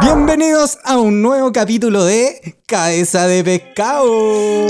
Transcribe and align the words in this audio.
Bienvenidos 0.00 0.78
a 0.84 0.98
un 0.98 1.22
nuevo 1.22 1.52
capítulo 1.52 2.04
de 2.04 2.56
Cabeza 2.66 3.26
de 3.26 3.42
Pescado. 3.42 4.66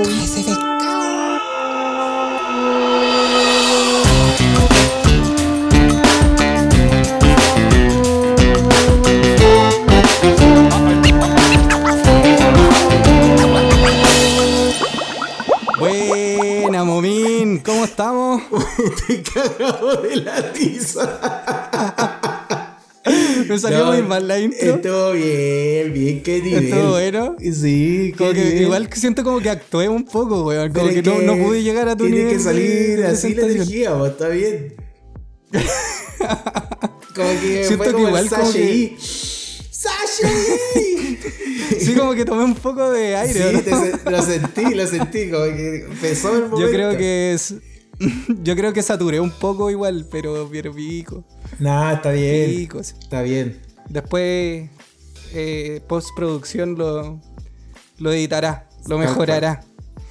Buena, 15.78 16.84
Momín, 16.84 17.58
¿cómo 17.58 17.84
estamos? 17.84 18.42
Te 19.06 19.22
cagado 19.22 19.96
de 20.02 20.16
la 20.16 20.52
tiza. 20.52 21.94
Me 23.48 23.58
salió 23.58 23.78
No, 23.80 23.92
muy 23.92 24.02
mal 24.02 24.26
la 24.26 24.38
intro. 24.40 24.74
Estuvo 24.76 25.12
bien, 25.12 25.92
bien, 25.92 26.22
qué 26.22 26.42
nivel. 26.42 26.64
¿Estuvo 26.64 26.90
bueno? 26.90 27.36
Sí, 27.40 28.12
Como 28.18 28.32
que 28.32 28.44
nivel. 28.44 28.62
igual 28.62 28.88
que 28.88 28.96
siento 28.98 29.22
como 29.22 29.38
que 29.40 29.50
actué 29.50 29.88
un 29.88 30.04
poco, 30.04 30.44
weón. 30.44 30.72
Como 30.72 30.88
que, 30.88 31.02
no, 31.02 31.20
no 31.22 31.36
pude 31.36 31.62
llegar 31.62 31.88
a 31.88 31.96
tu 31.96 32.04
tiene 32.04 32.18
nivel. 32.18 32.32
que 32.32 32.38
de- 32.38 32.44
salir 32.44 32.96
de 32.98 33.06
así 33.06 33.28
la 33.28 33.34
presentación. 33.34 33.56
energía, 33.56 33.92
vos, 33.92 34.08
está 34.10 34.28
bien. 34.28 34.74
como 37.14 37.28
que 37.40 37.64
Siento 37.64 37.76
fue 37.76 37.86
que 37.86 37.92
como 37.92 38.08
igual 38.08 38.24
el 38.24 38.30
como 38.30 38.52
que- 38.52 38.74
y- 38.74 38.96
¡Sasha 39.70 40.28
y- 40.76 41.18
Sí, 41.80 41.94
como 41.94 42.14
que 42.14 42.24
tomé 42.24 42.44
un 42.44 42.54
poco 42.54 42.90
de 42.90 43.16
aire. 43.16 43.34
Sí, 43.34 43.52
¿no? 43.52 43.60
te 43.62 43.70
se- 43.70 44.10
lo 44.10 44.22
sentí, 44.22 44.74
lo 44.74 44.86
sentí, 44.86 45.30
como 45.30 45.44
que 45.44 45.84
empezó 45.88 46.28
el 46.34 46.42
momento. 46.48 46.60
Yo 46.60 46.70
creo 46.70 46.96
que 46.96 47.32
es. 47.34 47.54
Yo 48.42 48.56
creo 48.56 48.72
que 48.72 48.82
saturé 48.82 49.20
un 49.20 49.30
poco 49.30 49.70
igual, 49.70 50.06
pero 50.10 50.48
pero 50.50 50.72
pico. 50.74 51.24
Nah, 51.58 51.94
está 51.94 52.12
bien. 52.12 52.68
Está 52.80 53.22
bien. 53.22 53.60
Después, 53.88 54.68
eh, 55.32 55.80
postproducción 55.88 56.76
lo, 56.76 57.20
lo 57.98 58.12
editará, 58.12 58.68
lo 58.86 58.96
Tal 58.96 58.98
mejorará. 58.98 59.64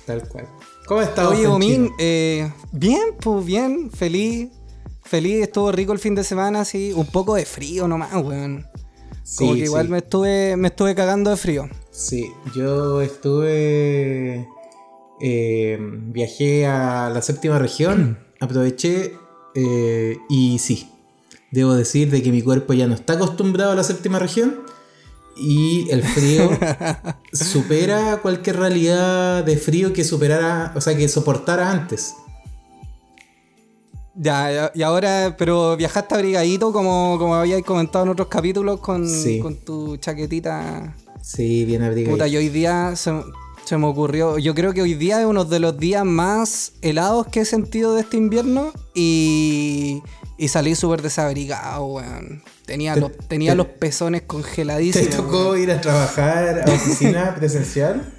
Tal 0.05 0.27
cual. 0.27 0.47
¿Cómo 0.87 1.01
estás, 1.01 1.27
Oye, 1.27 1.43
Domín, 1.43 1.91
eh, 1.99 2.51
bien, 2.71 3.01
pues 3.19 3.45
bien, 3.45 3.91
feliz. 3.91 4.49
Feliz, 5.03 5.43
estuvo 5.43 5.71
rico 5.71 5.93
el 5.93 5.99
fin 5.99 6.15
de 6.15 6.23
semana, 6.23 6.65
sí. 6.65 6.91
Un 6.95 7.05
poco 7.07 7.35
de 7.35 7.45
frío 7.45 7.87
nomás, 7.87 8.13
weón. 8.13 8.65
Como 9.37 9.53
Sí, 9.53 9.59
que 9.59 9.65
igual 9.65 9.89
me 9.89 9.97
estuve, 9.99 10.55
me 10.55 10.67
estuve 10.67 10.93
cagando 10.95 11.31
de 11.31 11.37
frío. 11.37 11.67
Sí, 11.91 12.31
yo 12.55 13.01
estuve. 13.01 14.47
eh, 15.21 15.77
viajé 15.79 16.65
a 16.67 17.09
la 17.09 17.21
séptima 17.21 17.57
región, 17.57 18.19
aproveché 18.39 19.13
eh, 19.55 20.17
y 20.29 20.59
sí, 20.59 20.91
debo 21.55 21.73
decir 21.73 22.11
de 22.11 22.21
que 22.21 22.31
mi 22.31 22.41
cuerpo 22.41 22.73
ya 22.73 22.85
no 22.85 22.93
está 22.93 23.13
acostumbrado 23.13 23.71
a 23.71 23.75
la 23.75 23.83
séptima 23.83 24.19
región 24.19 24.59
y 25.37 25.89
el 25.89 26.03
frío 26.03 26.49
supera 27.33 28.17
cualquier 28.21 28.57
realidad 28.57 29.43
de 29.43 29.57
frío 29.57 29.93
que 29.93 30.03
superara, 30.03 30.73
o 30.75 30.81
sea, 30.81 30.95
que 30.95 31.07
soportara 31.07 31.71
antes. 31.71 32.13
Ya, 34.17 34.71
y 34.73 34.81
ahora, 34.81 35.35
pero 35.37 35.75
viajaste 35.75 36.15
abrigadito 36.15 36.71
como, 36.71 37.17
como 37.19 37.35
habíais 37.35 37.65
comentado 37.65 38.05
en 38.05 38.11
otros 38.11 38.29
capítulos 38.29 38.79
con, 38.79 39.07
Sí. 39.09 39.39
con 39.39 39.55
tu 39.57 39.97
chaquetita. 39.97 40.95
Sí, 41.21 41.65
bien 41.65 41.83
abrigado. 41.83 42.15
Puta, 42.15 42.27
y 42.27 42.37
hoy 42.37 42.47
día 42.47 42.95
se, 42.95 43.11
se 43.65 43.77
me 43.77 43.87
ocurrió. 43.87 44.37
Yo 44.37 44.55
creo 44.55 44.73
que 44.73 44.81
hoy 44.81 44.93
día 44.93 45.19
es 45.19 45.25
uno 45.25 45.43
de 45.43 45.59
los 45.59 45.77
días 45.77 46.05
más 46.05 46.73
helados 46.81 47.27
que 47.27 47.41
he 47.41 47.45
sentido 47.45 47.93
de 47.95 48.01
este 48.01 48.15
invierno. 48.15 48.71
Y, 48.93 50.01
y 50.37 50.47
salí 50.49 50.75
súper 50.75 51.01
desabrigado, 51.01 51.85
weón. 51.85 52.43
Tenía, 52.65 52.93
Te- 52.95 52.99
los, 53.01 53.11
tenía 53.27 53.51
te- 53.51 53.57
los 53.57 53.67
pezones 53.67 54.21
¿Te 54.21 54.27
congeladísimos. 54.27 55.15
tocó 55.15 55.51
weón. 55.51 55.61
ir 55.63 55.71
a 55.71 55.81
trabajar 55.81 56.63
a 56.67 56.73
oficina 56.73 57.35
presencial? 57.37 58.11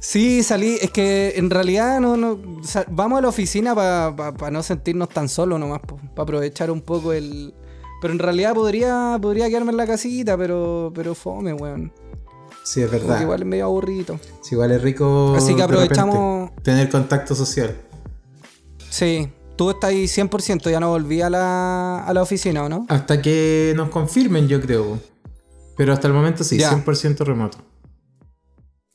Sí, 0.00 0.42
salí. 0.42 0.76
Es 0.82 0.90
que 0.90 1.34
en 1.36 1.48
realidad 1.50 1.98
no, 2.00 2.16
no 2.16 2.38
vamos 2.88 3.18
a 3.18 3.22
la 3.22 3.28
oficina 3.28 3.74
para 3.74 4.50
no 4.50 4.62
sentirnos 4.62 5.08
tan 5.08 5.28
solos 5.28 5.58
nomás, 5.58 5.80
para 5.80 6.22
aprovechar 6.22 6.70
un 6.70 6.82
poco 6.82 7.12
el. 7.12 7.54
Pero 8.02 8.12
en 8.12 8.18
realidad 8.18 8.52
podría, 8.54 9.18
podría 9.22 9.48
quedarme 9.48 9.70
en 9.70 9.78
la 9.78 9.86
casita, 9.86 10.36
pero, 10.36 10.92
pero 10.94 11.14
fome, 11.14 11.54
weón. 11.54 11.90
Sí, 12.64 12.82
es 12.82 12.90
verdad. 12.90 13.20
igual 13.20 13.42
es 13.42 13.46
medio 13.46 13.64
aburrido. 13.64 14.18
Sí, 14.42 14.54
igual 14.54 14.72
es 14.72 14.82
rico. 14.82 15.34
Así 15.36 15.54
que 15.54 15.66
repente 15.66 16.00
aprovechamos- 16.00 16.50
tener 16.62 16.88
contacto 16.90 17.34
social. 17.34 17.74
Sí, 18.90 19.28
tú 19.56 19.70
estás 19.70 19.90
ahí 19.90 20.04
100%, 20.04 20.70
ya 20.70 20.80
no 20.80 20.90
volví 20.90 21.20
a 21.20 21.30
la, 21.30 22.04
a 22.04 22.12
la 22.12 22.22
oficina, 22.22 22.64
¿o 22.64 22.68
no? 22.68 22.86
Hasta 22.88 23.20
que 23.22 23.72
nos 23.76 23.88
confirmen, 23.88 24.48
yo 24.48 24.60
creo. 24.60 24.98
Pero 25.76 25.92
hasta 25.92 26.08
el 26.08 26.14
momento 26.14 26.44
sí, 26.44 26.58
Ya. 26.58 26.72
100% 26.72 27.24
remoto. 27.24 27.58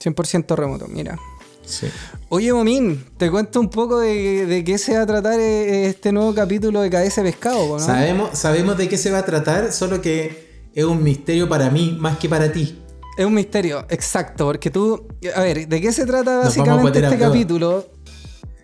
100% 0.03 0.55
remoto, 0.55 0.87
mira. 0.87 1.17
Sí. 1.65 1.87
Oye, 2.29 2.51
Momín, 2.51 3.05
te 3.17 3.29
cuento 3.29 3.59
un 3.59 3.69
poco 3.69 3.99
de, 3.99 4.45
de 4.45 4.63
qué 4.63 4.77
se 4.77 4.95
va 4.95 5.03
a 5.03 5.05
tratar 5.05 5.39
eh, 5.39 5.85
este 5.87 6.11
nuevo 6.11 6.33
capítulo 6.33 6.81
de 6.81 6.89
KS 6.89 7.19
Pescado, 7.21 7.77
¿no? 7.77 7.79
Sabemos, 7.79 8.37
sabemos 8.37 8.77
de 8.77 8.89
qué 8.89 8.97
se 8.97 9.11
va 9.11 9.19
a 9.19 9.25
tratar, 9.25 9.71
solo 9.71 10.01
que 10.01 10.69
es 10.73 10.83
un 10.83 11.03
misterio 11.03 11.47
para 11.47 11.69
mí 11.69 11.95
más 11.99 12.17
que 12.17 12.27
para 12.27 12.51
ti. 12.51 12.81
Es 13.17 13.25
un 13.25 13.33
misterio, 13.33 13.85
exacto, 13.89 14.45
porque 14.45 14.71
tú... 14.71 15.05
A 15.35 15.41
ver, 15.41 15.67
¿de 15.67 15.81
qué 15.81 15.91
se 15.91 16.05
trata 16.05 16.37
básicamente 16.37 17.03
este 17.03 17.17
capítulo? 17.17 17.85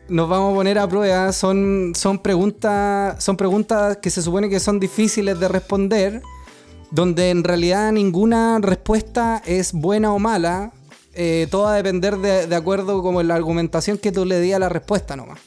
Nos 0.07 0.29
vamos 0.29 0.53
a 0.53 0.55
poner 0.55 0.77
a 0.77 0.87
prueba. 0.87 1.31
Son, 1.31 1.93
son, 1.95 2.19
preguntas, 2.19 3.23
son 3.23 3.37
preguntas 3.37 3.97
que 3.97 4.09
se 4.11 4.21
supone 4.21 4.49
que 4.49 4.59
son 4.59 4.79
difíciles 4.79 5.39
de 5.39 5.47
responder, 5.47 6.21
donde 6.91 7.31
en 7.31 7.43
realidad 7.43 7.91
ninguna 7.91 8.59
respuesta 8.61 9.41
es 9.45 9.73
buena 9.73 10.13
o 10.13 10.19
mala. 10.19 10.71
eh, 11.17 11.47
todo 11.49 11.63
va 11.63 11.73
a 11.73 11.77
depender 11.77 12.17
de, 12.17 12.53
acuerdo 12.55 13.01
como 13.01 13.21
en 13.21 13.29
la 13.29 13.35
argumentación 13.35 13.97
que 13.97 14.11
tú 14.11 14.25
le 14.25 14.39
di 14.41 14.53
a 14.53 14.59
la 14.59 14.69
respuesta 14.69 15.15
nomás. 15.15 15.39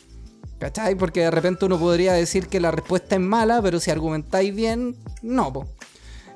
¿Cachai? 0.59 0.97
Porque 0.97 1.21
de 1.21 1.31
repente 1.31 1.67
uno 1.67 1.79
podría 1.79 2.15
decir 2.15 2.49
que 2.49 2.59
la 2.59 2.73
respuesta 2.73 3.15
es 3.15 3.21
mala, 3.21 3.63
pero 3.63 3.79
si 3.79 3.93
argumentáis 3.93 4.53
bien, 4.53 4.97
no. 5.23 5.53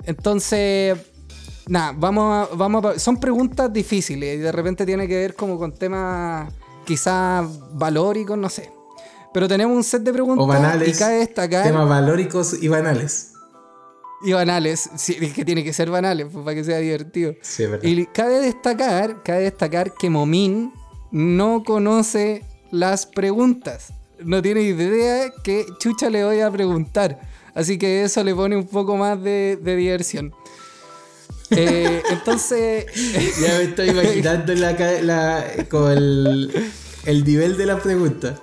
Entonces, 0.05 0.97
nada, 1.67 1.93
vamos 1.97 2.49
a, 2.53 2.55
vamos 2.55 2.85
a- 2.85 2.99
Son 3.01 3.17
preguntas 3.19 3.73
difíciles 3.73 4.37
y 4.37 4.39
de 4.39 4.53
repente 4.53 4.87
tiene 4.87 5.09
que 5.09 5.17
ver 5.17 5.35
como 5.35 5.59
con 5.59 5.73
temas 5.73 6.53
quizás 6.85 7.47
valóricos, 7.73 8.37
no 8.39 8.49
sé. 8.49 8.73
Pero 9.33 9.49
tenemos 9.49 9.77
un 9.77 9.83
set 9.85 10.03
de 10.03 10.13
preguntas 10.13 10.45
O 10.45 10.47
banales. 10.47 10.89
y 10.95 10.99
cabe 10.99 11.15
destacar... 11.17 11.65
Temas 11.65 11.89
valóricos 11.89 12.63
y 12.63 12.69
banales. 12.69 13.33
Y 14.25 14.33
banales, 14.35 14.89
sí, 14.97 15.17
es 15.21 15.33
que 15.33 15.45
tiene 15.45 15.65
que 15.65 15.73
ser 15.73 15.91
banales 15.91 16.29
pues, 16.31 16.45
para 16.45 16.55
que 16.55 16.63
sea 16.65 16.79
divertido. 16.79 17.35
Sí, 17.41 17.67
verdad. 17.67 17.83
Y 17.83 18.07
cabe 18.07 18.41
destacar, 18.41 19.23
cabe 19.25 19.43
destacar 19.43 19.95
que 19.95 20.11
Momín 20.11 20.73
no 21.11 21.65
conoce 21.65 22.45
las 22.71 23.07
preguntas. 23.07 23.93
No 24.21 24.41
tiene 24.41 24.63
idea 24.63 25.33
qué 25.43 25.67
chucha 25.79 26.09
le 26.09 26.25
voy 26.25 26.41
a 26.41 26.51
preguntar. 26.51 27.21
Así 27.55 27.79
que 27.79 28.05
eso 28.05 28.23
le 28.23 28.35
pone 28.35 28.57
un 28.57 28.67
poco 28.67 28.97
más 28.97 29.21
de, 29.21 29.59
de 29.61 29.77
diversión. 29.77 30.33
Eh, 31.57 32.03
entonces, 32.11 32.87
Ya 33.41 33.59
me 33.59 33.65
estoy 33.65 33.91
imaginando 33.91 34.55
la, 34.55 34.73
la, 35.03 35.45
con 35.69 35.91
el, 35.91 36.71
el 37.05 37.25
nivel 37.25 37.57
de 37.57 37.67
la 37.67 37.79
pregunta. 37.79 38.39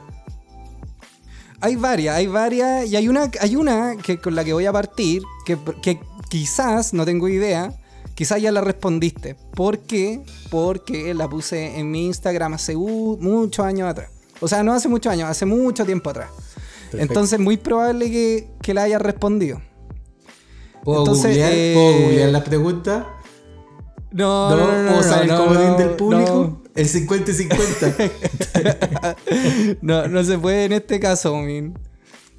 hay 1.62 1.76
varias, 1.76 2.16
hay 2.16 2.28
varias. 2.28 2.88
Y 2.88 2.96
hay 2.96 3.08
una, 3.08 3.30
hay 3.40 3.56
una 3.56 3.98
que, 3.98 4.20
con 4.20 4.36
la 4.36 4.44
que 4.44 4.54
voy 4.54 4.66
a 4.66 4.72
partir, 4.72 5.24
que, 5.46 5.58
que 5.82 6.00
quizás, 6.30 6.94
no 6.94 7.06
tengo 7.06 7.28
idea, 7.28 7.74
quizás 8.16 8.42
ya 8.42 8.52
la 8.52 8.62
respondiste. 8.62 9.36
¿Por 9.56 9.80
qué? 9.80 10.22
Porque 10.50 11.14
la 11.14 11.28
puse 11.30 11.80
en 11.80 11.92
mi 11.92 12.06
Instagram 12.06 12.54
hace 12.54 12.76
uh, 12.76 13.18
muchos 13.20 13.66
años 13.66 13.90
atrás. 13.90 14.10
O 14.42 14.48
sea, 14.48 14.64
no 14.64 14.74
hace 14.74 14.88
muchos 14.88 15.12
años, 15.12 15.30
hace 15.30 15.46
mucho 15.46 15.86
tiempo 15.86 16.10
atrás. 16.10 16.30
Perfecto. 16.92 16.98
Entonces, 17.02 17.40
muy 17.40 17.58
probable 17.58 18.10
que, 18.10 18.48
que 18.62 18.74
la 18.74 18.84
haya 18.84 19.00
respondido. 19.00 19.62
¿Puedo, 20.84 21.00
Entonces, 21.00 21.26
googlear, 21.32 21.52
eh, 21.54 21.74
¿Puedo 21.76 21.94
googlear 22.06 22.30
la 22.30 22.44
pregunta? 22.44 23.08
No, 24.12 24.50
¿No? 24.50 24.56
no, 24.58 24.68
no, 24.72 24.82
no, 24.84 24.88
¿Puedo 24.90 25.00
usar 25.02 25.24
el 25.24 25.30
comodín 25.36 25.78
del 25.78 25.90
público? 25.92 26.62
El 26.76 26.88
50 26.88 27.32
y 27.32 27.34
50. 27.34 27.96
No, 29.82 30.08
no 30.08 30.24
se 30.24 30.38
puede 30.38 30.66
en 30.66 30.74
este 30.74 31.00
caso, 31.00 31.36
Min. 31.38 31.78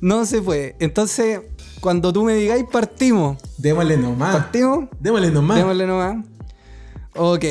No 0.00 0.25
se 0.26 0.40
puede. 0.42 0.76
Entonces, 0.81 1.40
cuando 1.81 2.12
tú 2.12 2.25
me 2.25 2.34
digáis 2.34 2.64
partimos, 2.70 3.37
Démosle 3.58 3.96
nomás. 3.96 4.34
partimos, 4.37 4.88
Démosle 4.98 5.31
nomás. 5.31 5.56
démosle 5.58 5.87
nomás. 5.87 6.25
Ok. 7.16 7.44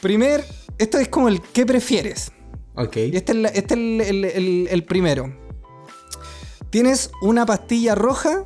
Primer, 0.00 0.44
esto 0.78 0.98
es 0.98 1.08
como 1.08 1.28
el 1.28 1.40
¿qué 1.40 1.64
prefieres? 1.66 2.32
Ok. 2.74 2.96
Este 2.96 3.32
es, 3.32 3.38
la- 3.38 3.48
este 3.48 3.74
es 3.74 3.80
el, 3.80 4.00
el- 4.00 4.24
el- 4.24 4.68
el 4.70 4.84
primero. 4.84 5.32
Tienes 6.70 7.10
una 7.22 7.46
pastilla 7.46 7.94
roja. 7.94 8.44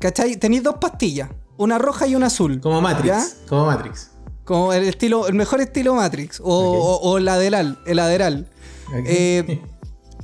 ¿Cachai? 0.00 0.36
Tenéis 0.36 0.62
dos 0.62 0.76
pastillas. 0.80 1.30
Una 1.56 1.78
roja 1.78 2.06
y 2.06 2.16
una 2.16 2.26
azul. 2.26 2.60
Como 2.60 2.80
Matrix. 2.80 3.06
¿ya? 3.06 3.48
Como 3.48 3.66
Matrix. 3.66 4.10
Como 4.44 4.72
el 4.72 4.84
estilo, 4.84 5.28
el 5.28 5.34
mejor 5.34 5.60
estilo 5.60 5.94
Matrix. 5.94 6.40
O, 6.42 7.00
o 7.02 7.18
lateral. 7.18 7.78
El 7.86 7.96
lateral. 7.96 8.48
Eh, 9.06 9.60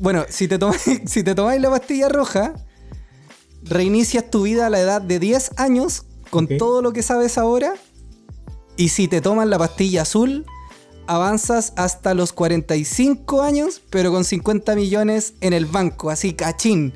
bueno, 0.00 0.24
si 0.28 0.48
te, 0.48 0.58
tomáis, 0.58 0.82
si 1.06 1.22
te 1.22 1.34
tomáis 1.34 1.60
la 1.60 1.70
pastilla 1.70 2.08
roja, 2.08 2.54
reinicias 3.62 4.30
tu 4.30 4.42
vida 4.42 4.66
a 4.66 4.70
la 4.70 4.80
edad 4.80 5.02
de 5.02 5.18
10 5.18 5.52
años 5.58 6.04
con 6.30 6.48
todo 6.48 6.82
lo 6.82 6.92
que 6.92 7.02
sabes 7.02 7.38
ahora. 7.38 7.74
Y 8.78 8.88
si 8.88 9.06
te 9.06 9.20
tomas 9.20 9.46
la 9.46 9.58
pastilla 9.58 10.02
azul, 10.02 10.46
avanzas 11.06 11.74
hasta 11.76 12.14
los 12.14 12.32
45 12.32 13.42
años, 13.42 13.82
pero 13.90 14.10
con 14.10 14.24
50 14.24 14.74
millones 14.74 15.34
en 15.42 15.52
el 15.52 15.66
banco, 15.66 16.10
así 16.10 16.32
cachín. 16.32 16.94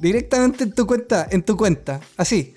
Directamente 0.00 0.64
en 0.64 0.72
tu 0.72 0.86
cuenta, 0.86 1.26
en 1.30 1.42
tu 1.42 1.56
cuenta, 1.56 2.00
así. 2.16 2.54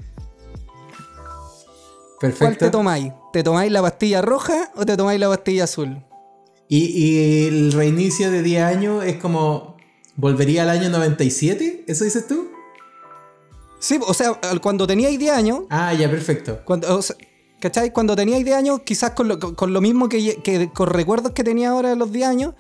¿Cuál 2.20 2.32
Perfecto. 2.34 2.66
te 2.66 2.72
tomáis? 2.72 3.12
¿Te 3.34 3.44
tomáis 3.44 3.72
la 3.72 3.82
pastilla 3.82 4.22
roja 4.22 4.72
o 4.76 4.86
te 4.86 4.96
tomáis 4.96 5.20
la 5.20 5.28
pastilla 5.30 5.64
azul? 5.64 6.04
y, 6.68 6.86
y 6.86 7.48
el 7.48 7.72
reinicio 7.74 8.32
de 8.32 8.42
10 8.44 8.64
años 8.64 9.04
es 9.04 9.18
como. 9.18 9.76
¿Volvería 10.16 10.64
al 10.64 10.70
año 10.70 10.90
97? 10.90 11.86
¿Eso 11.88 12.04
dices 12.04 12.28
tú? 12.28 12.50
Sí, 13.80 13.98
o 14.06 14.14
sea, 14.14 14.40
cuando 14.62 14.86
teníais 14.86 15.18
10 15.18 15.32
años, 15.34 15.62
Ah, 15.70 15.94
ya, 15.94 16.10
perfecto. 16.12 16.60
Cuando, 16.66 16.96
o 16.98 17.02
sea, 17.02 17.16
¿Cachai? 17.60 17.92
Cuando 17.92 18.16
teníais 18.16 18.44
10 18.46 18.56
años, 18.58 18.82
quizás 18.86 19.12
con 19.12 19.28
lo, 19.28 19.40
con- 19.40 19.56
con 19.56 19.74
lo 19.74 19.82
mismo 19.82 20.10
que, 20.10 20.36
que 20.44 20.70
con 20.72 20.90
recuerdos 20.90 21.32
que 21.32 21.44
tenía 21.44 21.70
ahora 21.72 21.90
de 21.90 21.96
los 21.96 22.12
10 22.12 22.28
años, 22.28 22.54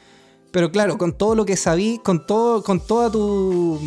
pero 0.51 0.71
claro, 0.71 0.97
con 0.97 1.13
todo 1.17 1.35
lo 1.35 1.45
que 1.45 1.55
sabí, 1.57 1.99
con 2.03 2.25
todo, 2.25 2.63
con 2.63 2.79
toda 2.85 3.11
tu. 3.11 3.79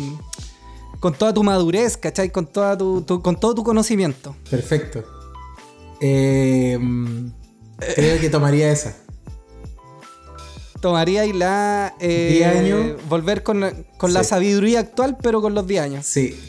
Con 1.05 1.13
toda 1.13 1.31
tu 1.35 1.43
madurez, 1.43 1.97
¿cachai? 1.97 2.31
Con 2.31 2.47
toda 2.47 2.75
tu, 2.75 3.03
tu- 3.03 3.21
con 3.21 3.39
todo 3.39 3.53
tu 3.53 3.63
conocimiento. 3.63 4.35
Perfecto. 4.49 5.03
Eh, 6.01 6.79
creo 7.95 8.19
que 8.19 8.27
tomaría 8.31 8.71
esa. 8.71 8.95
Tomaríais 10.81 11.35
la. 11.35 11.93
eh, 11.99 12.31
10 12.39 12.47
años. 12.57 13.01
Volver 13.07 13.43
con, 13.43 13.59
la- 13.59 13.73
con 13.99 14.13
la 14.13 14.23
sabiduría 14.23 14.79
actual, 14.79 15.15
pero 15.21 15.43
con 15.43 15.53
los 15.53 15.67
10 15.67 15.81
años. 15.83 16.07
Sí. 16.07 16.39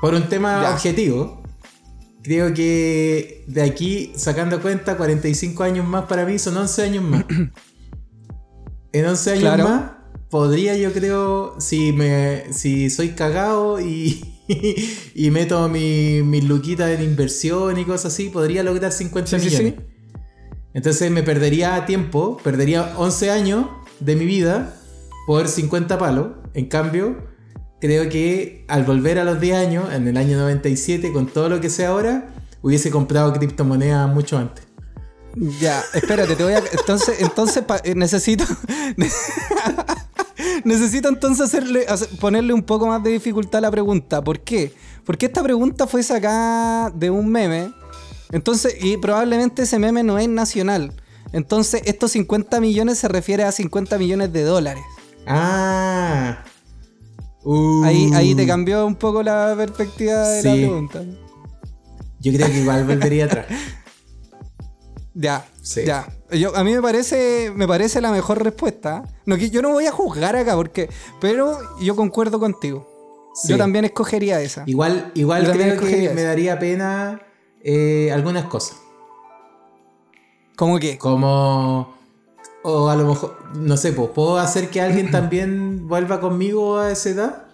Por 0.00 0.12
un 0.14 0.28
tema 0.28 0.60
Ya. 0.62 0.72
objetivo, 0.74 1.40
creo 2.24 2.52
que 2.52 3.44
de 3.46 3.62
aquí, 3.62 4.12
sacando 4.16 4.60
cuenta, 4.60 4.96
45 4.96 5.62
años 5.62 5.86
más 5.86 6.06
para 6.06 6.24
mí 6.24 6.36
son 6.40 6.56
11 6.56 6.82
años 6.82 7.04
más. 7.04 7.24
en 8.92 9.06
11 9.06 9.30
años 9.30 9.40
Claro. 9.42 9.68
más, 9.68 9.82
podría 10.30 10.76
yo 10.76 10.92
creo, 10.92 11.56
si, 11.58 11.92
me, 11.92 12.52
si 12.52 12.90
soy 12.90 13.10
cagado 13.10 13.80
y, 13.80 14.22
y 15.14 15.30
meto 15.30 15.68
mi, 15.68 16.22
mis 16.22 16.44
luquitas 16.44 16.90
en 16.90 17.02
inversión 17.02 17.78
y 17.78 17.84
cosas 17.84 18.12
así, 18.12 18.28
podría 18.28 18.62
lograr 18.62 18.92
50 18.92 19.38
Sí, 19.38 19.38
sí, 19.50 19.56
millones. 19.56 19.74
sí. 19.78 19.84
Entonces 20.74 21.10
me 21.10 21.22
perdería 21.22 21.84
tiempo, 21.86 22.36
perdería 22.44 22.92
11 22.96 23.30
años 23.30 23.66
de 24.00 24.16
mi 24.16 24.26
vida 24.26 24.76
por 25.26 25.48
50 25.48 25.98
palos. 25.98 26.28
En 26.54 26.66
cambio, 26.66 27.16
creo 27.80 28.08
que 28.08 28.64
al 28.68 28.84
volver 28.84 29.18
a 29.18 29.24
los 29.24 29.40
10 29.40 29.56
años, 29.56 29.92
en 29.92 30.06
el 30.08 30.16
año 30.16 30.38
97, 30.38 31.12
con 31.12 31.26
todo 31.26 31.48
lo 31.48 31.60
que 31.60 31.70
sé 31.70 31.86
ahora, 31.86 32.34
hubiese 32.62 32.90
comprado 32.90 33.32
criptomonedas 33.32 34.08
mucho 34.12 34.36
antes. 34.38 34.66
Ya, 35.60 35.82
espérate, 35.94 36.36
te 36.36 36.42
voy 36.44 36.52
a. 36.52 36.58
Entonces, 36.72 37.16
entonces 37.20 37.62
pa- 37.64 37.80
eh, 37.84 37.94
necesito. 37.94 38.44
necesito 40.64 41.08
entonces 41.08 41.46
hacerle, 41.46 41.86
hacer- 41.88 42.08
ponerle 42.20 42.52
un 42.52 42.62
poco 42.62 42.86
más 42.86 43.02
de 43.02 43.10
dificultad 43.10 43.58
a 43.58 43.62
la 43.62 43.70
pregunta. 43.70 44.22
¿Por 44.22 44.40
qué? 44.40 44.72
Porque 45.04 45.26
esta 45.26 45.42
pregunta 45.42 45.86
fue 45.86 46.02
sacada 46.02 46.90
de 46.90 47.10
un 47.10 47.28
meme. 47.30 47.72
Entonces, 48.30 48.76
y 48.80 48.96
probablemente 48.98 49.62
ese 49.62 49.78
meme 49.78 50.02
no 50.02 50.18
es 50.18 50.28
nacional. 50.28 50.92
Entonces, 51.32 51.82
estos 51.86 52.12
50 52.12 52.60
millones 52.60 52.98
se 52.98 53.08
refiere 53.08 53.44
a 53.44 53.52
50 53.52 53.98
millones 53.98 54.32
de 54.32 54.42
dólares. 54.42 54.82
Ah. 55.26 56.44
Uh. 57.44 57.84
Ahí, 57.84 58.10
ahí 58.14 58.34
te 58.34 58.46
cambió 58.46 58.86
un 58.86 58.96
poco 58.96 59.22
la 59.22 59.54
perspectiva 59.56 60.28
de 60.28 60.42
la 60.42 60.52
pregunta. 60.52 61.02
Yo 62.20 62.32
creo 62.32 62.46
que 62.48 62.60
igual 62.60 62.84
volvería 62.84 63.26
atrás. 63.26 63.46
Ya, 65.20 65.44
Sí. 65.62 65.84
ya. 65.84 66.06
Yo, 66.30 66.56
a 66.56 66.62
mí 66.62 66.72
me 66.72 66.80
parece, 66.80 67.50
me 67.52 67.66
parece 67.66 68.00
la 68.00 68.12
mejor 68.12 68.42
respuesta. 68.42 69.02
No, 69.26 69.36
yo 69.36 69.62
no 69.62 69.70
voy 69.70 69.86
a 69.86 69.90
juzgar 69.90 70.36
acá, 70.36 70.54
porque, 70.54 70.88
pero 71.20 71.58
yo 71.80 71.96
concuerdo 71.96 72.38
contigo. 72.38 72.88
Sí. 73.34 73.48
Yo 73.48 73.58
también 73.58 73.84
escogería 73.84 74.40
esa. 74.40 74.62
Igual, 74.66 75.10
igual 75.14 75.44
Yo 75.44 75.52
creo 75.52 75.80
que 75.80 76.10
me 76.14 76.22
daría 76.22 76.60
pena 76.60 77.20
eh, 77.64 78.12
algunas 78.12 78.44
cosas. 78.44 78.76
¿Cómo 80.54 80.78
que? 80.78 80.98
Como. 80.98 81.96
O 82.62 82.88
a 82.88 82.94
lo 82.94 83.08
mejor, 83.08 83.38
no 83.56 83.76
sé, 83.76 83.92
pues, 83.92 84.10
¿puedo 84.10 84.38
hacer 84.38 84.70
que 84.70 84.80
alguien 84.80 85.10
también 85.10 85.88
vuelva 85.88 86.20
conmigo 86.20 86.78
a 86.78 86.92
esa 86.92 87.08
edad? 87.08 87.46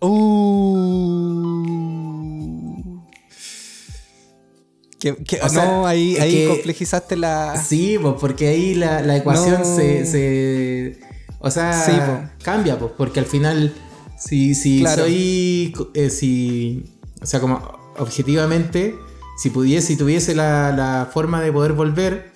Uh. 0.00 2.01
Que, 5.02 5.16
que- 5.16 5.40
O 5.42 5.48
sea, 5.48 5.64
no, 5.64 5.84
ahí, 5.84 6.16
ahí 6.18 6.32
que- 6.32 6.48
complejizaste 6.48 7.16
la. 7.16 7.56
Sí, 7.60 7.98
pues, 8.00 8.14
porque 8.20 8.46
ahí 8.46 8.76
la, 8.76 9.00
la 9.02 9.16
ecuación 9.16 9.58
No. 9.62 9.64
se, 9.64 10.06
se- 10.06 11.00
O 11.40 11.50
sea, 11.50 11.72
Sí, 11.84 11.90
po. 11.90 12.30
cambia, 12.44 12.78
pues, 12.78 12.92
porque 12.96 13.18
al 13.18 13.26
final, 13.26 13.74
si, 14.16 14.54
si 14.54 14.78
Claro. 14.78 15.02
soy. 15.02 15.74
eh, 15.94 16.08
si, 16.08 16.84
o 17.20 17.26
sea, 17.26 17.40
como 17.40 17.60
objetivamente, 17.98 18.94
si 19.42 19.50
pudiese, 19.50 19.88
si 19.88 19.96
tuviese 19.96 20.36
la, 20.36 20.70
la 20.70 21.10
forma 21.12 21.40
de 21.42 21.50
poder 21.50 21.72
volver, 21.72 22.30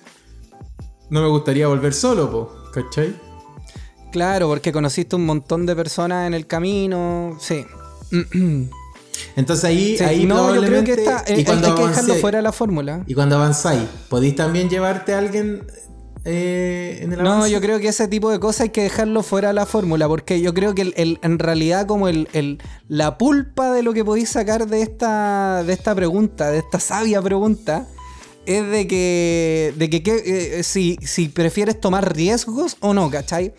no 1.09 1.21
me 1.21 1.29
gustaría 1.29 1.69
volver 1.69 1.93
solo, 1.93 2.29
pues, 2.29 2.83
¿cachai? 2.85 3.15
Claro, 4.11 4.49
porque 4.49 4.73
conociste 4.73 5.15
un 5.15 5.25
montón 5.25 5.65
de 5.65 5.73
personas 5.73 6.27
en 6.27 6.33
el 6.33 6.47
camino. 6.47 7.37
Sí. 7.39 7.65
Entonces 9.35 9.65
ahí, 9.65 9.97
Sí, 9.97 10.03
ahí 10.03 10.25
no, 10.25 10.35
yo 10.53 10.61
creo 10.61 10.81
probablemente. 10.81 10.95
que 10.95 11.01
está, 11.03 11.23
y 11.27 11.31
eh, 11.31 11.35
hay, 11.37 11.43
cuando 11.45 11.67
hay 11.67 11.73
que 11.75 11.87
dejarlo 11.87 12.13
avancé- 12.13 12.21
fuera 12.21 12.37
de 12.37 12.41
la 12.43 12.51
fórmula. 12.51 13.03
Y 13.07 13.13
cuando 13.13 13.35
avanzáis, 13.35 13.83
¿podéis 14.09 14.35
también 14.35 14.69
llevarte 14.69 15.13
a 15.13 15.17
alguien 15.19 15.63
eh, 16.25 16.99
en 17.03 17.13
el 17.13 17.23
No, 17.23 17.33
avance? 17.33 17.51
yo 17.51 17.61
creo 17.61 17.79
que 17.79 17.87
ese 17.87 18.07
tipo 18.09 18.29
de 18.31 18.39
cosas 18.39 18.61
hay 18.61 18.69
que 18.69 18.81
dejarlo 18.83 19.23
fuera 19.23 19.49
de 19.49 19.53
la 19.53 19.65
fórmula, 19.65 20.07
porque 20.09 20.41
yo 20.41 20.53
creo 20.53 20.75
que 20.75 20.81
el- 20.81 20.93
el- 20.97 21.19
en 21.21 21.39
realidad 21.39 21.85
como 21.87 22.09
el, 22.09 22.27
el- 22.33 22.59
la 22.89 23.17
pulpa 23.17 23.71
de 23.71 23.81
lo 23.83 23.93
que 23.93 24.03
podéis 24.03 24.29
sacar 24.29 24.67
de 24.67 24.81
esta, 24.81 25.63
de 25.65 25.71
esta 25.73 25.95
pregunta, 25.95 26.51
de 26.51 26.57
esta 26.59 26.79
sabia 26.81 27.21
pregunta, 27.21 27.87
es 28.45 28.69
de 28.69 28.87
que, 28.87 29.73
de 29.77 29.89
que, 29.89 30.03
que, 30.03 30.59
eh, 30.59 30.63
si, 30.63 30.97
si 31.01 31.29
prefieres 31.29 31.79
tomar 31.79 32.13
riesgos 32.15 32.75
o 32.81 32.93
no, 32.93 33.09
¿cachai? 33.09 33.53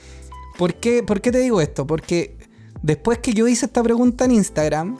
¿Por 0.58 0.74
qué, 0.74 1.02
¿Por 1.02 1.20
qué 1.20 1.30
te 1.32 1.38
digo 1.38 1.60
esto? 1.62 1.86
Porque 1.86 2.36
después 2.82 3.18
que 3.18 3.32
yo 3.32 3.48
hice 3.48 3.66
esta 3.66 3.82
pregunta 3.82 4.24
en 4.26 4.32
Instagram, 4.32 4.98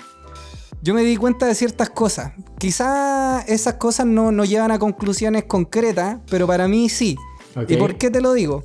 yo 0.82 0.94
me 0.94 1.02
di 1.02 1.16
cuenta 1.16 1.46
de 1.46 1.54
ciertas 1.54 1.90
cosas. 1.90 2.32
Quizás 2.58 3.48
esas 3.48 3.74
cosas 3.74 4.06
no, 4.06 4.32
no 4.32 4.44
llevan 4.44 4.70
a 4.70 4.78
conclusiones 4.78 5.44
concretas, 5.44 6.18
pero 6.30 6.46
para 6.46 6.68
mí 6.68 6.88
sí. 6.88 7.16
¿Y 7.66 7.76
por 7.76 7.96
qué 7.96 8.10
te 8.10 8.20
lo 8.20 8.32
digo? 8.32 8.64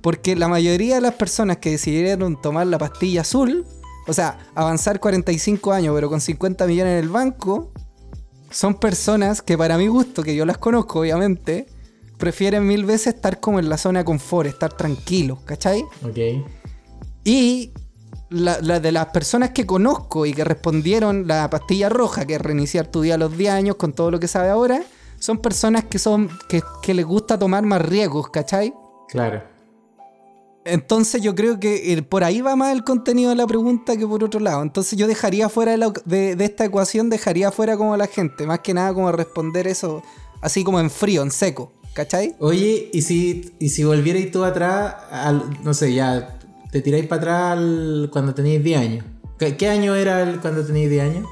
Porque 0.00 0.34
la 0.36 0.48
mayoría 0.48 0.96
de 0.96 1.00
las 1.02 1.14
personas 1.14 1.58
que 1.58 1.70
decidieron 1.70 2.40
tomar 2.40 2.66
la 2.66 2.78
pastilla 2.78 3.20
azul, 3.20 3.66
o 4.06 4.12
sea, 4.12 4.38
avanzar 4.54 5.00
45 5.00 5.72
años 5.72 5.94
pero 5.94 6.08
con 6.08 6.20
50 6.20 6.66
millones 6.66 6.92
en 6.92 7.04
el 7.04 7.08
banco, 7.10 7.70
son 8.50 8.74
personas 8.74 9.42
que 9.42 9.56
para 9.56 9.76
mi 9.78 9.86
gusto, 9.86 10.22
que 10.22 10.34
yo 10.34 10.46
las 10.46 10.58
conozco 10.58 11.00
obviamente, 11.00 11.66
prefieren 12.18 12.66
mil 12.66 12.84
veces 12.84 13.14
estar 13.14 13.40
como 13.40 13.58
en 13.58 13.68
la 13.68 13.76
zona 13.76 14.00
de 14.00 14.04
confort, 14.04 14.48
estar 14.48 14.72
tranquilos, 14.72 15.40
¿cachai? 15.44 15.82
Ok. 16.02 16.46
Y 17.24 17.72
la, 18.32 18.58
la 18.60 18.80
de 18.80 18.90
las 18.92 19.06
personas 19.06 19.50
que 19.50 19.66
conozco 19.66 20.26
y 20.26 20.32
que 20.32 20.44
respondieron 20.44 21.26
la 21.28 21.48
pastilla 21.50 21.88
roja, 21.88 22.24
que 22.26 22.34
es 22.34 22.40
reiniciar 22.40 22.86
tu 22.86 23.02
día 23.02 23.14
a 23.14 23.18
los 23.18 23.36
10 23.36 23.52
años 23.52 23.76
con 23.76 23.92
todo 23.92 24.10
lo 24.10 24.18
que 24.20 24.28
sabe 24.28 24.48
ahora, 24.48 24.82
son 25.18 25.38
personas 25.38 25.84
que 25.84 25.98
son 25.98 26.28
que, 26.48 26.62
que 26.82 26.94
les 26.94 27.04
gusta 27.06 27.38
tomar 27.38 27.64
más 27.64 27.80
riesgos, 27.82 28.28
¿cachai? 28.30 28.74
Claro. 29.08 29.42
Entonces 30.64 31.20
yo 31.20 31.34
creo 31.34 31.58
que 31.58 31.92
eh, 31.92 32.02
por 32.02 32.22
ahí 32.22 32.40
va 32.40 32.54
más 32.54 32.72
el 32.72 32.84
contenido 32.84 33.30
de 33.30 33.36
la 33.36 33.46
pregunta 33.48 33.96
que 33.96 34.06
por 34.06 34.22
otro 34.22 34.38
lado. 34.40 34.62
Entonces 34.62 34.96
yo 34.96 35.08
dejaría 35.08 35.48
fuera 35.48 35.72
de, 35.72 35.78
la- 35.78 35.92
de- 36.04 36.36
de 36.36 36.44
esta 36.44 36.64
ecuación, 36.64 37.10
dejaría 37.10 37.50
fuera 37.50 37.76
como 37.76 37.94
a 37.94 37.96
la 37.96 38.06
gente, 38.06 38.46
más 38.46 38.60
que 38.60 38.72
nada 38.72 38.94
como 38.94 39.10
responder 39.10 39.66
eso 39.66 40.02
así 40.40 40.62
como 40.64 40.78
en 40.80 40.90
frío, 40.90 41.22
en 41.22 41.30
seco, 41.32 41.72
¿cachai? 41.94 42.36
Oye, 42.38 42.90
¿y 42.92 43.02
si, 43.02 43.54
y 43.58 43.68
si 43.70 43.82
volvierais 43.84 44.30
tú 44.30 44.44
atrás, 44.44 44.94
al, 45.10 45.62
no 45.64 45.74
sé, 45.74 45.94
ya 45.94 46.38
te 46.72 46.80
tiráis 46.80 47.06
para 47.06 47.20
atrás 47.22 47.58
al- 47.58 48.08
cuando 48.12 48.34
teníais 48.34 48.64
10 48.64 48.80
años? 48.80 49.04
¿Qué, 49.38 49.56
qué 49.56 49.68
año 49.68 49.94
era 49.94 50.22
el 50.22 50.40
cuando 50.40 50.64
teníais 50.64 50.90
10 50.90 51.02
años? 51.04 51.26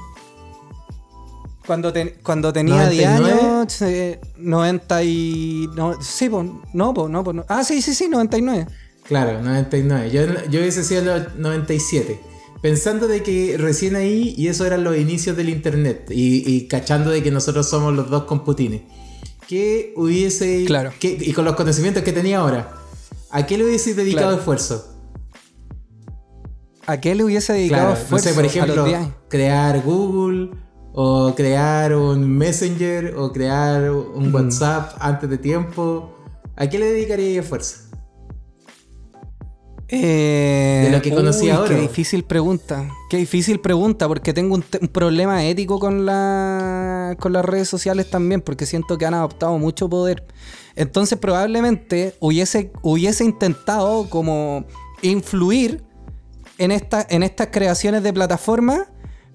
Cuando, 1.65 1.93
ten- 1.93 2.13
cuando 2.23 2.51
tenía 2.51 2.89
10 2.89 3.09
¿99? 3.09 3.39
años, 3.59 3.81
eh, 3.83 4.19
90 4.37 5.03
y... 5.03 5.69
No, 5.75 6.01
sí, 6.01 6.27
pues, 6.29 6.47
no, 6.73 6.93
pues, 6.93 7.09
no, 7.09 7.23
pues, 7.23 7.35
no. 7.35 7.45
Ah, 7.47 7.63
sí, 7.63 7.81
sí, 7.81 7.93
sí, 7.93 8.07
99. 8.09 8.67
Claro, 9.03 9.41
99. 9.41 10.09
Yo, 10.11 10.21
yo 10.49 10.59
hubiese 10.59 10.83
sido 10.83 11.03
los 11.03 11.35
97. 11.35 12.19
Pensando 12.61 13.07
de 13.07 13.23
que 13.23 13.55
recién 13.57 13.95
ahí, 13.95 14.33
y 14.37 14.47
eso 14.47 14.65
eran 14.65 14.83
los 14.83 14.97
inicios 14.97 15.35
del 15.37 15.49
internet, 15.49 16.07
y, 16.11 16.43
y 16.47 16.67
cachando 16.67 17.09
de 17.09 17.23
que 17.23 17.31
nosotros 17.31 17.67
somos 17.69 17.93
los 17.93 18.09
dos 18.09 18.23
con 18.25 18.43
Putines. 18.43 18.81
¿Qué 19.47 19.93
hubiese... 19.97 20.65
Claro. 20.65 20.91
qué- 20.99 21.17
y 21.19 21.31
con 21.33 21.45
los 21.45 21.55
conocimientos 21.55 22.03
que 22.03 22.11
tenía 22.13 22.39
ahora, 22.39 22.73
¿a 23.31 23.45
qué 23.45 23.57
le 23.57 23.65
hubiese 23.65 23.93
dedicado 23.93 24.27
Claro. 24.27 24.39
esfuerzo? 24.39 24.90
¿A 26.87 26.99
qué 26.99 27.15
le 27.15 27.23
hubiese 27.23 27.53
dedicado 27.53 27.91
Claro, 27.93 28.05
no 28.09 28.19
sé, 28.19 28.33
por 28.33 28.45
ejemplo, 28.45 28.75
los 28.75 28.85
10 28.85 28.97
años? 28.99 29.13
crear 29.29 29.81
Google, 29.83 30.49
o 30.93 31.33
crear 31.35 31.95
un 31.95 32.27
Messenger, 32.37 33.15
o 33.17 33.31
crear 33.31 33.91
un 33.91 34.29
Mm. 34.31 34.35
WhatsApp 34.35 34.95
antes 34.99 35.29
de 35.29 35.37
tiempo. 35.37 36.11
¿A 36.55 36.67
qué 36.67 36.79
le 36.79 36.87
dedicaría 36.91 37.39
esfuerzo? 37.41 37.87
Eh, 39.93 40.83
De 40.85 40.91
lo 40.91 41.01
que 41.01 41.13
conocí 41.13 41.45
uy, 41.45 41.49
ahora. 41.49 41.69
Qué 41.75 41.81
difícil 41.81 42.23
pregunta. 42.23 42.89
Qué 43.09 43.17
difícil 43.17 43.59
pregunta, 43.59 44.07
porque 44.07 44.33
tengo 44.33 44.55
un, 44.55 44.63
un 44.81 44.87
problema 44.87 45.43
ético 45.45 45.79
con, 45.79 46.05
la, 46.05 47.17
con 47.19 47.33
las 47.33 47.43
redes 47.43 47.67
sociales 47.67 48.09
también, 48.09 48.39
porque 48.41 48.65
siento 48.65 48.97
que 48.97 49.05
han 49.05 49.13
adoptado 49.13 49.57
mucho 49.57 49.89
poder. 49.89 50.25
Entonces, 50.75 51.19
probablemente 51.19 52.15
hubiese, 52.21 52.71
hubiese 52.81 53.25
intentado 53.25 54.09
como 54.09 54.63
influir 55.01 55.83
en, 56.61 56.71
esta, 56.71 57.05
en 57.09 57.23
estas 57.23 57.47
creaciones 57.47 58.03
de 58.03 58.13
plataformas, 58.13 58.87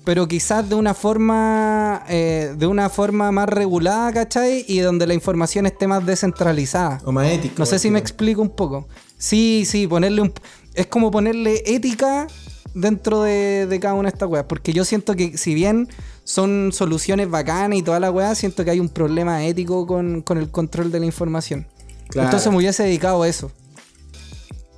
pero 0.05 0.29
quizás 0.29 0.69
de 0.69 0.77
una 0.77 0.95
forma 0.95 2.05
eh, 2.09 2.55
de 2.57 2.67
una 2.69 2.89
forma 2.89 3.33
más 3.33 3.49
regulada, 3.49 4.13
¿cachai? 4.13 4.65
Y 4.69 4.79
donde 4.79 5.09
la 5.09 5.15
información 5.15 5.67
esté 5.67 5.89
más 5.89 6.07
descentralizada. 6.07 7.01
O 7.05 7.11
más 7.11 7.27
ético. 7.29 7.57
No 7.59 7.67
sé 7.67 7.81
si 7.81 7.91
me 7.91 7.99
explico 7.99 8.41
un 8.41 8.51
poco. 8.51 8.87
Sí, 9.19 9.65
sí, 9.67 9.89
ponerle 9.89 10.23
un... 10.23 10.33
Es 10.75 10.87
como 10.87 11.11
ponerle 11.11 11.65
ética 11.67 12.29
dentro 12.75 13.23
de, 13.23 13.67
de 13.67 13.81
cada 13.81 13.95
una 13.95 14.09
de 14.09 14.13
estas 14.15 14.29
weas. 14.29 14.45
Porque 14.45 14.73
yo 14.73 14.85
siento 14.85 15.17
que 15.17 15.37
si 15.37 15.53
bien 15.55 15.89
son 16.23 16.71
soluciones 16.73 17.29
bacanas 17.29 17.77
y 17.77 17.83
toda 17.83 17.99
la 17.99 18.13
wea, 18.13 18.37
siento 18.37 18.65
que 18.65 18.71
hay 18.71 18.79
un 18.79 18.89
problema 18.89 19.45
ético 19.45 19.85
con, 19.89 20.23
con 20.23 20.39
el 20.39 20.49
control 20.53 20.93
de 20.93 21.01
la 21.01 21.07
información. 21.07 21.67
Claro. 22.09 22.29
Entonces 22.29 22.53
me 22.53 22.59
hubiese 22.59 22.85
dedicado 22.85 23.25
a 23.25 23.29
eso. 23.29 23.51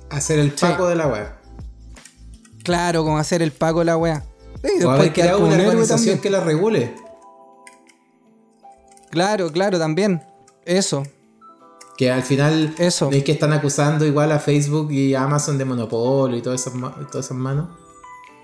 Hacer 0.09 0.39
el 0.39 0.51
paco 0.51 0.87
de 0.87 0.95
la 0.95 1.05
web. 1.05 1.38
Claro, 2.63 3.03
con 3.03 3.19
hacer 3.19 3.41
el 3.41 3.51
pago 3.51 3.83
la. 3.83 3.93
Y 3.93 3.97
O 4.83 4.91
después 4.91 5.31
como 5.33 5.47
una 5.47 5.67
organización 5.67 6.19
que 6.19 6.29
la 6.29 6.41
regule. 6.41 6.93
Claro, 9.09 9.51
claro, 9.51 9.79
también. 9.79 10.21
Eso. 10.65 11.03
Que 11.97 12.11
al 12.11 12.23
final 12.23 12.73
Eso. 12.77 13.09
es 13.11 13.23
que 13.23 13.31
están 13.31 13.51
acusando 13.51 14.05
igual 14.05 14.31
a 14.31 14.39
Facebook 14.39 14.91
y 14.91 15.15
a 15.15 15.23
Amazon 15.23 15.57
de 15.57 15.65
monopolio 15.65 16.37
y 16.37 16.41
todas 16.41 16.61
esas, 16.61 16.73
todas 17.11 17.25
esas 17.25 17.37
manos. 17.37 17.67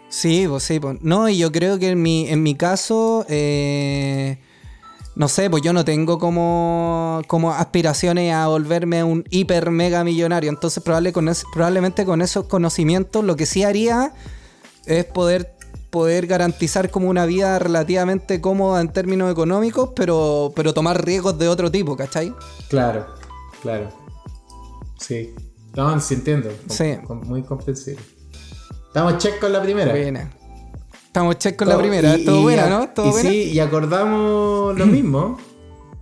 Sí, 0.09 0.45
pues 0.47 0.63
sí, 0.63 0.79
pues. 0.79 0.97
No, 1.01 1.29
y 1.29 1.37
yo 1.37 1.51
creo 1.51 1.79
que 1.79 1.89
en 1.89 2.01
mi, 2.01 2.27
en 2.27 2.43
mi 2.43 2.55
caso, 2.55 3.25
eh, 3.29 4.39
no 5.15 5.27
sé, 5.27 5.49
pues 5.49 5.63
yo 5.63 5.71
no 5.73 5.85
tengo 5.85 6.19
como, 6.19 7.21
como 7.27 7.51
aspiraciones 7.53 8.33
a 8.33 8.47
volverme 8.47 9.03
un 9.03 9.23
hiper 9.29 9.71
mega 9.71 10.03
millonario. 10.03 10.49
Entonces 10.49 10.83
probable 10.83 11.13
con 11.13 11.29
es- 11.29 11.45
probablemente 11.53 12.05
con 12.05 12.21
esos 12.21 12.45
conocimientos 12.47 13.23
lo 13.23 13.35
que 13.35 13.45
sí 13.45 13.63
haría 13.63 14.13
es 14.85 15.05
poder, 15.05 15.55
poder 15.89 16.27
garantizar 16.27 16.89
como 16.91 17.09
una 17.09 17.25
vida 17.25 17.57
relativamente 17.59 18.41
cómoda 18.41 18.81
en 18.81 18.89
términos 18.91 19.31
económicos, 19.31 19.91
pero, 19.95 20.51
pero 20.55 20.73
tomar 20.73 21.03
riesgos 21.05 21.37
de 21.39 21.47
otro 21.47 21.71
tipo, 21.71 21.95
¿cachai? 21.95 22.33
Claro, 22.69 23.05
claro. 23.61 23.89
Sí. 24.99 25.33
No, 25.75 25.99
sí 25.99 26.13
entiendo. 26.15 26.49
Com- 26.67 26.75
Sí. 26.77 26.97
com- 27.05 27.21
muy 27.25 27.43
comprensible. 27.43 28.01
Estamos 28.87 29.17
check 29.17 29.39
con 29.39 29.51
la 29.51 29.61
primera. 29.61 29.91
Buena. 29.91 30.31
Estamos 31.15 31.37
check 31.37 31.55
con 31.55 31.69
la 31.69 31.75
Todo- 31.75 31.81
primera. 31.81 32.17
y- 32.17 32.25
Todo 32.25 32.39
y 32.39 32.43
buena, 32.43 32.67
¿no? 32.67 32.89
Todo 32.89 33.07
y 33.07 33.11
buena. 33.11 33.29
sí, 33.29 33.43
y 33.53 33.59
acordamos 33.59 34.77
lo 34.77 34.85
mismo. 34.85 35.37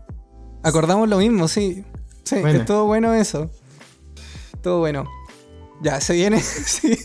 Acordamos 0.63 1.07
lo 1.07 1.19
mismo, 1.19 1.47
sí. 1.47 1.83
Sí, 2.23 2.39
Buena. 2.39 2.57
estuvo 2.61 2.85
bueno 2.85 3.13
eso. 3.13 3.47
Estuvo 4.53 4.79
bueno. 4.79 5.03
Ya, 5.83 6.01
se 6.01 6.13
viene. 6.13 6.41
sí. 6.41 6.97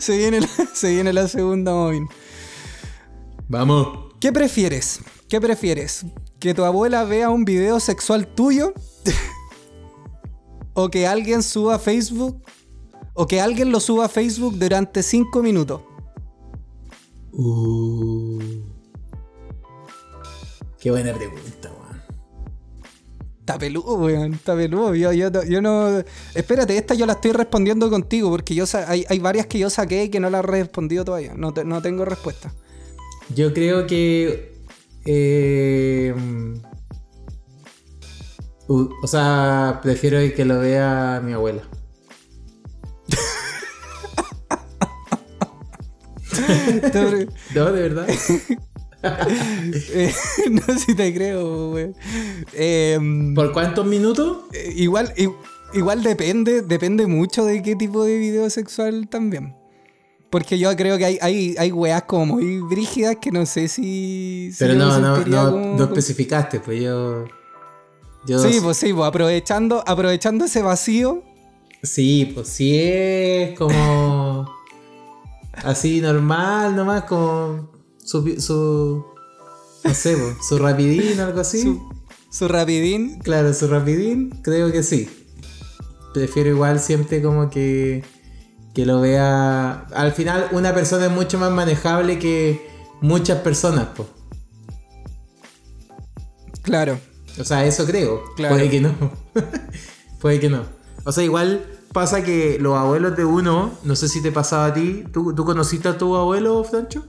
se, 0.00 0.16
viene 0.18 0.40
la, 0.40 0.48
se 0.74 0.90
viene 0.90 1.12
la 1.12 1.28
segunda 1.28 1.72
móvil. 1.72 2.08
Vamos. 3.46 4.12
¿Qué 4.20 4.32
prefieres? 4.32 4.98
¿Qué 5.28 5.40
prefieres? 5.40 6.04
¿Que 6.40 6.52
tu 6.52 6.64
abuela 6.64 7.04
vea 7.04 7.30
un 7.30 7.44
video 7.44 7.78
sexual 7.78 8.26
tuyo? 8.26 8.74
¿O 10.74 10.88
que 10.90 11.06
alguien 11.06 11.44
suba 11.44 11.76
a 11.76 11.78
Facebook? 11.78 12.42
¿O 13.14 13.28
que 13.28 13.40
alguien 13.40 13.70
lo 13.70 13.78
suba 13.78 14.06
a 14.06 14.08
Facebook 14.08 14.58
durante 14.58 15.04
5 15.04 15.42
minutos? 15.44 15.82
Uh. 17.32 18.38
Qué 20.80 20.90
buena 20.90 21.14
pregunta, 21.14 21.70
weón. 21.70 22.02
Está 23.40 23.58
peludo, 23.58 23.94
weón. 23.94 24.34
Está 24.34 24.54
peludo. 24.56 24.94
Yo, 24.94 25.12
yo, 25.12 25.30
no- 25.30 25.44
yo 25.44 25.62
no. 25.62 26.02
Espérate, 26.34 26.76
esta 26.76 26.94
yo 26.94 27.06
la 27.06 27.14
estoy 27.14 27.32
respondiendo 27.32 27.88
contigo 27.90 28.30
porque 28.30 28.54
yo 28.54 28.66
sa- 28.66 28.90
hay, 28.90 29.04
hay 29.08 29.18
varias 29.18 29.46
que 29.46 29.58
yo 29.58 29.70
saqué 29.70 30.04
y 30.04 30.08
que 30.10 30.20
no 30.20 30.28
las 30.30 30.44
he 30.44 30.46
respondido 30.46 31.04
todavía. 31.04 31.34
No, 31.36 31.52
te- 31.54 31.64
no 31.64 31.80
tengo 31.82 32.04
respuesta. 32.04 32.52
Yo 33.34 33.52
creo 33.54 33.86
que. 33.86 34.52
eh, 35.04 36.14
uh, 38.68 38.88
o 39.02 39.06
sea, 39.06 39.80
prefiero 39.82 40.18
que 40.34 40.44
lo 40.44 40.58
vea 40.58 41.20
mi 41.24 41.32
abuela. 41.32 41.62
No, 47.54 47.72
de 47.72 47.82
verdad. 47.82 48.06
eh, 49.02 50.12
no 50.50 50.62
sé 50.74 50.78
si 50.78 50.94
te 50.94 51.12
creo, 51.14 51.70
weón. 51.72 51.94
Em, 52.52 53.34
¿Por 53.34 53.52
cuántos 53.52 53.86
minutos? 53.86 54.38
eh, 54.52 54.72
igual, 54.76 55.12
igual 55.74 56.02
depende, 56.02 56.62
depende 56.62 57.06
mucho 57.06 57.44
de 57.44 57.62
qué 57.62 57.76
tipo 57.76 58.04
de 58.04 58.18
video 58.18 58.48
sexual 58.50 59.08
también. 59.08 59.54
Porque 60.30 60.58
yo 60.58 60.74
creo 60.76 60.96
que 60.96 61.04
hay, 61.04 61.18
hay, 61.20 61.54
hay 61.58 61.72
weas 61.72 62.04
como 62.04 62.24
muy 62.36 62.60
brígidas 62.60 63.16
que 63.20 63.30
no 63.30 63.44
sé 63.44 63.68
si. 63.68 64.50
si 64.52 64.58
Pero 64.58 64.74
no, 64.74 64.98
no, 64.98 65.14
sentiría 65.16 65.42
no, 65.44 65.50
como- 65.50 65.76
no 65.76 65.84
especificaste, 65.84 66.60
pues 66.60 66.80
yo. 66.82 67.26
yo 68.26 68.38
Sí, 68.38 68.58
pues 68.62 68.78
sí, 68.78 68.94
pues 68.94 69.06
aprovechando, 69.08 69.84
aprovechando 69.86 70.46
ese 70.46 70.62
vacío. 70.62 71.22
Sí, 71.82 72.30
pues 72.34 72.48
sí 72.48 72.78
es 72.78 73.58
como. 73.58 73.72
Así 75.52 76.00
normal, 76.00 76.76
nomás, 76.76 77.04
como. 77.04 77.70
Su. 78.04 78.40
su 78.40 79.04
no 79.84 79.94
sé, 79.94 80.16
su 80.48 80.58
rapidín, 80.58 81.18
algo 81.20 81.40
así. 81.40 81.62
Su, 81.62 81.92
su 82.30 82.48
rapidín. 82.48 83.18
Claro, 83.18 83.52
su 83.52 83.66
rapidín, 83.66 84.30
creo 84.42 84.70
que 84.70 84.82
sí. 84.82 85.08
Prefiero 86.14 86.50
igual 86.50 86.80
siempre 86.80 87.22
como 87.22 87.50
que. 87.50 88.04
que 88.74 88.86
lo 88.86 89.00
vea. 89.00 89.86
Al 89.94 90.12
final, 90.12 90.48
una 90.52 90.74
persona 90.74 91.06
es 91.06 91.12
mucho 91.12 91.38
más 91.38 91.50
manejable 91.50 92.18
que 92.18 92.66
muchas 93.00 93.40
personas, 93.40 93.88
pues. 93.96 94.08
Claro. 96.62 96.98
O 97.38 97.44
sea, 97.44 97.64
eso 97.64 97.86
creo. 97.86 98.22
Claro. 98.36 98.54
Puede 98.54 98.70
que 98.70 98.80
no. 98.80 98.94
Puede 100.20 100.38
que 100.38 100.48
no. 100.48 100.64
O 101.04 101.12
sea, 101.12 101.24
igual 101.24 101.66
pasa 101.92 102.22
que 102.24 102.58
los 102.60 102.76
abuelos 102.76 103.16
de 103.16 103.24
uno, 103.24 103.70
no 103.84 103.96
sé 103.96 104.08
si 104.08 104.22
te 104.22 104.32
pasaba 104.32 104.66
a 104.66 104.74
ti. 104.74 105.04
¿Tú, 105.12 105.34
tú 105.34 105.44
conociste 105.44 105.88
a 105.88 105.98
tu 105.98 106.16
abuelo, 106.16 106.62
Francho? 106.64 107.04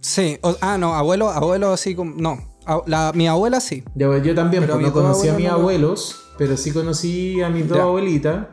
Sí. 0.00 0.38
o- 0.42 0.56
ah, 0.60 0.78
no, 0.78 0.94
abuelo, 0.94 1.30
abuelo 1.30 1.72
así 1.72 1.94
como. 1.94 2.14
No. 2.16 2.38
la- 2.86 3.12
mi 3.14 3.26
abuela 3.26 3.60
sí. 3.60 3.82
Yo, 3.94 4.16
yo 4.18 4.34
también, 4.34 4.62
Pero 4.64 4.74
pues, 4.74 4.86
no 4.86 4.92
conocí 4.92 5.28
a 5.28 5.34
mis 5.34 5.46
no- 5.48 5.54
abuelos, 5.54 6.22
pero 6.38 6.56
sí 6.56 6.70
conocí 6.70 7.40
a 7.42 7.48
mis 7.48 7.68
dos 7.68 7.78
abuelitas. 7.78 8.46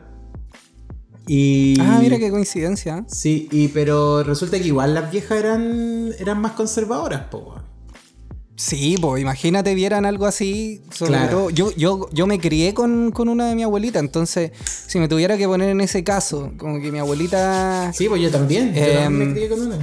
Y. 1.26 1.80
Ah, 1.80 1.98
mira 2.00 2.18
qué 2.18 2.30
coincidencia. 2.30 3.04
Sí, 3.06 3.48
y, 3.52 3.68
pero 3.68 4.24
resulta 4.24 4.58
que 4.58 4.66
igual 4.66 4.94
las 4.94 5.12
viejas 5.12 5.38
eran, 5.38 6.10
eran 6.18 6.40
más 6.40 6.52
conservadoras, 6.52 7.22
po. 7.30 7.54
Sí, 8.62 8.96
pues 9.00 9.22
imagínate 9.22 9.74
vieran 9.74 10.04
algo 10.04 10.26
así. 10.26 10.82
Sobre 10.90 11.12
Claro. 11.12 11.30
todo, 11.30 11.50
yo, 11.50 11.70
yo, 11.78 12.10
yo 12.12 12.26
me 12.26 12.38
crié 12.38 12.74
con, 12.74 13.10
con 13.10 13.30
una 13.30 13.48
de 13.48 13.54
mi 13.54 13.62
abuelita, 13.62 14.00
entonces 14.00 14.50
si 14.86 14.98
me 14.98 15.08
tuviera 15.08 15.38
que 15.38 15.46
poner 15.46 15.70
en 15.70 15.80
ese 15.80 16.04
caso, 16.04 16.52
como 16.58 16.78
que 16.78 16.92
mi 16.92 16.98
abuelita. 16.98 17.90
Sí, 17.94 18.06
pues 18.06 18.20
yo 18.20 18.30
también. 18.30 18.74
Yo 18.74 18.82
Em, 18.82 19.02
también 19.04 19.28
me 19.28 19.32
crié 19.34 19.48
con 19.48 19.62
una. 19.62 19.78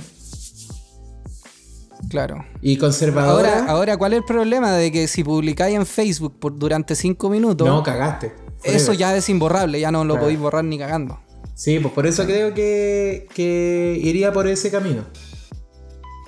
Claro. 2.08 2.46
Y 2.62 2.78
conservadora. 2.78 3.62
Ahora, 3.62 3.72
ahora, 3.72 3.98
¿cuál 3.98 4.14
es 4.14 4.18
el 4.20 4.26
problema 4.26 4.72
de 4.74 4.92
que 4.92 5.08
si 5.08 5.24
publicáis 5.24 5.76
en 5.76 5.88
Facebook 5.88 6.38
por, 6.40 6.56
durante 6.58 6.94
5 6.96 7.30
minutos, 7.32 7.68
no, 7.68 7.82
cagaste. 7.82 8.32
eso 8.64 8.94
ya 8.94 9.16
es 9.18 9.28
imborrable, 9.28 9.80
ya 9.80 9.90
no 9.92 10.04
lo 10.04 10.14
Claro. 10.14 10.22
podéis 10.26 10.40
borrar 10.40 10.64
ni 10.64 10.78
cagando. 10.78 11.20
Sí, 11.56 11.80
pues 11.80 11.92
por 11.96 12.06
eso 12.06 12.26
creo 12.26 12.54
que, 12.54 13.28
que 13.34 14.00
iría 14.04 14.32
por 14.32 14.48
ese 14.48 14.70
camino. 14.70 15.04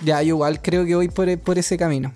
Ya, 0.03 0.23
yo 0.23 0.29
igual 0.29 0.59
creo 0.63 0.83
que 0.85 0.95
voy 0.95 1.09
por, 1.09 1.37
por 1.41 1.59
ese 1.59 1.77
camino. 1.77 2.11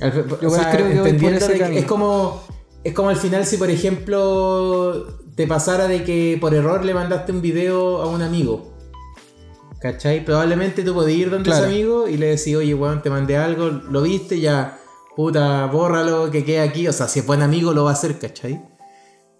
Al- 0.00 0.26
o 0.46 0.50
sea, 0.50 0.70
creo 0.70 0.88
que 0.88 0.96
entendiendo 1.10 1.46
de 1.46 1.58
que 1.58 1.78
es 1.78 1.84
como 1.84 2.42
es 2.84 2.94
como 2.94 3.10
al 3.10 3.16
final 3.16 3.44
si 3.46 3.56
por 3.58 3.70
ejemplo 3.70 5.06
te 5.36 5.46
pasara 5.46 5.86
de 5.86 6.02
que 6.04 6.36
por 6.40 6.54
error 6.54 6.84
le 6.84 6.94
mandaste 6.94 7.32
un 7.32 7.40
video 7.42 8.02
a 8.02 8.06
un 8.06 8.22
amigo. 8.22 8.72
¿Cachai? 9.80 10.24
Probablemente 10.24 10.82
tú 10.84 10.94
podías 10.94 11.18
ir 11.18 11.30
donde 11.30 11.50
Claro. 11.50 11.64
ese 11.66 11.74
amigo 11.74 12.08
y 12.08 12.16
le 12.16 12.26
decís, 12.36 12.54
oye, 12.54 12.72
weón, 12.74 13.02
te 13.02 13.10
mandé 13.10 13.36
algo, 13.36 13.68
lo 13.68 14.02
viste, 14.02 14.38
ya, 14.40 14.78
puta, 15.16 15.66
bórralo, 15.66 16.30
que 16.30 16.44
quede 16.44 16.60
aquí. 16.60 16.86
O 16.86 16.92
sea, 16.92 17.08
si 17.08 17.18
es 17.20 17.26
buen 17.26 17.42
amigo 17.42 17.72
lo 17.72 17.84
va 17.84 17.90
a 17.90 17.92
hacer, 17.94 18.16
¿cachai? 18.18 18.62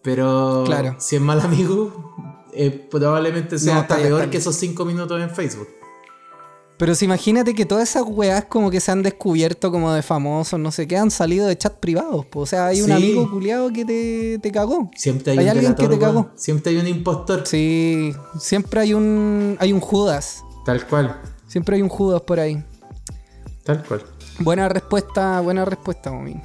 Pero 0.03 0.65
Claro. 0.67 0.97
si 0.99 1.15
es 1.17 1.23
mal 1.23 1.41
amigo, 1.41 2.15
eh, 2.55 2.71
probablemente 2.91 3.59
sea 3.59 3.75
No, 3.75 3.81
hasta 3.83 3.97
peor 3.97 4.31
que 4.31 4.39
esos 4.39 4.57
cinco 4.57 4.85
minutos 4.85 5.21
en 5.21 5.31
Facebook. 5.31 5.69
Pero 6.79 6.95
si 6.97 7.05
imagínate 7.05 7.55
que 7.55 7.65
todas 7.65 7.89
esas 7.91 8.03
weas 8.07 8.47
como 8.47 8.71
que 8.71 8.81
se 8.81 8.91
han 8.91 9.03
descubierto 9.03 9.71
como 9.71 9.93
de 9.93 10.03
famosos, 10.03 10.59
no 10.59 10.73
sé 10.73 10.89
qué, 10.89 10.97
han 10.97 11.11
salido 11.13 11.47
de 11.47 11.57
chat 11.57 11.75
privados. 11.79 12.27
po. 12.27 12.41
O 12.41 12.47
sea, 12.47 12.67
hay 12.67 12.81
un 12.81 12.87
Sí. 12.87 12.93
amigo 12.93 13.31
culiado 13.31 13.73
que 13.73 13.85
te, 13.85 14.39
te 14.41 14.51
cagó. 14.51 14.91
Siempre 14.97 15.33
hay, 15.33 15.39
Hay 15.39 15.45
un 15.45 15.51
alguien 15.51 15.75
que 15.75 15.87
te 15.89 15.99
cagó. 15.99 16.31
Siempre 16.35 16.73
hay 16.73 16.79
un 16.79 16.89
impostor. 16.89 17.47
Sí, 17.47 18.13
siempre 18.39 18.81
hay 18.81 18.95
un 18.95 19.57
hay 19.61 19.73
un 19.73 19.81
Judas. 19.81 20.43
Tal 20.65 20.85
cual. 20.89 21.21
Siempre 21.47 21.77
hay 21.77 21.83
un 21.83 21.89
Judas 21.89 22.23
por 22.23 22.41
ahí. 22.41 22.63
Tal 23.63 23.85
cual. 23.85 24.03
Buena 24.41 24.69
respuesta, 24.69 25.41
buena 25.41 25.65
respuesta, 25.65 26.11
Momin. 26.11 26.41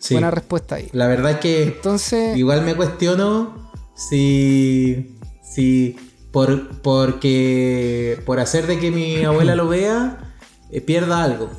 Sí. 0.00 0.14
Buena 0.14 0.30
respuesta 0.30 0.76
ahí. 0.76 0.88
La 0.92 1.06
verdad 1.06 1.32
es 1.32 1.38
que 1.38 1.62
Entonces, 1.64 2.36
igual 2.36 2.62
me 2.62 2.74
cuestiono 2.74 3.70
si. 3.94 5.16
si. 5.42 5.96
Por. 6.38 6.68
porque. 6.82 8.22
por 8.24 8.38
hacer 8.40 8.66
de 8.66 8.78
que 8.78 8.90
mi 8.90 9.24
abuela 9.24 9.54
lo 9.54 9.68
vea, 9.68 10.34
eh, 10.70 10.80
pierda 10.80 11.24
algo, 11.24 11.50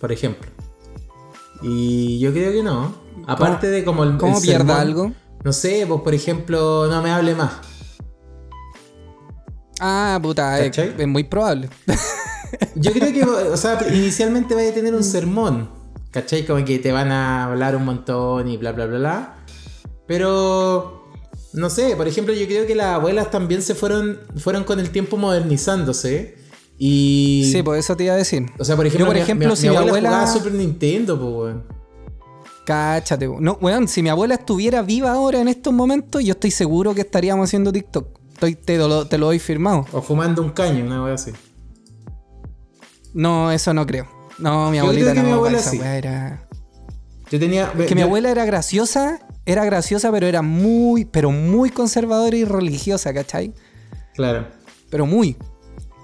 por 0.00 0.12
ejemplo. 0.12 0.50
Y 1.62 2.18
yo 2.18 2.32
creo 2.32 2.52
que 2.52 2.62
no. 2.62 2.94
Aparte 3.26 3.68
de 3.68 3.84
como 3.84 4.02
el. 4.04 4.16
¿cómo 4.16 4.38
el 4.38 4.42
pierda 4.42 4.76
sermón, 4.76 4.80
algo? 4.80 5.12
No 5.44 5.52
sé, 5.52 5.84
pues 5.86 6.00
por 6.00 6.14
ejemplo, 6.14 6.88
no 6.88 7.02
me 7.02 7.10
hable 7.10 7.34
más. 7.34 7.52
Ah, 9.80 10.18
puta, 10.22 10.58
es, 10.58 10.66
¿Cachai? 10.66 10.94
es 10.98 11.08
muy 11.08 11.24
probable. 11.24 11.68
Yo 12.74 12.92
creo 12.92 13.12
que, 13.12 13.24
o 13.24 13.56
sea, 13.56 13.78
inicialmente 13.92 14.54
vaya 14.54 14.70
a 14.70 14.74
tener 14.74 14.94
un 14.94 15.02
sermón, 15.02 15.68
¿cachai? 16.10 16.46
Como 16.46 16.64
que 16.64 16.78
te 16.78 16.92
van 16.92 17.10
a 17.10 17.44
hablar 17.44 17.74
un 17.76 17.84
montón 17.84 18.48
y 18.48 18.56
bla, 18.56 18.72
bla, 18.72 18.86
bla, 18.86 18.98
bla. 18.98 19.34
Pero, 20.06 21.03
no 21.54 21.70
sé, 21.70 21.94
por 21.96 22.08
ejemplo, 22.08 22.34
yo 22.34 22.46
creo 22.46 22.66
que 22.66 22.74
las 22.74 22.96
abuelas 22.96 23.30
también 23.30 23.62
se 23.62 23.76
fueron, 23.76 24.18
fueron 24.36 24.64
con 24.64 24.80
el 24.80 24.90
tiempo 24.90 25.16
modernizándose. 25.16 26.36
Y... 26.76 27.48
Sí, 27.52 27.62
pues 27.62 27.84
eso 27.84 27.96
te 27.96 28.04
iba 28.04 28.14
a 28.14 28.16
decir. 28.16 28.46
O 28.58 28.64
sea, 28.64 28.74
por 28.74 28.86
ejemplo, 28.86 29.06
Yo, 29.06 29.12
por 29.12 29.16
ejemplo, 29.16 29.48
mi, 29.50 29.56
si 29.56 29.68
mi 29.68 29.70
mi 29.70 29.76
abuela, 29.76 30.08
jugaba 30.08 30.26
Super 30.26 30.52
Nintendo, 30.52 31.16
pues, 31.18 31.32
weón. 31.32 31.64
Cáchate, 32.66 33.28
no, 33.38 33.56
weón, 33.60 33.86
si 33.86 34.02
mi 34.02 34.08
abuela 34.08 34.34
estuviera 34.34 34.82
viva 34.82 35.12
ahora 35.12 35.40
en 35.40 35.46
estos 35.46 35.72
momentos, 35.72 36.24
yo 36.24 36.32
estoy 36.32 36.50
seguro 36.50 36.92
que 36.92 37.02
estaríamos 37.02 37.48
haciendo 37.48 37.70
TikTok. 37.70 38.18
Estoy, 38.32 38.56
te, 38.56 38.76
lo, 38.76 39.06
te 39.06 39.16
lo 39.16 39.26
doy 39.26 39.38
firmado. 39.38 39.86
O 39.92 40.02
fumando 40.02 40.42
un 40.42 40.50
caño, 40.50 40.84
una 40.84 41.04
wea 41.04 41.14
así. 41.14 41.30
No, 43.12 43.52
eso 43.52 43.72
no 43.72 43.86
creo. 43.86 44.08
No, 44.38 44.70
mi 44.72 44.78
Yo 44.78 44.82
abuelita 44.82 45.12
creo 45.12 45.22
que 45.22 45.22
no. 45.22 45.28
mi 45.28 45.32
abuela 45.34 45.58
sí. 45.60 45.78
weá 45.78 45.96
era. 45.96 46.48
Yo 47.30 47.38
tenía... 47.38 47.72
Que 47.72 47.94
mi 47.94 48.02
abuela 48.02 48.30
era 48.30 48.44
graciosa, 48.44 49.20
era 49.46 49.64
graciosa, 49.64 50.10
pero 50.10 50.26
era 50.26 50.42
muy, 50.42 51.04
pero 51.04 51.30
muy 51.30 51.70
conservadora 51.70 52.36
y 52.36 52.44
religiosa, 52.44 53.12
¿cachai? 53.12 53.52
Claro. 54.14 54.46
Pero 54.90 55.06
muy. 55.06 55.36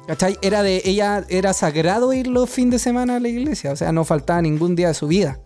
¿Cachai? 0.06 0.36
Era 0.42 0.62
de, 0.62 0.82
ella 0.84 1.24
era 1.28 1.52
sagrado 1.52 2.12
ir 2.12 2.26
los 2.26 2.50
fines 2.50 2.72
de 2.72 2.78
semana 2.80 3.16
a 3.16 3.20
la 3.20 3.28
iglesia, 3.28 3.72
o 3.72 3.76
sea, 3.76 3.92
no 3.92 4.04
faltaba 4.04 4.42
ningún 4.42 4.74
día 4.74 4.88
de 4.88 4.94
su 4.94 5.06
vida. 5.06 5.38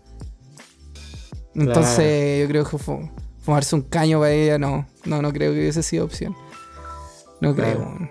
Entonces, 1.53 2.41
yo 2.41 2.47
creo 2.49 2.63
que 2.69 2.77
fu- 2.77 3.09
fumarse 3.41 3.75
un 3.75 3.81
caño 3.83 4.19
para 4.19 4.31
ella, 4.31 4.57
no, 4.57 4.85
no, 5.05 5.21
no 5.21 5.31
creo 5.31 5.53
que 5.53 5.59
hubiese 5.59 5.83
sido 5.83 6.05
opción. 6.05 6.35
No 7.41 7.55
creo. 7.55 7.75
Claro. 7.77 8.09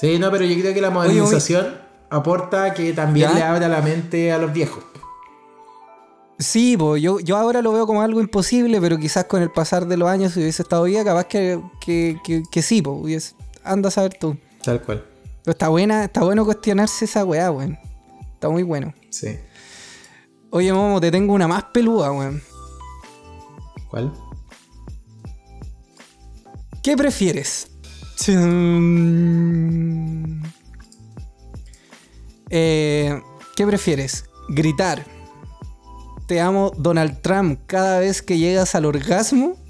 Sí, 0.00 0.18
no, 0.18 0.30
pero 0.30 0.44
yo 0.44 0.58
creo 0.60 0.72
que 0.72 0.80
la 0.80 0.90
modernización 0.90 1.66
aporta 2.10 2.72
que 2.72 2.92
también 2.92 3.28
¿Ya? 3.30 3.34
le 3.34 3.42
abra 3.42 3.68
la 3.68 3.82
mente 3.82 4.32
a 4.32 4.38
los 4.38 4.52
viejos. 4.52 4.84
Sí, 6.38 6.76
pues 6.76 7.02
yo, 7.02 7.18
yo 7.18 7.36
ahora 7.36 7.62
lo 7.62 7.72
veo 7.72 7.86
como 7.86 8.00
algo 8.00 8.20
imposible, 8.20 8.80
pero 8.80 8.96
quizás 8.96 9.24
con 9.24 9.42
el 9.42 9.50
pasar 9.50 9.86
de 9.86 9.96
los 9.96 10.08
años, 10.08 10.32
si 10.32 10.40
hubiese 10.40 10.62
estado 10.62 10.84
viva, 10.84 11.04
capaz 11.04 11.24
que, 11.24 11.60
que, 11.80 12.18
que, 12.22 12.42
que 12.50 12.62
sí, 12.62 12.80
pues 12.80 12.96
hubiese. 13.00 13.34
Anda 13.64 13.88
a 13.88 13.90
saber 13.90 14.14
tú. 14.14 14.36
Tal 14.62 14.80
cual. 14.82 15.04
Pero 15.42 15.52
está 15.52 15.68
buena, 15.68 16.04
está 16.04 16.22
bueno 16.22 16.44
cuestionarse 16.44 17.06
esa 17.06 17.24
weá, 17.24 17.50
weón. 17.50 17.76
Está 18.34 18.48
muy 18.50 18.62
bueno. 18.62 18.94
Sí. 19.10 19.36
Oye, 20.50 20.72
Momo, 20.72 21.00
te 21.00 21.10
tengo 21.10 21.34
una 21.34 21.48
más 21.48 21.64
peluda, 21.64 22.12
weón. 22.12 22.40
¿Cuál? 23.90 24.12
¿Qué 26.82 26.96
prefieres? 26.96 27.70
Eh, 32.50 33.20
¿Qué 33.56 33.66
prefieres? 33.66 34.24
¿Gritar? 34.48 35.04
Te 36.28 36.40
amo 36.40 36.72
Donald 36.76 37.20
Trump 37.22 37.60
cada 37.66 38.00
vez 38.00 38.20
que 38.22 38.38
llegas 38.38 38.74
al 38.74 38.84
orgasmo? 38.84 39.56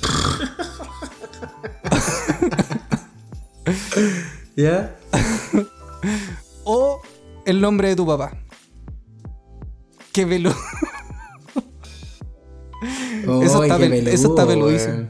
¿Ya? 4.56 4.96
¿O 6.64 7.00
el 7.46 7.60
nombre 7.60 7.88
de 7.90 7.96
tu 7.96 8.04
papá? 8.06 8.32
Qué 10.12 10.26
peludo. 10.26 10.56
Eso 13.42 13.62
está 13.62 13.78
pel- 13.78 14.08
eso 14.08 14.28
está 14.30 14.46
peludísimo. 14.46 15.08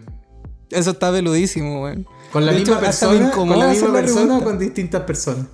Eso 0.70 0.90
está 0.90 1.12
peludísimo, 1.12 1.82
weón. 1.84 2.06
¿Con 2.32 2.44
la 2.44 2.52
De 2.52 2.58
misma 2.60 2.74
hecho, 2.74 2.84
persona? 2.84 3.30
¿Con 3.30 3.58
la 3.58 3.68
misma 3.68 3.92
persona 3.92 4.38
o 4.38 4.44
con 4.44 4.58
distintas 4.58 5.02
personas? 5.04 5.46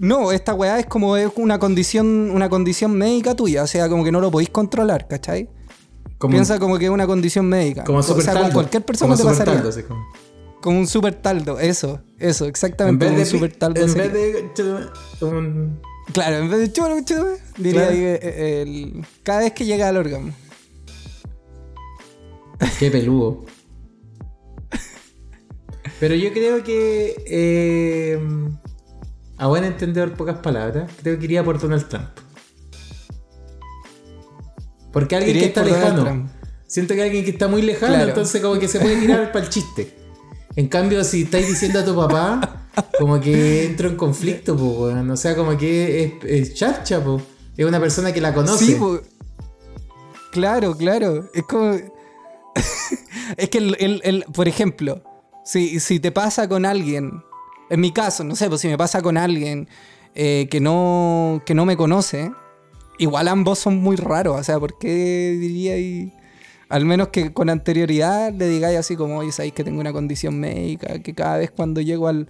No, 0.00 0.32
esta 0.32 0.54
weá 0.54 0.78
es 0.80 0.86
como 0.86 1.16
es 1.18 1.30
una 1.36 1.58
condición, 1.58 2.30
una 2.30 2.48
condición 2.48 2.94
médica 2.94 3.36
tuya, 3.36 3.62
o 3.62 3.66
sea, 3.66 3.86
como 3.90 4.02
que 4.02 4.10
no 4.10 4.20
lo 4.20 4.30
podéis 4.30 4.48
controlar, 4.48 5.06
¿cachai? 5.06 5.48
Como, 6.16 6.32
Piensa 6.32 6.58
como 6.58 6.78
que 6.78 6.86
es 6.86 6.90
una 6.90 7.06
condición 7.06 7.46
médica. 7.46 7.84
como 7.84 7.98
o 7.98 8.02
super 8.02 8.24
con 8.24 8.34
taldo. 8.34 8.52
cualquier 8.54 8.84
persona 8.84 9.14
como 9.14 9.22
te 9.22 9.30
pasaría. 9.30 9.54
taldo, 9.54 9.68
así 9.68 9.82
como. 9.82 10.00
Como 10.62 10.78
un 10.78 10.86
super 10.86 11.14
taldo, 11.14 11.58
eso, 11.60 12.00
eso, 12.18 12.44
En 12.44 12.50
exactamente. 12.50 13.04
vez 13.04 13.10
como 13.12 13.16
de, 13.18 13.22
un 13.24 13.30
super 13.30 13.52
taldo. 13.58 13.80
en 13.82 13.88
sería. 13.90 14.08
vez 14.10 14.54
de 14.54 15.24
un- 15.26 15.80
Claro, 16.14 16.36
en 16.38 16.50
vez 16.50 16.60
de 16.60 16.72
chulo, 16.72 16.96
chulo, 17.04 17.26
diría 17.58 17.82
Claro. 17.88 17.92
que, 17.96 18.14
eh, 18.22 18.62
el- 18.62 19.06
cada 19.22 19.40
vez 19.40 19.52
que 19.52 19.64
llega 19.66 19.88
al 19.88 19.96
orgasmo. 19.98 20.32
Qué 22.78 22.90
peludo. 22.90 23.44
Pero 26.00 26.14
yo 26.14 26.32
creo 26.32 26.64
que. 26.64 27.14
eh, 27.26 28.18
a 29.40 29.46
buen 29.48 29.64
entendedor, 29.64 30.12
pocas 30.12 30.38
palabras. 30.38 30.90
Creo 31.02 31.18
que 31.18 31.24
iría 31.24 31.42
por 31.42 31.58
Donald 31.60 31.88
Trump. 31.88 32.08
Porque 34.92 35.16
alguien 35.16 35.38
que 35.38 35.44
está 35.46 35.62
lejano. 35.62 36.28
Siento 36.66 36.94
que 36.94 37.02
alguien 37.02 37.24
que 37.24 37.30
está 37.30 37.48
muy 37.48 37.62
lejano, 37.62 37.94
Claro. 37.94 38.08
entonces 38.10 38.40
como 38.40 38.58
que 38.60 38.68
se 38.68 38.78
puede 38.80 38.96
tirar 39.00 39.32
para 39.32 39.44
el 39.44 39.50
chiste. 39.50 39.96
En 40.56 40.68
cambio, 40.68 41.02
si 41.04 41.22
estáis 41.22 41.48
diciendo 41.48 41.78
a 41.80 41.84
tu 41.84 41.94
papá, 41.96 42.66
como 42.98 43.20
que 43.20 43.64
entro 43.66 43.88
en 43.88 43.96
conflicto, 43.96 44.56
pues, 44.56 44.70
weón. 44.78 45.10
O 45.10 45.16
sea, 45.16 45.34
como 45.36 45.56
que 45.56 46.04
es, 46.04 46.12
es 46.24 46.54
charcha, 46.54 47.02
pues. 47.02 47.22
Es 47.56 47.66
una 47.66 47.80
persona 47.80 48.12
que 48.12 48.20
la 48.20 48.32
conoce. 48.34 48.64
Sí, 48.64 48.74
po. 48.74 49.00
claro, 50.32 50.76
claro. 50.76 51.28
Es 51.34 51.42
como. 51.44 51.72
es 53.36 53.48
que, 53.48 53.58
el, 53.58 53.76
el- 53.80 54.00
el- 54.04 54.24
por 54.32 54.48
ejemplo, 54.48 55.02
si, 55.44 55.78
si 55.80 55.98
te 56.00 56.10
pasa 56.12 56.48
con 56.48 56.64
alguien, 56.66 57.22
en 57.70 57.80
mi 57.80 57.92
caso, 57.92 58.24
no 58.24 58.36
sé, 58.36 58.48
pues 58.48 58.60
si 58.60 58.68
me 58.68 58.76
pasa 58.76 59.00
con 59.00 59.16
alguien 59.16 59.68
eh, 60.14 60.48
que, 60.50 60.60
no, 60.60 61.42
que 61.46 61.54
no 61.54 61.64
me 61.64 61.76
conoce, 61.76 62.30
igual 62.98 63.28
ambos 63.28 63.58
son 63.58 63.78
muy 63.78 63.96
raros. 63.96 64.38
O 64.38 64.44
sea, 64.44 64.58
¿por 64.60 64.76
qué 64.78 65.36
diría 65.40 65.78
y 65.78 66.12
Al 66.68 66.84
menos 66.84 67.08
que 67.08 67.32
con 67.32 67.48
anterioridad 67.50 68.32
le 68.32 68.46
digáis 68.48 68.78
así 68.78 68.94
como, 68.96 69.18
oye, 69.18 69.32
sabéis 69.32 69.54
que 69.54 69.64
tengo 69.64 69.80
una 69.80 69.92
condición 69.92 70.38
médica, 70.38 70.98
que 71.00 71.14
cada 71.14 71.38
vez 71.38 71.50
cuando 71.50 71.80
llego 71.80 72.06
al, 72.08 72.28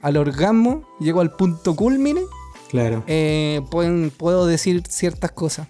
al 0.00 0.16
orgasmo, 0.16 0.82
llego 1.00 1.20
al 1.20 1.34
punto 1.36 1.74
culmine, 1.76 2.22
Claro. 2.70 3.04
eh, 3.06 3.60
pueden- 3.70 4.10
puedo 4.10 4.46
decir 4.46 4.82
ciertas 4.88 5.32
cosas. 5.32 5.68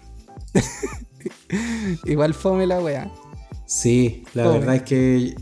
Igual 2.05 2.33
fome 2.33 2.65
la 2.67 2.79
wea. 2.79 3.11
Sí, 3.65 4.23
la 4.33 4.47
verdad 4.47 4.75
es 4.75 4.83
que. 4.83 5.35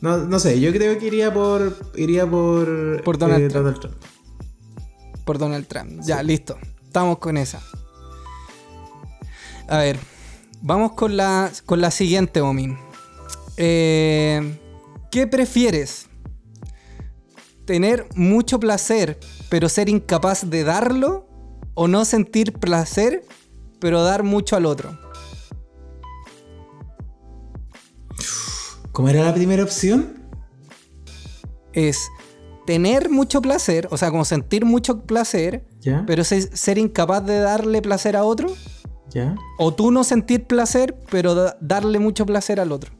No, 0.00 0.18
no 0.18 0.38
sé, 0.38 0.60
yo 0.60 0.72
creo 0.72 0.98
que 0.98 1.06
iría 1.06 1.32
por. 1.32 1.76
Iría 1.94 2.28
por. 2.28 3.02
Por 3.02 3.18
Donald 3.18 3.44
eh, 3.44 3.48
Trump. 3.48 3.64
Donald 3.64 3.80
Trump. 3.80 3.96
Por 5.24 5.38
Donald 5.38 5.66
Trump. 5.66 6.00
Ya, 6.02 6.22
listo. 6.22 6.56
Estamos 6.84 7.18
con 7.18 7.36
esa. 7.36 7.60
A 9.68 9.78
ver. 9.78 9.98
Vamos 10.60 10.92
con 10.92 11.16
la, 11.16 11.50
con 11.66 11.80
la 11.80 11.90
siguiente, 11.90 12.40
Omin. 12.40 12.76
Eh, 13.56 14.58
¿Qué 15.10 15.26
prefieres? 15.26 16.06
¿Tener 17.64 18.06
mucho 18.14 18.58
placer 18.58 19.18
pero 19.48 19.68
ser 19.68 19.88
incapaz 19.88 20.48
de 20.48 20.64
darlo, 20.64 21.26
o 21.74 21.88
no 21.88 22.04
sentir 22.04 22.52
placer, 22.52 23.24
pero 23.78 24.02
dar 24.02 24.22
mucho 24.22 24.56
al 24.56 24.66
otro. 24.66 24.98
¿Cómo 28.98 29.10
era 29.10 29.22
la 29.22 29.32
primera 29.32 29.62
opción? 29.62 30.12
Es 31.72 32.08
tener 32.66 33.10
mucho 33.10 33.40
placer, 33.40 33.86
o 33.92 33.96
sea, 33.96 34.10
como 34.10 34.24
sentir 34.24 34.64
mucho 34.64 35.02
placer, 35.02 35.64
¿Ya? 35.80 36.02
pero 36.04 36.24
se- 36.24 36.42
ser 36.56 36.78
incapaz 36.78 37.24
de 37.24 37.38
darle 37.38 37.80
placer 37.80 38.16
a 38.16 38.24
otro, 38.24 38.48
¿Ya? 39.14 39.36
o 39.60 39.72
tú 39.72 39.92
no 39.92 40.02
sentir 40.02 40.46
placer, 40.48 40.96
pero 41.12 41.36
da- 41.36 41.56
darle 41.60 42.00
mucho 42.00 42.26
placer 42.26 42.58
al 42.58 42.72
otro. 42.72 42.90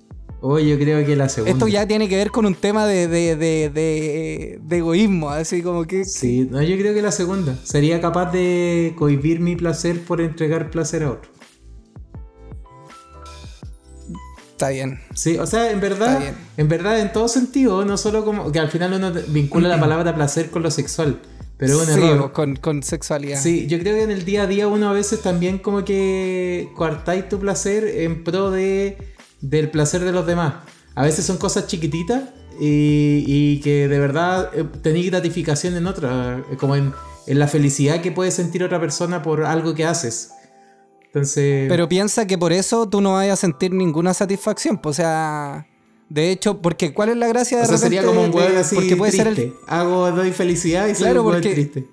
Oh, 0.40 0.60
yo 0.60 0.78
creo 0.78 1.04
que 1.04 1.16
la 1.16 1.28
segunda. 1.28 1.50
Esto 1.52 1.66
ya 1.66 1.84
tiene 1.88 2.08
que 2.08 2.14
ver 2.14 2.30
con 2.30 2.46
un 2.46 2.54
tema 2.54 2.86
de, 2.86 3.08
de- 3.08 3.34
de- 3.34 3.68
de- 3.68 4.60
de 4.62 4.76
egoísmo, 4.76 5.30
así 5.30 5.62
como 5.62 5.82
que... 5.84 6.04
Sí, 6.04 6.46
no, 6.48 6.62
yo 6.62 6.76
creo 6.78 6.94
que 6.94 7.02
la 7.02 7.10
segunda. 7.10 7.58
Sería 7.64 8.00
capaz 8.00 8.30
de 8.30 8.94
cohibir 8.96 9.40
mi 9.40 9.56
placer 9.56 10.00
por 10.04 10.20
entregar 10.20 10.70
placer 10.70 11.02
a 11.02 11.10
otro. 11.10 11.32
Está 14.58 14.70
bien. 14.70 14.98
Sí, 15.14 15.38
o 15.38 15.46
sea, 15.46 15.70
en 15.70 15.80
verdad, 15.80 16.20
en 16.56 16.68
verdad, 16.68 16.98
en 16.98 17.12
todo 17.12 17.28
sentido, 17.28 17.84
no 17.84 17.96
solo 17.96 18.24
como 18.24 18.50
que 18.50 18.58
al 18.58 18.68
final 18.70 18.92
uno 18.92 19.12
vincula 19.28 19.68
la 19.68 19.78
palabra 19.78 20.16
placer 20.16 20.50
con 20.50 20.64
lo 20.64 20.70
sexual, 20.72 21.20
pero 21.56 21.80
es 21.80 21.88
un 21.88 21.94
Sí, 21.94 22.02
error. 22.04 22.32
con, 22.32 22.56
con 22.56 22.82
sexualidad. 22.82 23.40
Sí, 23.40 23.68
yo 23.68 23.78
creo 23.78 23.94
que 23.94 24.02
en 24.02 24.10
el 24.10 24.24
día 24.24 24.42
a 24.42 24.46
día 24.48 24.66
uno 24.66 24.90
a 24.90 24.92
veces 24.92 25.22
también 25.22 25.58
como 25.58 25.84
que 25.84 26.70
coartáis 26.74 27.28
tu 27.28 27.38
placer 27.38 27.84
en 27.84 28.24
pro 28.24 28.50
de 28.50 28.98
del 29.40 29.70
placer 29.70 30.02
de 30.02 30.10
los 30.10 30.26
demás. 30.26 30.54
A 30.96 31.04
veces 31.04 31.24
son 31.24 31.36
cosas 31.36 31.68
chiquititas 31.68 32.22
y, 32.60 33.22
y 33.28 33.60
que 33.60 33.86
de 33.86 33.98
verdad 34.00 34.50
eh, 34.56 34.64
tenéis 34.82 35.12
gratificación 35.12 35.76
en 35.76 35.86
otra, 35.86 36.42
eh, 36.50 36.56
como 36.56 36.74
en, 36.74 36.92
en 37.28 37.38
la 37.38 37.46
felicidad 37.46 38.00
que 38.00 38.10
puede 38.10 38.32
sentir 38.32 38.64
otra 38.64 38.80
persona 38.80 39.22
por 39.22 39.44
algo 39.44 39.76
que 39.76 39.84
haces. 39.84 40.30
Entonces, 41.18 41.66
Pero 41.68 41.88
piensa 41.88 42.26
que 42.26 42.38
por 42.38 42.52
eso 42.52 42.88
tú 42.88 43.00
no 43.00 43.14
vayas 43.14 43.38
a 43.38 43.40
sentir 43.40 43.72
ninguna 43.72 44.14
satisfacción. 44.14 44.80
O 44.82 44.92
sea, 44.92 45.66
de 46.08 46.30
hecho, 46.30 46.60
porque 46.62 46.92
¿cuál 46.94 47.10
es 47.10 47.16
la 47.16 47.28
gracia 47.28 47.58
de 47.58 47.64
o 47.64 47.66
sea, 47.66 47.78
sería 47.78 48.00
repente 48.02 48.20
como 48.22 48.28
un 48.34 48.34
weón 48.42 48.56
así 48.56 48.74
Porque 48.74 48.96
puede 48.96 49.12
triste. 49.12 49.34
ser 49.34 49.44
el, 49.44 49.54
Hago, 49.66 50.10
doy 50.12 50.32
felicidad 50.32 50.86
y 50.88 50.94
soy 50.94 51.04
Claro, 51.04 51.22
un 51.22 51.28
weón 51.28 51.42
porque- 51.42 51.54
triste. 51.54 51.86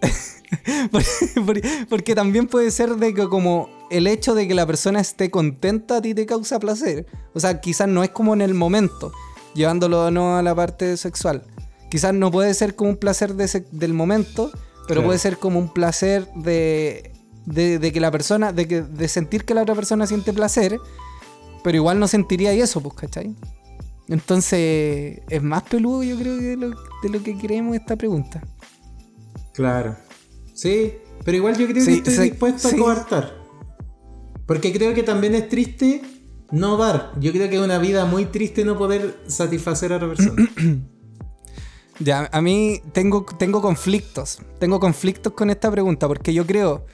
Por- 0.92 1.02
por- 1.44 1.60
Porque 1.88 2.14
también 2.14 2.46
puede 2.46 2.70
ser 2.70 2.94
de 2.96 3.12
que 3.14 3.28
como 3.28 3.68
el 3.90 4.06
hecho 4.06 4.34
de 4.34 4.46
que 4.46 4.54
la 4.54 4.64
persona 4.66 5.00
esté 5.00 5.30
contenta 5.30 5.96
a 5.96 6.02
ti 6.02 6.14
te 6.14 6.24
causa 6.26 6.60
placer. 6.60 7.06
O 7.34 7.40
sea, 7.40 7.60
quizás 7.60 7.88
no 7.88 8.04
es 8.04 8.10
como 8.10 8.32
en 8.34 8.40
el 8.42 8.54
momento, 8.54 9.12
llevándolo 9.54 10.10
no 10.10 10.36
a 10.36 10.42
la 10.42 10.54
parte 10.54 10.96
sexual. 10.96 11.42
Quizás 11.90 12.14
no 12.14 12.30
puede 12.30 12.54
ser 12.54 12.74
como 12.76 12.90
un 12.90 12.96
placer 12.96 13.34
de 13.34 13.44
ese- 13.44 13.66
del 13.72 13.92
momento, 13.92 14.50
pero 14.86 15.00
Claro. 15.00 15.06
puede 15.06 15.18
ser 15.18 15.38
como 15.38 15.58
un 15.58 15.72
placer 15.72 16.28
de, 16.36 17.12
de, 17.46 17.78
de 17.78 17.92
que 17.92 18.00
la 18.00 18.10
persona, 18.10 18.52
de, 18.52 18.68
que, 18.68 18.82
de 18.82 19.08
sentir 19.08 19.44
que 19.44 19.54
la 19.54 19.62
otra 19.62 19.74
persona 19.74 20.06
siente 20.06 20.32
placer, 20.32 20.78
pero 21.64 21.76
igual 21.76 21.98
no 21.98 22.08
sentiría 22.08 22.52
eso, 22.52 22.80
pues, 22.80 22.94
¿cachai? 22.94 23.34
Entonces, 24.08 25.20
es 25.28 25.42
más 25.42 25.62
peludo 25.64 26.02
yo 26.02 26.16
creo 26.16 26.36
de 26.36 26.56
lo, 26.56 26.70
de 26.70 27.08
lo 27.10 27.22
que 27.22 27.36
creemos 27.36 27.76
esta 27.76 27.96
pregunta. 27.96 28.42
Claro. 29.52 29.96
Sí, 30.54 30.94
pero 31.24 31.38
igual 31.38 31.56
yo 31.56 31.66
creo 31.66 31.84
Sí, 31.84 32.02
que 32.02 32.10
estoy 32.10 32.14
sí, 32.14 32.30
dispuesto 32.30 32.68
sí. 32.68 32.76
a 32.76 32.78
coartar. 32.78 33.34
Porque 34.46 34.72
creo 34.72 34.94
que 34.94 35.02
también 35.02 35.34
es 35.34 35.48
triste 35.48 36.02
no 36.52 36.76
dar. 36.76 37.12
Yo 37.18 37.32
creo 37.32 37.50
que 37.50 37.56
es 37.56 37.62
una 37.62 37.78
vida 37.78 38.04
muy 38.04 38.26
triste 38.26 38.64
no 38.64 38.78
poder 38.78 39.18
satisfacer 39.26 39.92
a 39.92 39.96
otra 39.96 40.08
persona. 40.08 40.48
Ya, 41.98 42.28
a 42.30 42.42
mí 42.42 42.82
tengo, 42.92 43.24
tengo 43.38 43.62
conflictos. 43.62 44.40
Tengo 44.58 44.78
conflictos 44.78 45.32
con 45.32 45.48
esta 45.48 45.70
pregunta 45.70 46.06
porque 46.06 46.34
yo 46.34 46.46
creo 46.46 46.84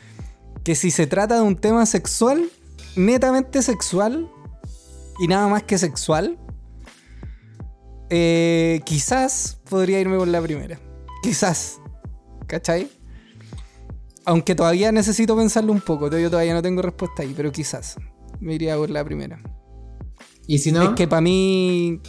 que 0.64 0.75
si 0.75 0.90
se 0.90 1.07
trata 1.07 1.37
de 1.37 1.42
un 1.42 1.57
tema 1.57 1.87
sexual, 1.87 2.48
netamente 2.96 3.62
sexual, 3.62 4.31
y 5.18 5.29
nada 5.29 5.48
más 5.48 5.62
que 5.64 5.79
sexual, 5.79 6.38
eh, 8.11 8.81
quizás 8.85 9.61
podría 9.68 10.01
irme 10.01 10.16
por 10.16 10.29
la 10.29 10.40
primera. 10.40 10.79
Quizás. 11.22 11.81
¿Cachai? 12.46 12.90
Aunque 14.25 14.55
todavía 14.55 14.92
necesito 14.92 15.37
pensarlo 15.37 15.72
un 15.72 15.81
poco. 15.81 16.09
Yo 16.16 16.31
todavía 16.31 16.55
no 16.55 16.62
tengo 16.62 16.83
respuesta 16.83 17.22
ahí, 17.22 17.33
pero 17.37 17.51
quizás 17.51 17.96
me 18.40 18.55
iría 18.55 18.77
por 18.77 18.90
la 18.90 19.05
primera. 19.05 19.40
y 20.46 20.59
si 20.59 20.72
no, 20.72 20.83
Es 20.83 20.90
que 20.90 21.09
para 21.09 21.22
mí... 21.22 22.01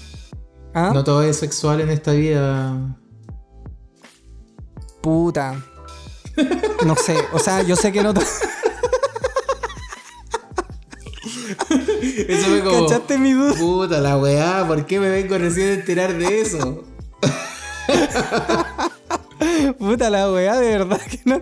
¿Ah? 0.76 0.92
no 0.94 1.04
todo 1.04 1.22
es 1.22 1.38
sexual 1.38 1.82
en 1.82 1.90
esta 1.90 2.14
vida. 2.14 2.98
Puta. 5.02 5.64
No 6.86 6.96
sé, 6.96 7.16
o 7.32 7.40
sea, 7.40 7.62
yo 7.62 7.76
sé 7.76 7.92
que 7.92 8.02
no. 8.04 8.14
Eso 12.28 12.48
fue 12.48 12.64
como. 12.64 12.88
¿Cachaste 12.88 13.18
mi 13.18 13.34
duda? 13.34 13.54
Puta 13.56 14.00
la 14.02 14.18
weá, 14.18 14.66
¿por 14.68 14.86
qué 14.86 15.00
me 15.00 15.10
vengo 15.10 15.38
recién 15.38 15.70
a 15.70 15.74
enterar 15.74 16.18
de 16.18 16.42
eso? 16.42 16.84
Puta 19.78 20.10
la 20.10 20.32
weá, 20.32 20.58
de 20.58 20.78
verdad 20.78 21.02
que 21.02 21.20
no. 21.26 21.42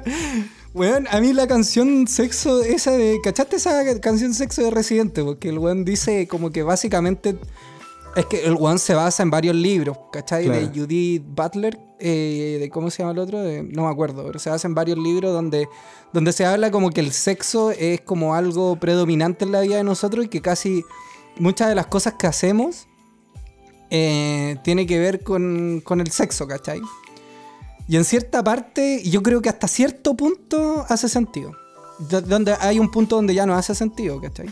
Weón, 0.74 1.06
a 1.12 1.20
mí 1.20 1.34
la 1.34 1.48
canción 1.48 2.08
sexo, 2.08 2.64
esa 2.64 2.92
de. 2.92 3.20
¿Cachaste 3.24 3.58
esa 3.58 4.00
canción 4.00 4.34
sexo 4.34 4.64
de 4.64 4.72
Residente? 4.72 5.24
Porque 5.24 5.50
el 5.50 5.60
weón 5.60 5.84
dice 5.84 6.28
como 6.28 6.52
que 6.52 6.64
básicamente. 6.64 7.38
Es 8.16 8.26
que 8.26 8.46
el 8.46 8.54
weón 8.56 8.80
se 8.80 8.94
basa 8.94 9.24
en 9.24 9.32
varios 9.32 9.56
libros, 9.56 9.98
¿cachai? 10.12 10.46
Claro. 10.46 10.60
De 10.60 10.68
Judith 10.68 11.24
Butler, 11.26 11.80
eh, 12.02 12.58
de 12.60 12.70
¿cómo 12.70 12.90
se 12.90 13.00
llama 13.04 13.12
el 13.14 13.20
otro? 13.20 13.40
De- 13.42 13.64
no 13.64 13.84
me 13.86 13.90
acuerdo, 13.92 14.26
pero 14.26 14.40
se 14.40 14.50
basa 14.50 14.68
en 14.68 14.76
varios 14.76 14.98
libros 14.98 15.32
donde, 15.34 15.68
donde 16.12 16.34
se 16.34 16.46
habla 16.46 16.72
como 16.72 16.90
que 16.90 17.00
el 17.02 17.12
sexo 17.14 17.72
es 17.72 18.02
como 18.02 18.36
algo 18.36 18.76
predominante 18.78 19.46
en 19.46 19.52
la 19.52 19.62
vida 19.62 19.78
de 19.78 19.84
nosotros 19.84 20.26
y 20.26 20.28
que 20.28 20.42
casi 20.42 20.84
muchas 21.38 21.70
de 21.70 21.76
las 21.76 21.88
cosas 21.88 22.16
que 22.20 22.28
hacemos 22.28 22.88
eh, 23.90 24.58
tiene 24.64 24.86
que 24.86 25.00
ver 25.00 25.24
con, 25.24 25.82
con 25.84 26.02
el 26.02 26.12
sexo, 26.12 26.48
¿cachai? 26.48 26.82
Y 27.88 27.98
en 27.98 28.06
cierta 28.06 28.44
parte, 28.44 29.02
yo 29.04 29.22
creo 29.22 29.42
que 29.42 29.50
hasta 29.50 29.68
cierto 29.68 30.16
punto 30.16 30.86
hace 30.88 31.10
sentido. 31.10 31.52
D- 32.00 32.22
Donde 32.22 32.56
hay 32.60 32.80
un 32.80 32.90
punto 32.90 33.18
donde 33.18 33.34
ya 33.34 33.46
no 33.46 33.54
hace 33.54 33.76
sentido, 33.76 34.20
¿cachai? 34.22 34.50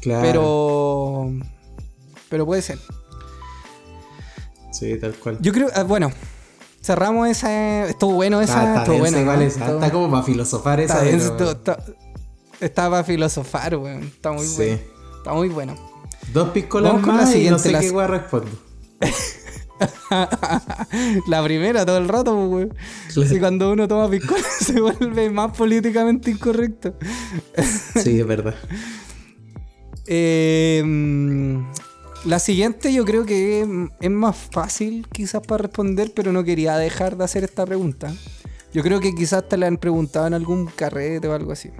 Claro. 0.00 0.22
Pero. 0.22 1.32
Pero 2.30 2.46
puede 2.46 2.62
ser. 2.62 2.78
Sí, 4.72 4.98
tal 4.98 5.14
cual. 5.14 5.38
Yo 5.40 5.52
creo, 5.52 5.68
ah, 5.74 5.82
bueno, 5.82 6.10
cerramos 6.84 7.28
esa. 7.28 7.86
Estuvo 7.88 8.14
bueno 8.14 8.40
esa. 8.40 8.52
Está, 8.52 8.68
está 8.68 8.80
estuvo 8.82 8.98
bueno. 8.98 9.42
está 9.42 9.90
como 9.90 10.10
para 10.10 10.22
filosofar 10.22 10.80
esa. 10.80 11.00
denso, 11.02 11.34
pero- 11.36 11.50
está- 11.52 11.78
Está 12.60 12.88
para 12.88 13.04
filosofar, 13.04 13.76
weón. 13.76 14.04
Está 14.04 14.32
muy 14.32 14.46
Sí. 14.46 14.54
bueno. 14.56 14.78
Está 15.18 15.32
muy 15.32 15.48
bueno. 15.48 15.74
Dos 16.32 16.50
piscolas 16.50 16.92
con 17.00 17.16
la 17.16 17.24
más 17.24 17.34
y 17.34 17.50
no 17.50 17.58
sé 17.58 17.72
la- 17.72 17.80
qué 17.80 17.90
weá 17.90 18.06
respondo. 18.06 18.50
la 21.28 21.42
primera 21.42 21.84
todo 21.84 21.98
el 21.98 22.08
rato, 22.08 22.34
pues, 22.34 22.48
weón. 22.48 22.74
Claro. 23.12 23.28
Si 23.28 23.38
cuando 23.40 23.72
uno 23.72 23.88
toma 23.88 24.08
piscola 24.08 24.42
se 24.60 24.80
vuelve 24.80 25.30
más 25.30 25.54
políticamente 25.56 26.30
incorrecto. 26.30 26.94
Sí, 28.02 28.20
es 28.20 28.26
verdad. 28.26 28.54
Eh, 30.06 30.82
la 32.24 32.38
siguiente 32.38 32.92
yo 32.92 33.04
creo 33.04 33.26
que 33.26 33.88
es 34.00 34.10
más 34.10 34.36
fácil 34.50 35.06
quizás 35.12 35.42
para 35.46 35.62
responder, 35.62 36.12
pero 36.14 36.32
no 36.32 36.44
quería 36.44 36.76
dejar 36.76 37.16
de 37.16 37.24
hacer 37.24 37.44
esta 37.44 37.66
pregunta. 37.66 38.12
Yo 38.72 38.82
creo 38.82 39.00
que 39.00 39.14
quizás 39.14 39.48
te 39.48 39.56
la 39.56 39.66
han 39.66 39.76
preguntado 39.76 40.26
en 40.26 40.34
algún 40.34 40.66
carrete 40.66 41.28
o 41.28 41.34
algo 41.34 41.52
así. 41.52 41.70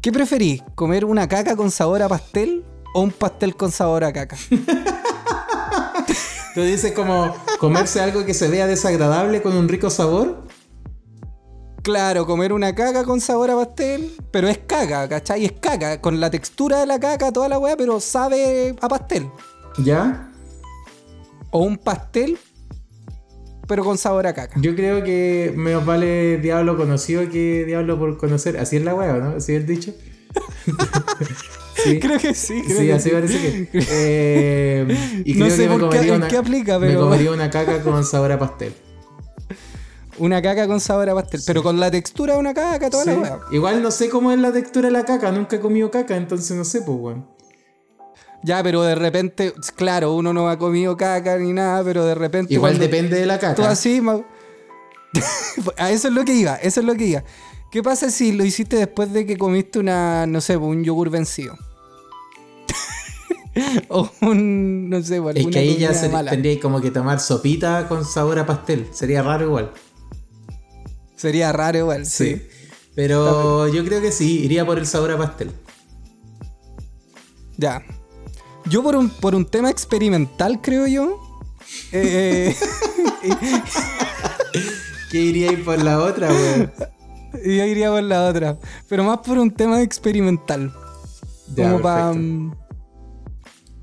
¿Qué 0.00 0.10
preferís? 0.10 0.62
¿Comer 0.74 1.04
una 1.04 1.28
caca 1.28 1.54
con 1.54 1.70
sabor 1.70 2.02
a 2.02 2.08
pastel 2.08 2.64
o 2.94 3.02
un 3.02 3.12
pastel 3.12 3.54
con 3.54 3.70
sabor 3.70 4.04
a 4.04 4.12
caca? 4.12 4.36
Tú 6.54 6.62
dices 6.62 6.92
como 6.92 7.34
comerse 7.58 8.00
algo 8.00 8.26
que 8.26 8.34
se 8.34 8.48
vea 8.48 8.66
desagradable 8.66 9.42
con 9.42 9.56
un 9.56 9.68
rico 9.68 9.90
sabor. 9.90 10.42
Claro, 11.82 12.26
comer 12.26 12.52
una 12.52 12.74
caca 12.74 13.02
con 13.02 13.20
sabor 13.20 13.50
a 13.50 13.56
pastel, 13.56 14.12
pero 14.30 14.48
es 14.48 14.58
caca, 14.58 15.08
¿cachai? 15.08 15.44
Es 15.44 15.52
caca, 15.52 16.00
con 16.00 16.20
la 16.20 16.30
textura 16.30 16.78
de 16.78 16.86
la 16.86 17.00
caca, 17.00 17.32
toda 17.32 17.48
la 17.48 17.58
weá, 17.58 17.76
pero 17.76 17.98
sabe 17.98 18.76
a 18.80 18.88
pastel. 18.88 19.28
¿Ya? 19.78 20.30
O 21.50 21.58
un 21.64 21.76
pastel, 21.76 22.38
pero 23.66 23.82
con 23.84 23.98
sabor 23.98 24.28
a 24.28 24.32
caca. 24.32 24.60
Yo 24.60 24.76
creo 24.76 25.02
que 25.02 25.52
me 25.56 25.74
vale 25.74 26.38
diablo 26.38 26.76
conocido 26.76 27.28
que 27.28 27.64
diablo 27.66 27.98
por 27.98 28.16
conocer. 28.16 28.58
Así 28.58 28.76
es 28.76 28.84
la 28.84 28.94
weá, 28.94 29.14
¿no? 29.14 29.36
Así 29.36 29.52
es 29.52 29.60
el 29.62 29.66
dicho. 29.66 29.92
sí. 31.84 31.98
Creo 31.98 32.18
que 32.18 32.32
sí, 32.34 32.62
creo 32.64 32.78
Sí, 32.78 32.86
que 32.86 32.92
así 32.92 33.08
sí. 33.08 33.14
parece 33.14 33.68
que. 33.70 33.86
Eh, 33.90 35.22
y 35.24 35.34
No 35.34 35.46
creo 35.46 35.56
sé 35.56 35.62
que 35.64 35.68
me 35.68 35.78
por 35.78 35.80
qué- 35.90 35.96
comería 35.96 36.12
en 36.14 36.20
una, 36.20 36.28
qué 36.28 36.36
aplica, 36.36 36.78
Me 36.78 36.86
pero- 36.86 37.00
comería 37.00 37.32
una 37.32 37.50
caca 37.50 37.82
con 37.82 38.04
sabor 38.04 38.30
a 38.30 38.38
pastel. 38.38 38.72
Una 40.18 40.42
caca 40.42 40.66
con 40.66 40.80
sabor 40.80 41.08
a 41.08 41.14
pastel, 41.14 41.40
pero 41.46 41.62
con 41.62 41.80
la 41.80 41.90
textura 41.90 42.34
de 42.34 42.40
una 42.40 42.52
caca, 42.52 42.90
toda 42.90 43.04
la 43.06 43.14
weá. 43.14 43.40
Igual 43.50 43.82
no 43.82 43.90
sé 43.90 44.08
cómo 44.10 44.30
es 44.30 44.38
la 44.38 44.52
textura 44.52 44.88
de 44.88 44.92
la 44.92 45.04
caca. 45.04 45.32
Nunca 45.32 45.56
he 45.56 45.60
comido 45.60 45.90
caca, 45.90 46.16
entonces 46.16 46.56
no 46.56 46.64
sé, 46.64 46.82
pues, 46.82 46.98
weón. 47.00 47.26
Ya, 48.44 48.62
pero 48.62 48.82
de 48.82 48.94
repente, 48.94 49.54
claro, 49.76 50.14
uno 50.14 50.32
no 50.32 50.48
ha 50.48 50.58
comido 50.58 50.96
caca 50.96 51.38
ni 51.38 51.52
nada, 51.52 51.82
pero 51.84 52.04
de 52.04 52.14
repente. 52.14 52.52
Igual 52.52 52.78
depende 52.78 53.18
de 53.18 53.26
la 53.26 53.38
Tú 53.38 53.46
caca. 53.46 53.70
así, 53.70 54.00
ma- 54.00 54.20
A 55.76 55.90
eso 55.90 56.08
es 56.08 56.14
lo 56.14 56.24
que 56.24 56.34
iba, 56.34 56.56
eso 56.56 56.80
es 56.80 56.86
lo 56.86 56.94
que 56.94 57.06
iba. 57.06 57.24
¿Qué 57.70 57.82
pasa 57.82 58.10
si 58.10 58.32
lo 58.32 58.44
hiciste 58.44 58.76
después 58.76 59.12
de 59.12 59.24
que 59.24 59.38
comiste 59.38 59.78
una, 59.78 60.26
no 60.26 60.40
sé, 60.40 60.56
un 60.56 60.84
yogur 60.84 61.08
vencido? 61.08 61.56
o 63.88 64.10
un, 64.22 64.90
no 64.90 65.02
sé, 65.02 65.16
Es 65.16 65.22
alguna 65.22 65.50
que 65.50 65.58
ahí 65.58 65.78
ya 65.78 65.94
se 65.94 66.08
tendría 66.08 66.60
como 66.60 66.80
que 66.80 66.90
tomar 66.90 67.20
sopita 67.20 67.88
con 67.88 68.04
sabor 68.04 68.38
a 68.38 68.46
pastel. 68.46 68.88
Sería 68.92 69.22
raro 69.22 69.46
igual. 69.46 69.72
Sería 71.22 71.52
raro 71.52 71.78
igual, 71.78 72.04
sí. 72.04 72.34
Sí. 72.34 72.42
Pero 72.96 73.68
yo 73.68 73.84
creo 73.84 74.00
que 74.00 74.10
sí, 74.10 74.40
iría 74.40 74.66
por 74.66 74.76
el 74.76 74.88
sabor 74.88 75.12
a 75.12 75.18
pastel. 75.18 75.52
Ya. 77.56 77.80
Yo 78.66 78.82
por 78.82 78.96
un, 78.96 79.08
por 79.08 79.36
un 79.36 79.46
tema 79.46 79.70
experimental, 79.70 80.60
creo 80.60 80.88
yo. 80.88 81.20
eh, 81.92 82.56
¿Qué 85.12 85.20
iría 85.20 85.50
a 85.50 85.52
ir 85.52 85.64
por 85.64 85.80
la 85.80 86.00
otra, 86.00 86.28
weón? 86.28 86.72
yo 87.34 87.66
iría 87.66 87.90
por 87.92 88.02
la 88.02 88.26
otra. 88.26 88.58
Pero 88.88 89.04
más 89.04 89.18
por 89.18 89.38
un 89.38 89.52
tema 89.52 89.80
experimental. 89.80 90.74
Ya, 91.54 91.70
como 91.70 91.82
para. 91.82 92.12
perfecto. 92.14 92.56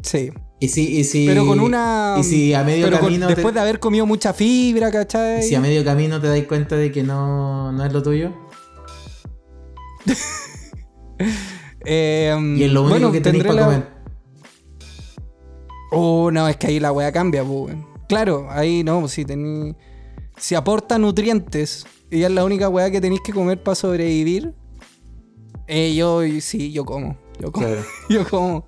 sí. 0.04 0.32
Y 0.62 0.67
si, 0.67 0.98
y 0.98 1.04
si, 1.06 1.26
Pero 1.26 1.45
con 1.45 1.60
una. 1.62 2.15
Y 2.19 2.24
si 2.24 2.54
a 2.54 2.63
medio 2.63 2.86
pero 2.86 3.00
con- 3.00 3.08
camino. 3.08 3.28
te- 3.28 3.36
después 3.36 3.54
de 3.54 3.62
haber 3.62 3.80
comido 3.80 4.06
mucha 4.06 4.34
fibra, 4.34 4.89
y 4.89 4.91
¿cachai? 4.91 5.41
si 5.43 5.56
a 5.56 5.62
medio 5.62 5.86
camino 5.86 6.19
te 6.19 6.28
das 6.28 6.41
cuenta 6.43 6.76
de 6.76 6.91
que 6.91 7.02
no, 7.04 7.72
no 7.72 7.86
es 7.86 7.93
lo 7.93 8.04
tuyo. 8.04 8.34
Eh, 11.86 12.36
Y 12.58 12.63
es 12.63 12.72
lo 12.72 12.82
único 12.82 12.89
bueno, 13.00 13.12
que 13.12 13.22
tenéis 13.22 13.43
para 13.43 13.56
la- 13.56 13.65
comer. 13.65 13.88
Oh, 15.91 16.30
no, 16.32 16.48
es 16.48 16.58
que 16.58 16.67
ahí 16.67 16.80
la 16.80 16.91
weá 16.91 17.12
cambia, 17.12 17.43
pues. 17.43 17.76
Claro, 18.08 18.48
ahí 18.50 18.84
no, 18.84 19.08
si 19.08 19.26
tení. 19.26 19.76
Si 20.38 20.56
aporta 20.56 20.98
nutrientes 21.00 21.86
y 22.12 22.24
es 22.24 22.32
la 22.32 22.43
única 22.45 22.69
weá 22.69 22.91
que 22.91 23.02
tenéis 23.02 23.22
que 23.22 23.34
comer 23.34 23.62
para 23.63 23.76
sobrevivir. 23.76 24.54
Eh, 25.67 25.93
yo 25.95 26.22
sí, 26.41 26.72
yo 26.72 26.86
como. 26.86 27.17
Yo 27.39 27.52
como. 27.52 27.65
Claro. 27.67 27.82
yo 28.10 28.28
como. 28.28 28.67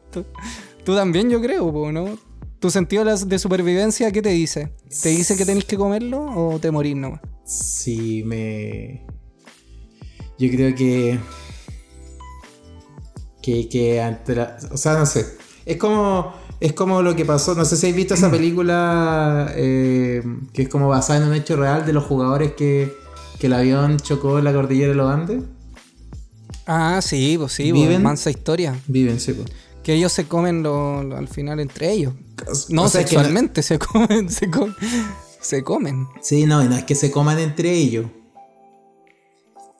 Tú, 0.84 0.96
también, 0.96 1.30
yo 1.30 1.41
creo, 1.41 1.91
¿no? 1.91 2.17
¿Tu 2.60 2.70
sentido 2.70 3.04
de 3.04 3.39
supervivencia 3.39 4.12
qué 4.12 4.22
te 4.22 4.30
dice? 4.30 4.74
¿Te 5.02 5.10
dice 5.10 5.36
que 5.36 5.46
tenéis 5.46 5.65
que 5.65 5.78
comerlo 5.78 6.26
o 6.26 6.60
te 6.60 6.70
morís 6.70 6.96
nomás? 6.96 7.22
Sí, 7.46 8.24
me. 8.26 9.06
Yo 10.38 10.50
creo 10.50 10.76
que. 10.76 11.20
Que, 13.41 13.67
que 13.67 14.00
O 14.72 14.78
sea, 14.78 14.98
no 14.98 15.06
sé. 15.06 15.26
Es 15.65 15.78
como. 15.78 16.34
Es 16.60 16.74
como 16.74 17.02
lo 17.02 17.15
que 17.15 17.26
pasó. 17.26 17.56
No 17.56 17.65
sé 17.65 17.76
si 17.78 17.88
habéis 17.88 17.96
visto 17.98 18.13
esa 18.13 18.30
película. 18.32 19.52
eh, 19.56 20.22
que 20.54 20.63
es 20.63 20.70
como 20.70 20.88
basada 20.88 21.22
en 21.24 21.30
un 21.30 21.34
hecho 21.34 21.56
real 21.56 21.86
de 21.86 21.94
los 21.94 22.04
jugadores 22.04 22.54
que. 22.54 22.94
Que 23.39 23.48
el 23.48 23.54
avión 23.54 23.98
chocó 23.98 24.38
en 24.38 24.44
la 24.46 24.54
cordillera 24.54 24.89
de 24.89 24.96
los 24.96 25.12
Andes. 25.12 25.41
Ah, 26.67 27.00
sí, 27.02 27.36
pues 27.39 27.54
sí, 27.54 27.72
pues, 27.72 27.82
¿Viven? 27.82 28.04
mansa 28.04 28.30
historia. 28.30 28.80
Viven, 28.86 29.20
sí, 29.20 29.34
pues. 29.34 29.48
Que 29.84 29.94
ellos 29.94 30.12
se 30.12 30.28
comen 30.28 30.63
lo- 30.63 31.04
lo- 31.04 31.17
al 31.17 31.28
final 31.28 31.60
entre 31.60 31.91
ellos. 31.91 32.13
No 32.70 32.84
O 32.84 32.88
sea, 32.89 33.04
que 33.04 33.15
no- 33.15 33.22
sexualmente, 33.22 33.63
se 33.63 33.80
comen, 33.80 34.30
se 34.30 34.50
comen. 34.50 34.76
Se 35.39 35.63
comen. 35.63 36.08
Sí, 36.22 36.46
no, 36.46 36.63
no 36.63 36.76
es 36.76 36.84
que 36.84 36.94
se 36.96 37.10
coman 37.12 37.39
entre 37.39 37.72
ellos. 37.72 38.06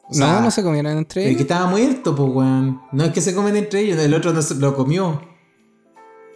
O 0.10 0.14
sea, 0.14 0.34
no, 0.34 0.42
no 0.42 0.52
se 0.52 0.62
comieron 0.64 0.98
entre 0.98 1.22
El 1.22 1.28
que 1.28 1.32
ellos. 1.32 1.42
estaba 1.44 1.70
muerto, 1.70 2.16
pues, 2.16 2.30
weón. 2.34 2.82
No 2.92 3.06
es 3.06 3.12
que 3.14 3.22
se 3.22 3.34
comen 3.34 3.56
entre 3.56 3.82
ellos, 3.82 3.98
el 4.00 4.14
otro 4.14 4.34
no 4.34 4.42
se 4.42 4.56
lo 4.56 4.76
comió. 4.76 5.22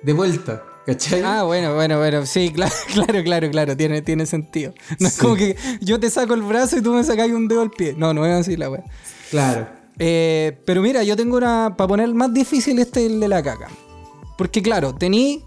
De 0.03 0.13
vuelta, 0.13 0.63
¿cachai? 0.85 1.21
Ah, 1.25 1.43
bueno, 1.43 1.73
bueno, 1.75 1.97
bueno. 1.97 2.25
Sí, 2.25 2.51
claro, 2.55 2.73
claro, 2.93 3.23
claro, 3.23 3.49
claro. 3.51 3.75
Tiene, 3.75 4.01
tiene 4.01 4.25
sentido. 4.27 4.73
No 4.99 5.07
es 5.07 5.17
como 5.17 5.35
que 5.35 5.57
yo 5.81 5.99
te 5.99 6.09
saco 6.09 6.35
el 6.35 6.43
brazo 6.43 6.77
y 6.77 6.81
tú 6.81 6.93
me 6.93 7.03
sacas 7.03 7.27
un 7.29 7.47
dedo 7.47 7.61
al 7.63 7.71
pie. 7.71 7.95
No, 7.97 8.13
no 8.13 8.25
es 8.25 8.33
así 8.33 8.55
la 8.55 8.69
wea. 8.69 8.83
Claro. 9.31 9.67
Eh, 9.99 10.61
pero 10.65 10.81
mira, 10.81 11.03
yo 11.03 11.15
tengo 11.15 11.37
una. 11.37 11.75
Para 11.77 11.87
poner 11.87 12.13
más 12.13 12.33
difícil 12.33 12.79
este 12.79 13.05
el 13.05 13.19
de 13.19 13.27
la 13.27 13.41
caca. 13.41 13.69
Porque 14.37 14.61
claro, 14.61 14.93
tení. 14.95 15.43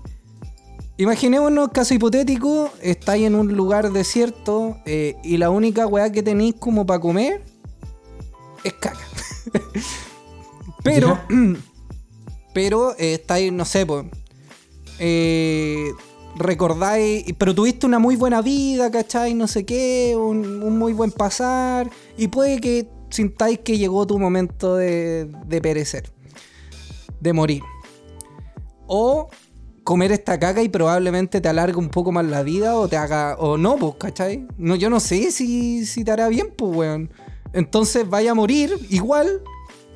Imaginémonos, 1.01 1.69
caso 1.69 1.95
hipotético, 1.95 2.71
estáis 2.83 3.25
en 3.25 3.37
un 3.37 3.55
lugar 3.55 3.93
desierto 3.93 4.79
eh, 4.85 5.15
y 5.23 5.37
la 5.37 5.49
única 5.49 5.87
weá 5.87 6.11
que 6.11 6.25
tenéis 6.25 6.57
como 6.59 6.87
para 6.87 6.99
comer 6.99 7.45
es 8.65 8.73
caca. 8.73 9.07
pero, 10.83 11.17
pero 12.53 12.97
eh, 12.99 13.15
estáis, 13.15 13.53
no 13.53 13.65
sé, 13.65 13.87
pues. 13.87 14.07
eh, 14.99 15.93
recordáis, 16.35 17.27
pero 17.39 17.55
tuviste 17.55 17.87
una 17.87 18.01
muy 18.01 18.17
buena 18.17 18.43
vida, 18.43 18.91
¿cachai? 18.91 19.35
No 19.35 19.47
sé 19.47 19.65
qué, 19.65 20.17
un, 20.17 20.65
un 20.65 20.79
muy 20.79 20.95
buen 20.95 21.13
pasar, 21.13 21.89
y 22.17 22.27
puede 22.27 22.61
que 22.61 22.89
sintáis 23.11 23.61
que 23.61 23.79
llegó 23.79 24.07
tu 24.07 24.19
momento 24.19 24.77
de, 24.77 25.31
de 25.47 25.61
perecer, 25.61 26.11
de 27.21 27.33
morir. 27.33 27.63
O 28.87 29.29
comer 29.89 30.13
esta 30.13 30.39
caca 30.39 30.63
y 30.63 30.69
probablemente 30.69 31.41
te 31.41 31.49
alargue 31.49 31.79
un 31.79 31.89
poco 31.89 32.13
más 32.13 32.27
la 32.27 32.43
vida 32.43 32.77
o 32.77 32.89
te 32.89 32.99
haga, 32.99 33.37
o 33.39 33.57
no, 33.57 33.77
pues, 33.77 33.95
¿cachai? 33.99 34.47
No, 34.59 34.75
yo 34.75 34.91
no 34.91 35.01
sé 35.01 35.31
si, 35.31 35.87
si 35.87 36.05
te 36.05 36.11
hará 36.11 36.29
bien, 36.29 36.53
pues, 36.55 36.77
weón. 36.77 37.11
Entonces 37.55 38.07
vaya 38.07 38.33
a 38.33 38.35
morir 38.35 38.71
igual, 38.91 39.43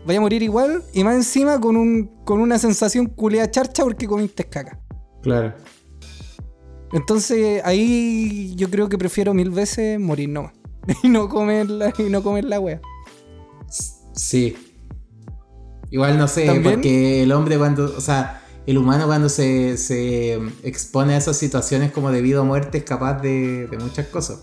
vaya 0.07 0.19
a 0.19 0.23
morir 0.23 0.43
igual, 0.43 0.83
y 0.95 1.05
más 1.05 1.15
encima 1.15 1.61
con, 1.61 1.77
un, 1.77 2.11
con 2.25 2.41
una 2.41 2.59
sensación 2.59 3.05
culea 3.05 3.51
charcha 3.51 3.85
porque 3.85 4.07
comiste 4.07 4.45
caca. 4.45 4.81
Claro. 5.21 5.53
Entonces 6.95 7.61
ahí 7.63 8.55
yo 8.57 8.71
creo 8.71 8.89
que 8.89 8.97
prefiero 8.97 9.35
mil 9.35 9.51
veces 9.51 10.01
morir 10.01 10.31
nomás. 10.31 10.53
Y 11.03 11.11
no 11.11 11.29
comer 11.29 11.69
la, 11.69 11.93
y 11.99 12.05
no 12.05 12.23
comer 12.23 12.45
la 12.45 12.61
wea. 12.61 12.81
Sí. 14.15 14.57
Igual 15.91 16.17
no 16.19 16.27
sé, 16.29 16.47
¿También? 16.47 16.75
porque 16.77 17.23
el 17.23 17.33
hombre 17.33 17.59
cuando, 17.59 17.85
o 17.97 18.01
sea, 18.01 18.43
el 18.67 18.79
humano 18.79 19.07
cuando 19.07 19.29
se, 19.29 19.77
se 19.77 20.35
expone 20.63 21.15
a 21.15 21.19
esas 21.19 21.37
situaciones 21.37 21.93
como 21.93 22.11
de 22.11 22.23
vida 22.23 22.41
o 22.41 22.45
muerte 22.45 22.79
es 22.79 22.85
capaz 22.85 23.21
de, 23.21 23.67
de 23.67 23.79
muchas 23.79 24.07
cosas. 24.07 24.41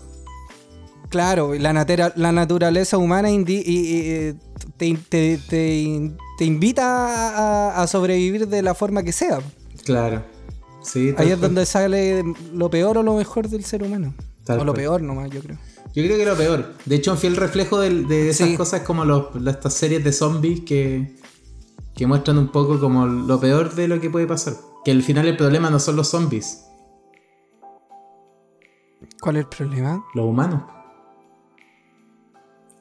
Claro, 1.08 1.54
la, 1.54 1.72
natera- 1.72 2.12
la 2.14 2.30
naturaleza 2.30 2.96
humana 2.98 3.30
indi- 3.30 3.62
y- 3.66 4.28
y- 4.28 4.34
te, 4.76 4.96
te- 5.08 5.38
te- 5.48 6.12
te 6.38 6.44
invita 6.44 6.84
a, 7.76 7.82
a 7.82 7.86
sobrevivir 7.88 8.46
de 8.46 8.62
la 8.62 8.74
forma 8.74 9.02
que 9.02 9.10
sea. 9.12 9.40
Claro. 9.84 10.22
Sí, 10.84 11.12
Ahí 11.18 11.30
es 11.30 11.34
cual. 11.36 11.40
donde 11.40 11.66
sale 11.66 12.22
lo 12.54 12.70
peor 12.70 12.96
o 12.98 13.02
lo 13.02 13.16
mejor 13.16 13.48
del 13.48 13.64
ser 13.64 13.82
humano. 13.82 14.14
Tal 14.44 14.60
o 14.60 14.64
lo 14.64 14.72
cual. 14.72 14.82
peor 14.82 15.02
nomás, 15.02 15.30
yo 15.30 15.40
creo. 15.40 15.58
Yo 15.94 16.04
creo 16.04 16.16
que 16.16 16.24
lo 16.24 16.36
peor. 16.36 16.72
De 16.84 16.94
hecho, 16.96 17.12
un 17.12 17.18
fiel 17.18 17.36
reflejo 17.36 17.78
de, 17.80 18.28
esas 18.30 18.48
Sí. 18.50 18.56
cosas 18.56 18.82
como 18.82 19.04
los, 19.04 19.26
estas 19.46 19.74
series 19.74 20.04
de 20.04 20.12
zombies 20.12 20.60
que, 20.60 21.16
que 21.96 22.06
muestran 22.06 22.38
un 22.38 22.48
poco 22.48 22.78
como 22.78 23.06
lo 23.06 23.40
peor 23.40 23.74
de 23.74 23.88
lo 23.88 24.00
que 24.00 24.08
puede 24.08 24.26
pasar. 24.26 24.54
Que 24.84 24.92
al 24.92 25.02
final 25.02 25.26
el 25.26 25.36
problema 25.36 25.68
no 25.70 25.78
son 25.80 25.96
los 25.96 26.08
zombies, 26.08 26.64
¿Cuál 29.20 29.36
es 29.36 29.42
el 29.44 29.48
problema? 29.48 30.04
los 30.14 30.24
humanos. 30.24 30.62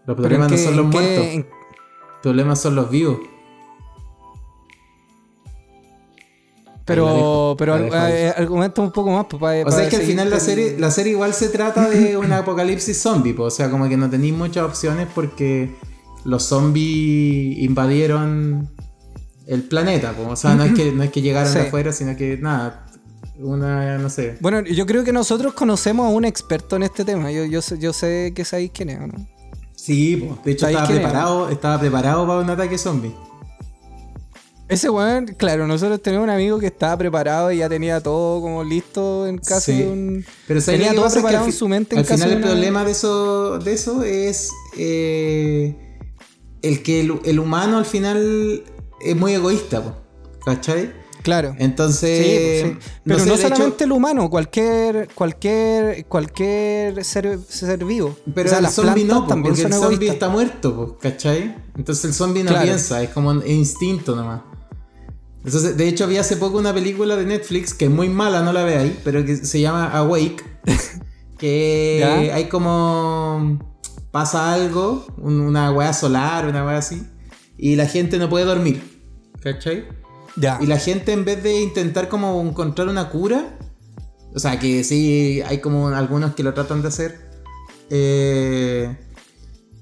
Los 0.06 0.16
problemas 0.16 0.50
no 0.52 0.56
qué- 0.58 0.64
son 0.64 0.76
los 0.78 0.86
qué- 0.86 0.92
muertos, 0.92 1.36
los 1.36 2.22
problemas 2.22 2.62
son 2.62 2.76
los 2.76 2.90
vivos. 2.90 3.18
Pero 6.96 7.56
pero 7.58 7.78
eh, 8.08 8.34
argumenta 8.36 8.82
un 8.82 8.92
poco 8.92 9.12
más. 9.12 9.26
pues, 9.30 9.40
para- 9.40 9.64
O 9.66 9.72
sea, 9.72 9.84
es 9.84 9.90
que 9.90 9.96
al 9.98 10.02
final 10.04 10.30
la 10.30 10.40
serie, 10.40 10.76
la 10.80 10.92
serie 10.92 11.14
igual 11.14 11.34
se 11.34 11.50
trata 11.50 11.90
de 11.90 12.18
un 12.24 12.32
apocalipsis 12.34 12.98
zombie, 13.02 13.34
po. 13.34 13.44
o 13.44 13.52
sea, 13.52 13.70
como 13.70 13.88
que 13.90 13.98
no 13.98 14.10
tenéis 14.10 14.34
muchas 14.34 14.64
opciones 14.66 15.08
porque 15.14 15.76
los 16.26 16.44
zombies 16.44 17.58
invadieron 17.60 18.70
el 19.48 19.64
planeta, 19.64 20.12
po. 20.14 20.30
o 20.30 20.36
sea, 20.36 20.56
no 20.56 20.64
es 20.64 20.74
que, 20.74 20.92
no 20.92 21.04
es 21.04 21.12
que 21.12 21.22
llegaron 21.22 21.54
de 21.56 21.62
afuera, 21.62 21.92
sino 21.92 22.16
que 22.16 22.38
nada, 22.38 22.86
una, 23.40 23.98
no 23.98 24.10
sé. 24.10 24.38
Bueno, 24.42 24.62
yo 24.62 24.86
creo 24.86 25.04
que 25.04 25.14
nosotros 25.14 25.54
conocemos 25.54 26.06
a 26.08 26.10
un 26.10 26.26
experto 26.26 26.76
en 26.76 26.84
este 26.84 27.06
tema. 27.06 27.32
Yo, 27.32 27.46
yo, 27.46 27.62
sé, 27.62 27.78
yo 27.80 27.94
sé 27.94 28.34
que 28.36 28.44
sabéis 28.46 28.72
quién 28.74 28.90
es, 28.90 29.00
¿o 29.00 29.08
¿no? 29.08 29.14
Sí, 29.76 30.18
po. 30.18 30.38
de 30.44 30.52
hecho 30.52 30.62
¿Sabéis 30.66 30.80
estaba 30.82 30.94
es? 30.94 31.00
preparado, 31.00 31.50
estaba 31.50 31.80
preparado 31.80 32.28
para 32.28 32.40
un 32.42 32.50
ataque 32.50 32.78
zombie. 32.78 33.16
Ese 34.70 34.88
weón, 34.90 35.26
claro, 35.36 35.66
nosotros 35.66 36.00
tenemos 36.02 36.24
un 36.26 36.30
amigo 36.30 36.60
que 36.60 36.68
estaba 36.68 36.96
preparado 36.96 37.52
y 37.52 37.58
ya 37.58 37.68
tenía 37.68 38.02
todo 38.02 38.40
como 38.40 38.64
listo 38.64 39.26
en 39.26 39.40
caso 39.40 39.62
Sí. 39.72 39.80
de 39.80 39.88
un. 39.90 40.26
Pero 40.48 40.62
¿sabes 40.62 40.80
tenía 40.80 40.94
todo 40.96 41.12
preparado 41.12 41.46
en 41.46 41.52
su 41.52 41.68
mente 41.68 41.96
en 41.96 42.00
Al 42.02 42.06
caso 42.06 42.18
final 42.24 42.30
de 42.30 42.36
el 42.36 42.42
una- 42.44 42.52
problema 42.52 42.86
de 42.86 42.92
eso, 42.92 43.58
de 43.58 43.74
eso 43.74 44.04
es 44.04 44.52
eh, 44.78 45.76
el 46.62 46.84
que 46.84 47.00
el, 47.02 47.20
el 47.26 47.40
humano 47.40 47.78
al 47.80 47.86
final 47.86 48.64
es 49.02 49.16
muy 49.16 49.34
egoísta, 49.34 49.82
po, 49.84 49.94
¿cachai? 50.46 50.94
Claro. 51.24 51.56
Entonces, 51.58 52.18
Sí, 52.26 52.70
pues, 52.72 52.84
sí. 52.84 52.92
Pero 53.06 53.18
no, 53.18 53.24
sé, 53.24 53.30
de 53.30 53.36
hecho- 53.36 53.48
solamente 53.56 53.84
el 53.86 53.92
humano, 53.92 54.30
cualquier, 54.30 55.10
cualquier, 55.16 56.06
cualquier 56.06 57.04
ser, 57.04 57.40
ser 57.50 57.84
vivo. 57.86 58.16
pero 58.36 58.48
O 58.48 58.50
sea, 58.50 58.60
el 58.60 58.64
las 58.66 58.74
zombie 58.76 59.04
no, 59.04 59.26
po, 59.28 59.42
porque 59.42 59.62
el 59.64 59.74
zombie 59.74 60.10
está 60.10 60.30
muerto, 60.30 60.76
po, 60.76 60.98
¿cachai? 61.00 61.56
Entonces 61.76 62.06
el 62.06 62.14
zombie 62.14 62.44
no 62.44 62.52
Claro. 62.52 62.66
piensa, 62.66 63.02
es 63.02 63.10
como 63.10 63.34
instinto 63.34 64.16
nomás. 64.16 64.42
Entonces, 65.50 65.76
de 65.78 65.88
hecho, 65.88 66.06
vi 66.08 66.18
hace 66.18 66.38
poco 66.38 66.60
una 66.60 66.76
película 66.76 67.16
de 67.16 67.26
Netflix 67.26 67.74
que 67.74 67.86
es 67.86 67.92
muy 67.92 68.08
mala, 68.08 68.44
no 68.44 68.54
la 68.54 68.64
veáis, 68.64 68.94
pero 69.04 69.26
que 69.26 69.36
se 69.36 69.60
llama 69.60 69.90
Awake. 69.90 70.44
que 71.40 71.98
¿Ya? 72.02 72.36
hay 72.36 72.50
como. 72.50 73.58
pasa 74.12 74.54
algo, 74.54 75.08
un- 75.18 75.40
una 75.42 75.72
weá 75.72 75.92
solar, 75.94 76.46
una 76.48 76.64
weá 76.64 76.78
así, 76.78 77.02
y 77.58 77.76
la 77.78 77.88
gente 77.88 78.20
no 78.20 78.30
puede 78.30 78.46
dormir. 78.46 79.02
¿Cachai? 79.42 79.86
Ya. 80.36 80.60
Y 80.62 80.68
la 80.68 80.78
gente 80.78 81.14
en 81.14 81.26
vez 81.26 81.42
de 81.42 81.60
intentar 81.62 82.10
como 82.10 82.40
encontrar 82.44 82.88
una 82.88 83.10
cura, 83.10 83.58
o 84.36 84.38
sea 84.38 84.60
que 84.60 84.84
sí 84.84 85.42
hay 85.48 85.58
como 85.62 85.88
algunos 85.88 86.36
que 86.36 86.44
lo 86.44 86.54
tratan 86.54 86.84
de 86.84 86.90
hacer, 86.90 87.20
eh, 87.90 88.96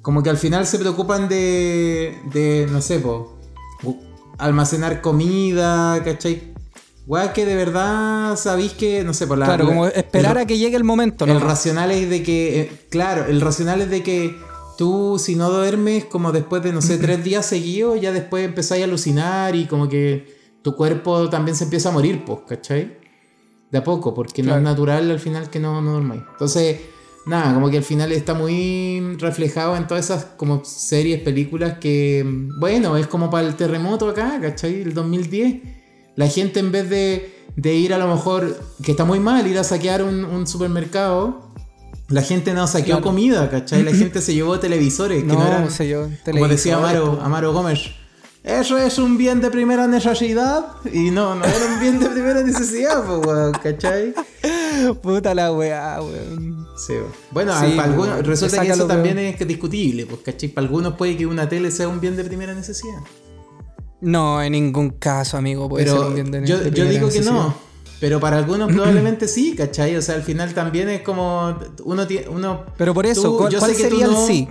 como 0.02 0.24
que 0.24 0.30
al 0.30 0.38
final 0.38 0.66
se 0.66 0.80
preocupan 0.80 1.28
de, 1.28 2.18
de 2.32 2.68
no 2.72 2.80
sé, 2.82 3.00
po, 3.00 3.38
almacenar 4.38 5.02
comida, 5.02 6.04
¿cachai? 6.04 6.54
Weá 7.06 7.32
que 7.32 7.46
de 7.46 7.56
verdad 7.56 8.36
sabéis 8.36 8.74
que, 8.74 9.04
no 9.04 9.14
sé, 9.14 9.28
por 9.28 9.38
la... 9.38 9.46
claro, 9.46 9.64
la- 9.64 9.70
como 9.70 9.88
esperar 9.88 10.38
el- 10.38 10.44
a 10.44 10.46
que 10.46 10.58
llegue 10.58 10.76
el 10.76 10.84
momento, 10.84 11.26
¿no? 11.26 11.34
el 11.34 11.42
racional 11.42 11.92
es 11.92 12.10
de 12.10 12.22
que, 12.24 12.62
eh, 12.62 12.72
claro, 12.90 13.26
el 13.26 13.40
racional 13.40 13.82
es 13.82 13.90
de 13.90 14.04
que 14.04 14.36
tú 14.78 15.18
si 15.18 15.36
no 15.36 15.50
duermes 15.50 16.06
como 16.06 16.32
después 16.34 16.62
de, 16.64 16.74
no 16.74 16.82
sé, 16.82 16.98
tres 16.98 17.24
días 17.24 17.46
seguidos, 17.46 18.00
ya 18.02 18.12
después 18.12 18.46
empezáis 18.46 18.82
a 18.84 18.86
alucinar 18.86 19.56
y 19.56 19.66
como 19.68 19.88
que 19.88 20.36
tu 20.62 20.76
cuerpo 20.76 21.30
también 21.30 21.56
se 21.56 21.64
empieza 21.64 21.90
a 21.90 21.92
morir, 21.94 22.24
pues, 22.26 22.40
¿cachai? 22.48 22.98
De 23.72 23.78
a 23.78 23.84
poco, 23.84 24.14
porque 24.14 24.44
no 24.44 24.56
es 24.56 24.62
natural 24.62 25.10
al 25.10 25.20
final 25.20 25.50
que 25.50 25.60
no, 25.60 25.82
no 25.82 25.94
dormáis. 25.94 26.22
Entonces, 26.34 26.80
nada, 27.28 27.54
como 27.54 27.70
que 27.70 27.78
al 27.78 27.84
final 27.84 28.12
está 28.12 28.34
muy 28.34 29.16
reflejado 29.20 29.76
en 29.76 29.88
todas 29.88 30.06
esas 30.06 30.26
como 30.38 30.64
series, 30.66 31.22
películas 31.22 31.78
que, 31.80 32.26
bueno, 32.60 32.98
es 32.98 33.08
como 33.08 33.30
para 33.30 33.48
el 33.48 33.56
terremoto 33.56 34.10
acá, 34.10 34.40
¿cachai? 34.42 34.82
El 34.82 34.94
2010. 34.94 35.62
La 36.16 36.28
gente 36.28 36.60
en 36.60 36.72
vez 36.72 36.90
de, 36.90 37.46
de 37.56 37.76
ir 37.76 37.94
a 37.94 37.98
lo 37.98 38.08
mejor, 38.08 38.60
que 38.84 38.92
está 38.92 39.06
muy 39.06 39.20
mal, 39.20 39.46
ir 39.48 39.58
a 39.60 39.64
saquear 39.64 40.02
un, 40.04 40.26
un 40.26 40.48
supermercado, 40.48 41.52
la 42.10 42.22
gente 42.22 42.54
no 42.54 42.66
saqueó 42.68 42.96
Claro. 42.96 43.04
comida, 43.04 43.50
¿cachai? 43.50 43.84
La 43.84 43.92
gente 43.96 44.22
se 44.22 44.34
llevó 44.34 44.60
televisores, 44.60 45.22
que 45.24 45.28
no, 45.28 45.36
No, 45.36 45.48
eran, 45.48 45.68
como 46.32 46.48
decía 46.48 46.78
Amaro. 46.78 47.20
Amaro 47.22 47.54
Gómez. 47.54 47.80
Eso 48.44 48.78
es 48.78 48.98
un 48.98 49.18
bien 49.18 49.42
de 49.42 49.52
primera 49.52 49.88
necesidad. 49.88 50.66
Y 50.94 51.12
no, 51.12 51.36
no 51.36 51.44
era 51.44 51.66
un 51.74 51.80
bien 51.82 52.00
de 52.00 52.08
primera 52.08 52.42
necesidad, 52.44 53.04
pues, 53.06 53.28
weón, 53.28 53.52
¿cachai? 53.62 54.14
Puta 55.02 55.36
la 55.36 55.52
weá, 55.52 56.00
weón. 56.02 56.67
Sí, 56.78 56.94
bueno, 57.32 57.54
Sí, 57.60 57.74
para 57.76 57.84
algunos, 57.90 58.14
weón. 58.14 58.26
resulta 58.26 58.62
que 58.62 58.70
eso 58.70 58.86
también 58.86 59.18
es 59.18 59.48
discutible, 59.48 60.06
pues, 60.06 60.22
¿cachai? 60.22 60.50
Para 60.50 60.66
algunos 60.68 60.94
puede 60.94 61.18
que 61.18 61.26
una 61.26 61.50
tele 61.50 61.72
sea 61.72 61.88
un 61.88 62.00
bien 62.00 62.16
de 62.16 62.24
primera 62.24 62.54
necesidad. 62.54 63.00
No, 64.02 64.42
en 64.44 64.52
ningún 64.52 64.92
caso, 64.92 65.38
amigo, 65.38 65.68
puede 65.68 65.86
ser 65.86 65.96
Pero 65.96 66.08
un 66.10 66.14
bien 66.14 66.30
de 66.32 66.46
yo, 66.46 66.58
de 66.60 66.66
yo 66.66 66.72
primera 66.72 66.92
digo 66.92 67.10
que 67.10 67.22
no. 67.22 67.54
Pero 68.00 68.20
para 68.20 68.38
algunos 68.38 68.72
probablemente 68.72 69.28
sí, 69.28 69.56
¿cachai? 69.56 69.96
O 69.96 70.02
sea, 70.04 70.14
al 70.16 70.22
final 70.24 70.54
también 70.54 70.88
es 70.90 71.02
como. 71.02 71.58
Uno 71.84 72.06
tiene. 72.06 72.28
Uno, 72.30 72.66
Pero 72.78 72.94
por 72.94 73.08
eso, 73.08 73.24
tú- 73.24 73.38
¿cuál, 73.40 73.52
yo 73.52 73.58
cuál 73.60 73.72
sé 73.72 73.78
que 73.78 73.84
tú 73.90 73.90
sería 73.98 74.08
no- 74.08 74.22
el 74.22 74.28
sí? 74.28 74.48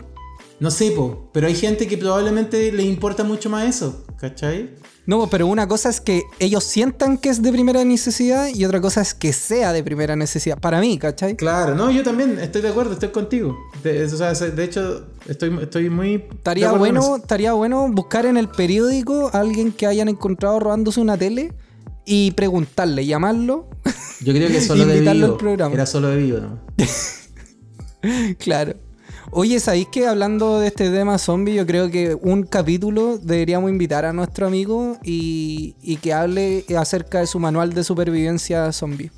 No 0.58 0.70
sé, 0.70 0.90
po, 0.92 1.28
pero 1.32 1.46
hay 1.48 1.54
gente 1.54 1.86
que 1.86 1.98
probablemente 1.98 2.72
le 2.72 2.82
importa 2.82 3.24
mucho 3.24 3.50
más 3.50 3.66
eso, 3.66 4.06
¿cachai? 4.18 4.70
No, 5.04 5.28
pero 5.28 5.46
una 5.46 5.68
cosa 5.68 5.90
es 5.90 6.00
que 6.00 6.24
ellos 6.40 6.64
sientan 6.64 7.18
que 7.18 7.28
es 7.28 7.42
de 7.42 7.52
primera 7.52 7.84
necesidad 7.84 8.48
y 8.52 8.64
otra 8.64 8.80
cosa 8.80 9.02
es 9.02 9.14
que 9.14 9.32
sea 9.32 9.72
de 9.72 9.84
primera 9.84 10.16
necesidad. 10.16 10.58
Para 10.58 10.80
mí, 10.80 10.98
¿cachai? 10.98 11.36
Claro, 11.36 11.74
no, 11.74 11.90
yo 11.90 12.02
también 12.02 12.38
estoy 12.40 12.62
de 12.62 12.70
acuerdo, 12.70 12.94
estoy 12.94 13.10
contigo. 13.10 13.56
De, 13.84 14.04
o 14.04 14.08
sea, 14.08 14.32
de 14.32 14.64
hecho, 14.64 15.06
estoy, 15.28 15.56
estoy 15.62 15.90
muy. 15.90 16.24
Estaría 16.32 16.72
bueno, 16.72 17.16
estaría 17.16 17.52
bueno 17.52 17.88
buscar 17.92 18.26
en 18.26 18.36
el 18.36 18.48
periódico 18.48 19.30
a 19.32 19.40
alguien 19.40 19.72
que 19.72 19.86
hayan 19.86 20.08
encontrado 20.08 20.58
robándose 20.58 21.00
una 21.00 21.18
tele 21.18 21.52
y 22.06 22.30
preguntarle, 22.32 23.04
llamarlo. 23.04 23.68
Yo 24.22 24.32
creo 24.32 24.48
que 24.48 24.60
solo 24.62 24.86
de 24.86 25.00
vivo. 25.02 25.38
Era 25.72 25.86
solo 25.86 26.08
de 26.08 26.16
vivo, 26.16 26.38
¿no? 26.38 26.60
claro. 28.38 28.86
Oye, 29.32 29.60
¿sabéis 29.60 29.88
que 29.88 30.06
hablando 30.06 30.60
de 30.60 30.68
este 30.68 30.88
tema 30.90 31.18
zombie, 31.18 31.54
yo 31.54 31.66
creo 31.66 31.90
que 31.90 32.14
un 32.14 32.44
capítulo 32.44 33.18
deberíamos 33.18 33.70
invitar 33.70 34.04
a 34.04 34.12
nuestro 34.12 34.46
amigo 34.46 34.96
y, 35.02 35.74
y 35.82 35.96
que 35.96 36.12
hable 36.12 36.64
acerca 36.78 37.20
de 37.20 37.26
su 37.26 37.38
manual 37.38 37.72
de 37.74 37.84
supervivencia 37.84 38.72
zombie? 38.72 39.10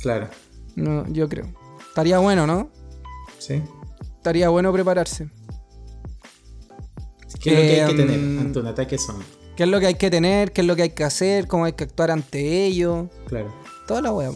Claro. 0.00 0.28
No, 0.76 1.06
yo 1.12 1.28
creo. 1.28 1.46
Estaría 1.88 2.18
bueno, 2.18 2.46
¿no? 2.46 2.70
Sí. 3.38 3.60
Estaría 4.16 4.48
bueno 4.48 4.72
prepararse. 4.72 5.28
¿Qué 7.40 7.50
es 7.50 7.56
lo 7.56 7.62
que 7.62 7.80
hay 7.82 7.86
que 7.86 8.02
Em, 8.02 8.08
tener 8.08 8.40
ante 8.40 8.58
un 8.60 8.66
ataque 8.66 8.98
zombie? 8.98 9.26
¿Qué 9.56 9.64
es 9.64 9.68
lo 9.68 9.80
que 9.80 9.86
hay 9.86 9.94
que 9.96 10.10
tener? 10.10 10.52
¿Qué 10.52 10.60
es 10.60 10.66
lo 10.66 10.76
que 10.76 10.82
hay 10.82 10.90
que 10.90 11.04
hacer? 11.04 11.48
¿Cómo 11.48 11.64
hay 11.64 11.72
que 11.72 11.84
actuar 11.84 12.10
ante 12.12 12.64
ello? 12.66 13.10
Claro. 13.26 13.52
Toda 13.86 14.00
la 14.02 14.12
wea. 14.12 14.30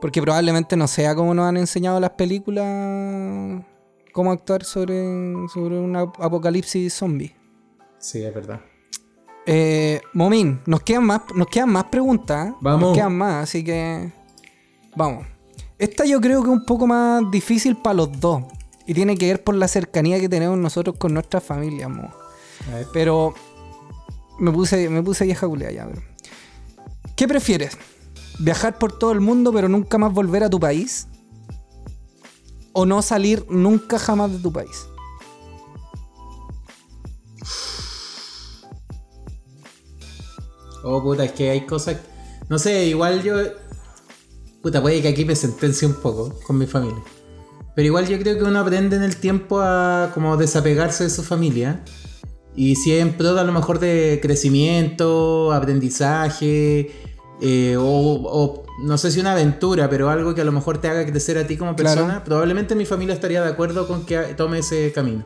Po. 0.00 0.02
Porque 0.02 0.22
probablemente 0.22 0.76
no 0.76 0.88
sea 0.88 1.14
como 1.14 1.34
nos 1.34 1.46
han 1.46 1.56
enseñado 1.56 2.00
las 2.00 2.10
películas 2.10 3.62
cómo 4.12 4.32
actuar 4.32 4.64
sobre, 4.64 4.96
sobre 5.52 5.78
un 5.78 5.94
ap- 5.96 6.20
apocalipsis 6.20 6.92
zombie. 6.94 7.34
Sí, 7.98 8.22
es 8.22 8.34
verdad. 8.34 8.60
Eh, 9.46 10.00
Momín, 10.12 10.60
nos 10.66 10.82
quedan 10.82 11.04
más, 11.04 11.22
nos 11.34 11.46
quedan 11.48 11.70
más 11.70 11.84
preguntas. 11.84 12.48
¿eh? 12.48 12.54
Vamos. 12.60 12.80
Nos 12.88 12.96
quedan 12.96 13.16
más, 13.16 13.44
así 13.44 13.62
que. 13.64 14.12
Vamos. 14.96 15.26
Esta 15.78 16.04
yo 16.04 16.20
creo 16.20 16.42
que 16.42 16.48
es 16.48 16.52
un 16.52 16.64
poco 16.66 16.86
más 16.86 17.22
difícil 17.30 17.76
para 17.76 17.94
los 17.94 18.20
dos. 18.20 18.42
Y 18.86 18.94
tiene 18.94 19.16
que 19.16 19.26
ver 19.28 19.44
por 19.44 19.54
la 19.54 19.68
cercanía 19.68 20.18
que 20.18 20.28
tenemos 20.28 20.58
nosotros 20.58 20.96
con 20.98 21.14
nuestras 21.14 21.44
familias, 21.44 21.88
mo. 21.88 22.10
Pero 22.92 23.34
me 24.38 24.50
puse, 24.50 24.88
me 24.90 25.02
puse 25.02 25.24
vieja 25.24 25.46
culea 25.46 25.70
ya, 25.70 25.86
pero. 25.86 26.02
¿Qué 27.16 27.28
prefieres? 27.28 27.78
¿Viajar 28.40 28.78
por 28.78 28.98
todo 28.98 29.12
el 29.12 29.20
mundo 29.20 29.52
pero 29.52 29.68
nunca 29.68 29.98
más 29.98 30.14
volver 30.14 30.42
a 30.42 30.48
tu 30.48 30.58
país? 30.58 31.06
¿O 32.72 32.86
no 32.86 33.02
salir 33.02 33.44
nunca 33.50 33.98
jamás 33.98 34.32
de 34.32 34.38
tu 34.38 34.50
país? 34.50 34.86
Oh, 40.82 41.02
puta, 41.02 41.24
es 41.24 41.32
que 41.32 41.50
hay 41.50 41.66
cosas. 41.66 41.98
No 42.48 42.58
sé, 42.58 42.86
igual 42.86 43.22
yo. 43.22 43.36
Puta, 44.62 44.80
puede 44.80 45.02
que 45.02 45.08
aquí 45.08 45.26
me 45.26 45.36
sentencie 45.36 45.86
un 45.86 45.94
poco 45.94 46.40
con 46.46 46.56
mi 46.56 46.66
familia. 46.66 47.02
Pero 47.74 47.86
igual 47.86 48.08
yo 48.08 48.18
creo 48.18 48.38
que 48.38 48.44
uno 48.44 48.58
aprende 48.58 48.96
en 48.96 49.02
el 49.02 49.16
tiempo 49.16 49.60
a 49.60 50.12
como 50.14 50.38
desapegarse 50.38 51.04
de 51.04 51.10
su 51.10 51.22
familia. 51.22 51.84
Y 52.56 52.76
si 52.76 52.92
es 52.92 53.02
en 53.02 53.16
pro 53.18 53.38
a 53.38 53.44
lo 53.44 53.52
mejor 53.52 53.78
de 53.78 54.18
crecimiento, 54.22 55.52
aprendizaje, 55.52 56.90
eh, 57.40 57.76
o, 57.78 57.82
o 57.84 58.64
no 58.82 58.98
sé 58.98 59.10
si 59.10 59.20
una 59.20 59.32
aventura, 59.32 59.88
pero 59.90 60.10
algo 60.10 60.34
que 60.34 60.40
a 60.40 60.44
lo 60.44 60.52
mejor 60.52 60.78
te 60.78 60.88
haga 60.88 61.04
crecer 61.06 61.38
a 61.38 61.46
ti 61.46 61.56
como 61.56 61.74
Claro. 61.76 62.00
persona, 62.00 62.24
probablemente 62.24 62.74
mi 62.74 62.86
familia 62.86 63.14
estaría 63.14 63.42
de 63.42 63.48
acuerdo 63.48 63.86
con 63.86 64.04
que 64.06 64.18
tome 64.36 64.58
ese 64.58 64.92
camino. 64.92 65.24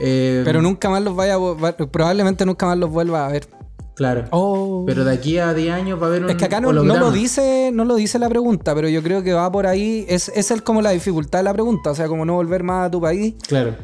Eh, 0.00 0.42
Pero 0.44 0.62
nunca 0.62 0.88
más 0.88 1.02
los 1.02 1.16
vaya 1.16 1.34
a 1.36 1.76
probablemente 1.90 2.46
nunca 2.46 2.66
más 2.66 2.78
los 2.78 2.90
vuelva 2.90 3.26
a 3.26 3.32
ver. 3.32 3.48
Claro. 3.96 4.26
Oh. 4.30 4.84
Pero 4.86 5.04
de 5.04 5.12
aquí 5.12 5.38
a 5.38 5.52
10 5.54 5.74
años 5.74 6.00
va 6.00 6.06
a 6.06 6.08
haber 6.10 6.22
un 6.22 6.30
Es 6.30 6.36
que 6.36 6.44
acá 6.44 6.60
no, 6.60 6.72
no 6.72 6.96
lo 6.96 7.10
dice, 7.10 7.70
no 7.72 7.84
lo 7.84 7.96
dice 7.96 8.20
la 8.20 8.28
pregunta, 8.28 8.72
pero 8.76 8.88
yo 8.88 9.02
creo 9.02 9.24
que 9.24 9.32
va 9.32 9.50
por 9.50 9.66
ahí. 9.66 10.06
Es, 10.08 10.28
es 10.36 10.52
el, 10.52 10.62
como 10.62 10.82
la 10.82 10.90
dificultad 10.90 11.40
de 11.40 11.42
la 11.42 11.52
pregunta. 11.52 11.90
O 11.90 11.94
sea, 11.96 12.06
como 12.06 12.24
no 12.24 12.34
volver 12.34 12.62
más 12.62 12.86
a 12.86 12.90
tu 12.92 13.00
país. 13.00 13.34
Claro. 13.48 13.74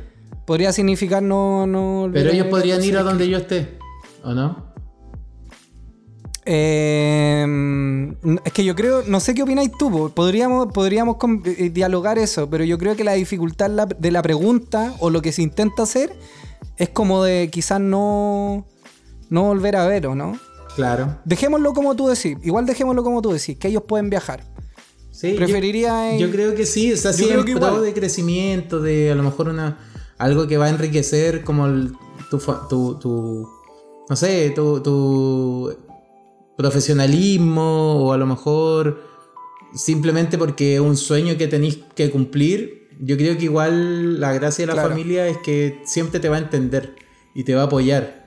Podría 0.47 0.73
significar 0.73 1.21
no, 1.21 1.67
no 1.67 2.09
Pero 2.13 2.31
ellos 2.31 2.47
podrían 2.47 2.85
ir 2.85 2.97
a 2.97 3.03
donde 3.03 3.29
yo 3.29 3.39
esté, 3.39 3.77
¿o 4.23 4.33
no? 4.35 4.64
Eh, 6.47 8.15
es 8.45 8.53
que 8.53 8.65
yo 8.65 8.75
creo, 8.75 9.03
no 9.07 9.21
sé 9.21 9.35
qué 9.35 9.43
opináis 9.43 9.71
tú, 9.79 9.91
po. 9.91 10.09
podríamos, 10.11 10.73
podríamos 10.73 11.17
con- 11.17 11.43
eh, 11.45 11.71
dialogar 11.71 12.19
eso, 12.19 12.49
pero 12.49 12.65
yo 12.65 12.79
creo 12.79 12.97
que 12.97 13.05
la 13.05 13.13
dificultad 13.15 13.71
de 13.71 14.11
la 14.11 14.23
pregunta 14.23 14.95
o 15.01 15.11
lo 15.11 15.23
que 15.23 15.33
se 15.33 15.43
intenta 15.43 15.83
hacer 15.85 16.13
es 16.77 16.89
como 16.91 17.23
de 17.25 17.49
quizás 17.51 17.81
no, 17.81 18.67
no 19.31 19.43
volver 19.45 19.77
a 19.77 19.87
ver, 19.87 20.07
¿o 20.07 20.15
no? 20.15 20.39
Claro. 20.77 21.19
Dejémoslo 21.25 21.73
como 21.73 21.95
tú 21.95 22.09
decís, 22.09 22.37
igual 22.43 22.67
dejémoslo 22.67 23.03
como 23.05 23.23
tú 23.23 23.33
decís, 23.33 23.57
que 23.59 23.69
ellos 23.69 23.83
pueden 23.87 24.11
viajar. 24.11 24.43
Sí, 25.13 25.31
yo- 25.31 25.37
Preferiría... 25.37 26.17
Yo, 26.19 26.27
en- 26.27 26.33
creo 26.33 26.55
que 26.55 26.67
sí, 26.67 26.93
o 26.93 26.97
sea, 26.97 27.13
Yo 27.13 27.19
sí, 27.19 27.27
creo 27.27 27.45
que 27.45 27.53
igual. 27.53 27.83
de 27.83 27.93
crecimiento, 27.95 28.81
de 28.81 29.13
a 29.13 29.15
lo 29.15 29.23
mejor 29.23 29.49
una 29.49 29.79
algo 30.19 30.47
que 30.47 30.57
va 30.57 30.67
a 30.67 30.71
enriquecer 30.71 31.43
como 31.45 31.67
el- 31.67 31.93
tu, 32.31 32.39
tu, 32.69 32.95
tu- 32.99 33.49
no 34.09 34.17
sé, 34.17 34.51
tu, 34.51 34.81
tu 34.81 35.73
profesionalismo 36.57 38.05
o 38.07 38.13
a 38.13 38.17
lo 38.19 38.27
mejor 38.27 39.03
simplemente 39.75 40.39
porque 40.39 40.75
es 40.75 40.81
un 40.81 40.97
sueño 40.97 41.37
que 41.37 41.49
tenéis 41.49 41.79
que 41.95 42.11
cumplir. 42.11 42.89
Yo 43.01 43.17
creo 43.17 43.37
que 43.37 43.45
igual 43.45 44.21
la 44.21 44.33
gracia 44.33 44.63
de 44.63 44.67
la 44.69 44.75
Claro. 44.75 44.91
familia 44.91 45.27
es 45.27 45.39
que 45.39 45.81
siempre 45.85 46.21
te 46.21 46.29
va 46.29 46.37
a 46.37 46.41
entender 46.41 46.95
y 47.35 47.43
te 47.45 47.55
va 47.55 47.63
a 47.63 47.65
apoyar. 47.65 48.25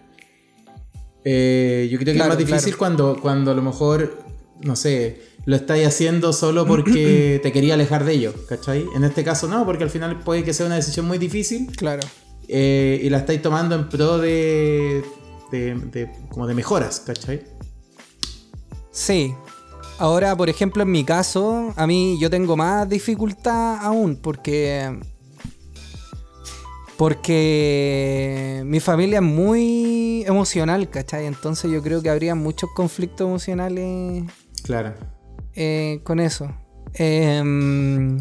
Eh, 1.23 1.87
yo 1.91 1.97
creo 1.99 2.13
que 2.13 2.19
Claro, 2.19 2.33
es 2.33 2.39
más 2.39 2.45
difícil 2.47 2.75
claro. 2.75 2.77
cuando, 2.77 3.17
cuando 3.21 3.51
a 3.51 3.53
lo 3.55 3.61
mejor, 3.61 4.23
no 4.61 4.75
sé, 4.75 5.21
lo 5.45 5.55
estáis 5.55 5.87
haciendo 5.87 6.33
solo 6.33 6.65
porque 6.65 7.39
te 7.43 7.51
quería 7.51 7.73
alejar 7.75 8.03
de 8.05 8.13
ellos, 8.13 8.35
¿cachai? 8.47 8.85
En 8.95 9.03
este 9.03 9.23
caso 9.23 9.47
no, 9.47 9.65
porque 9.65 9.83
al 9.83 9.89
final 9.89 10.19
puede 10.19 10.43
que 10.43 10.53
sea 10.53 10.65
una 10.65 10.75
decisión 10.75 11.05
muy 11.07 11.17
difícil 11.17 11.67
Claro. 11.75 12.01
eh, 12.49 12.99
y 13.03 13.09
la 13.09 13.19
estáis 13.19 13.41
tomando 13.41 13.75
en 13.75 13.89
pro 13.89 14.17
de, 14.19 15.03
de, 15.51 15.75
de- 15.75 16.09
como 16.29 16.47
de 16.47 16.53
mejoras, 16.53 17.01
¿cachai? 17.05 17.41
Sí. 18.91 19.33
Ahora, 19.99 20.35
por 20.35 20.47
ejemplo, 20.49 20.83
en 20.83 20.91
mi 20.91 21.03
caso, 21.03 21.73
a 21.75 21.87
mí 21.87 22.17
yo 22.19 22.29
tengo 22.29 22.55
más 22.55 22.87
dificultad 22.87 23.77
aún 23.81 24.15
porque 24.15 24.95
Porque 26.97 28.63
mi 28.65 28.79
familia 28.79 29.17
es 29.19 29.23
muy 29.23 30.23
emocional, 30.25 30.89
¿cachai? 30.89 31.25
Entonces 31.27 31.71
yo 31.71 31.81
creo 31.83 32.01
que 32.01 32.09
habría 32.09 32.33
muchos 32.33 32.69
conflictos 32.75 33.27
emocionales 33.27 34.23
Claro. 34.63 34.93
eh, 35.55 36.01
con 36.03 36.19
eso. 36.19 36.51
Em, 36.95 38.17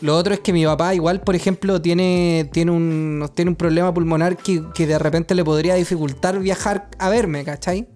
lo 0.00 0.16
otro 0.16 0.34
es 0.34 0.40
que 0.40 0.52
mi 0.52 0.64
papá 0.64 0.94
igual, 0.94 1.20
por 1.20 1.36
ejemplo, 1.36 1.80
tiene, 1.80 2.48
tiene, 2.52 2.72
un, 2.72 3.28
tiene 3.34 3.50
un 3.52 3.56
problema 3.56 3.94
pulmonar 3.94 4.36
que, 4.36 4.64
que 4.74 4.86
de 4.86 4.98
repente 4.98 5.34
le 5.36 5.44
podría 5.44 5.74
dificultar 5.76 6.38
viajar 6.40 6.88
a 6.98 7.08
verme, 7.10 7.44
¿cachai? 7.44 7.88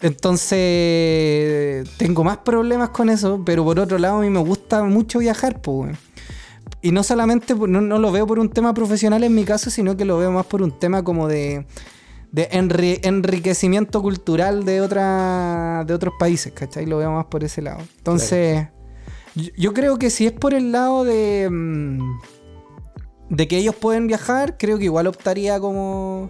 Entonces 0.00 1.88
tengo 1.96 2.24
más 2.24 2.38
problemas 2.38 2.90
con 2.90 3.08
eso, 3.08 3.42
pero 3.44 3.64
por 3.64 3.78
otro 3.78 3.98
lado 3.98 4.18
a 4.18 4.20
mí 4.22 4.30
me 4.30 4.40
gusta 4.40 4.82
mucho 4.84 5.18
viajar, 5.18 5.60
pues. 5.60 5.96
Y 6.82 6.92
no 6.92 7.02
solamente, 7.02 7.54
no, 7.54 7.80
lo 7.80 8.12
veo 8.12 8.26
por 8.26 8.38
un 8.38 8.50
tema 8.50 8.74
profesional 8.74 9.24
en 9.24 9.34
mi 9.34 9.44
caso, 9.44 9.70
sino 9.70 9.96
que 9.96 10.04
lo 10.04 10.18
veo 10.18 10.30
más 10.30 10.46
por 10.46 10.62
un 10.62 10.78
tema 10.78 11.02
como 11.02 11.26
de, 11.26 11.66
de 12.32 12.50
enri- 12.50 13.00
enriquecimiento 13.02 14.02
cultural 14.02 14.64
de, 14.64 14.80
otra, 14.80 15.84
de 15.86 15.94
otros 15.94 16.14
países, 16.18 16.52
¿cachai? 16.52 16.86
Lo 16.86 16.98
veo 16.98 17.10
más 17.12 17.24
por 17.26 17.42
ese 17.42 17.62
lado. 17.62 17.80
Entonces, 17.98 18.68
yo, 19.34 19.50
yo 19.56 19.72
creo 19.72 19.98
que 19.98 20.10
si 20.10 20.26
es 20.26 20.32
por 20.32 20.54
el 20.54 20.70
lado 20.70 21.02
de, 21.04 21.48
mm, 21.50 22.18
de 23.30 23.48
que 23.48 23.58
ellos 23.58 23.74
pueden 23.74 24.06
viajar, 24.06 24.56
creo 24.58 24.78
que 24.78 24.84
igual 24.84 25.06
optaría 25.06 25.58
como 25.58 26.28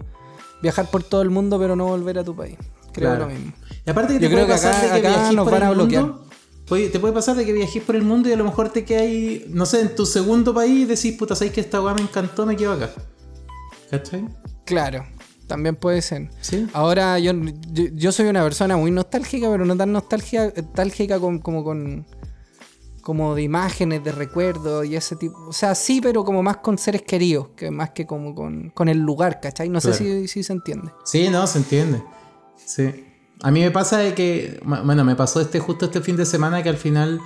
viajar 0.63 0.89
por 0.89 1.03
todo 1.03 1.21
el 1.21 1.29
mundo, 1.29 1.59
pero 1.59 1.75
no 1.75 1.85
volver 1.85 2.17
a 2.17 2.23
tu 2.23 2.35
país. 2.35 2.57
Creo 2.97 3.09
Claro. 3.11 3.25
lo 3.27 3.31
mismo. 3.33 3.53
Y 3.85 3.89
aparte 3.89 4.13
que 4.15 4.19
Yo 4.19 4.27
te 4.29 4.33
creo 4.35 4.45
puede 4.45 4.59
que 4.59 4.65
pasar 4.67 4.85
acá- 4.85 4.95
de 4.95 5.01
que 5.01 5.07
acá 5.07 5.31
nos 5.31 5.43
por 5.45 5.53
van 5.53 5.61
el 5.63 5.67
a 5.67 5.71
bloquear. 5.71 6.03
mundo. 6.03 6.23
te 6.67 6.99
puede 6.99 7.13
pasar 7.13 7.37
de 7.37 7.45
que 7.45 7.53
viajes 7.53 7.81
por 7.81 7.95
el 7.95 8.03
mundo 8.03 8.27
y 8.27 8.33
a 8.33 8.35
lo 8.35 8.43
mejor 8.43 8.67
te 8.69 8.83
quedas 8.83 9.03
ahí, 9.03 9.45
no 9.49 9.65
sé, 9.65 9.79
en 9.79 9.95
tu 9.95 10.05
segundo 10.05 10.53
país 10.53 10.81
y 10.81 10.85
decís, 10.85 11.13
puta, 11.17 11.33
sabes 11.33 11.53
que 11.53 11.61
esta 11.61 11.81
weá 11.81 11.93
me 11.93 12.01
encantó, 12.01 12.45
me 12.45 12.57
quedo 12.57 12.73
acá. 12.73 12.89
¿Cachai? 13.89 14.27
Claro, 14.65 15.05
también 15.47 15.77
puede 15.77 16.01
ser. 16.01 16.29
Sí. 16.41 16.67
Ahora, 16.73 17.19
yo, 17.19 17.31
yo, 17.71 17.85
yo 17.93 18.11
soy 18.11 18.25
una 18.27 18.43
persona 18.43 18.75
muy 18.75 18.91
nostálgica, 18.91 19.49
pero 19.49 19.63
no 19.65 19.77
tan 19.77 19.93
nostálgica, 19.93 20.51
nostálgica 20.57 21.19
con- 21.19 21.39
como 21.39 21.63
con. 21.63 22.05
como 23.01 23.35
de 23.35 23.43
imágenes, 23.43 24.03
de 24.03 24.11
recuerdos 24.11 24.85
y 24.85 24.97
ese 24.97 25.15
tipo. 25.15 25.37
O 25.47 25.53
sea, 25.53 25.73
sí, 25.75 26.01
pero 26.01 26.25
como 26.25 26.43
más 26.43 26.57
con 26.57 26.77
seres 26.77 27.03
queridos, 27.03 27.47
que 27.55 27.71
más 27.71 27.91
que 27.91 28.05
como 28.05 28.35
con, 28.35 28.69
con 28.71 28.89
el 28.89 28.97
lugar, 28.97 29.39
¿cachai? 29.39 29.69
No 29.69 29.79
Claro. 29.79 29.95
sé 29.95 30.03
si, 30.03 30.27
si 30.27 30.43
se 30.43 30.51
entiende. 30.51 30.91
Sí, 31.05 31.29
no, 31.29 31.47
se 31.47 31.59
entiende. 31.59 32.03
Sí. 32.67 33.05
A 33.43 33.49
mí 33.51 33.61
me 33.61 33.71
pasa 33.71 33.99
de 33.99 34.13
que, 34.13 34.59
bueno, 34.65 35.05
me 35.05 35.15
pasó 35.15 35.39
este 35.39 35.59
justo 35.59 35.85
este 35.85 36.01
fin 36.01 36.17
de 36.17 36.25
semana 36.25 36.61
que 36.63 36.69
al 36.69 36.77
final, 36.77 37.21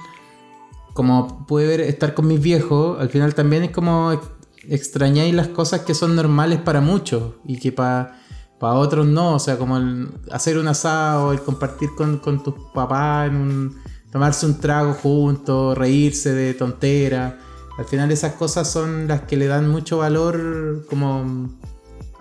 como 0.94 1.48
pude 1.48 1.66
ver 1.66 1.82
estar 1.82 2.14
con 2.14 2.28
mis 2.28 2.39
viejos, 2.39 3.00
al 3.00 3.10
final 3.10 3.34
también 3.34 3.64
es 3.64 3.72
como 3.72 4.12
ex- 4.12 4.30
extrañáis 4.68 5.34
las 5.34 5.48
cosas 5.48 5.82
que 5.82 5.96
son 5.96 6.16
normales 6.16 6.60
para 6.60 6.80
muchos 6.80 7.36
y 7.46 7.60
que 7.60 7.72
para 7.72 8.20
otros 8.60 9.08
no, 9.08 9.36
o 9.36 9.39
sea, 9.39 9.58
como 9.58 9.78
el 9.78 10.10
hacer 10.32 10.58
un 10.60 10.68
asado, 10.68 11.32
el 11.32 11.42
compartir 11.42 11.89
con, 11.98 12.20
con 12.20 12.44
tus 12.44 12.54
papás, 12.74 13.30
en 13.30 13.36
un, 13.36 13.76
tomarse 14.12 14.46
un 14.46 14.60
trago 14.60 14.94
juntos, 14.94 15.76
reírse 15.78 16.34
de 16.34 16.54
tontera. 16.54 17.39
Al 17.80 17.86
final 17.86 18.12
esas 18.12 18.34
cosas 18.34 18.70
son 18.70 19.08
las 19.08 19.22
que 19.22 19.38
le 19.38 19.48
dan 19.48 19.70
mucho 19.70 19.98
valor 19.98 20.86
como... 20.89 21.50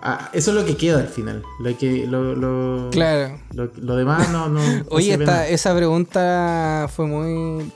a- 0.01 0.29
eso 0.33 0.51
es 0.51 0.57
lo 0.57 0.65
que 0.65 0.75
queda 0.77 0.99
al 0.99 1.07
final. 1.07 1.43
Lo, 1.59 1.77
que, 1.77 2.05
lo, 2.07 2.35
lo, 2.35 2.89
Claro. 2.91 3.39
lo, 3.53 3.69
lo 3.77 3.95
demás 3.95 4.29
no... 4.31 4.49
no, 4.49 4.59
Oye, 4.89 5.13
esta, 5.13 5.47
esa 5.47 5.75
pregunta 5.75 6.89
fue 6.93 7.05
muy. 7.07 7.71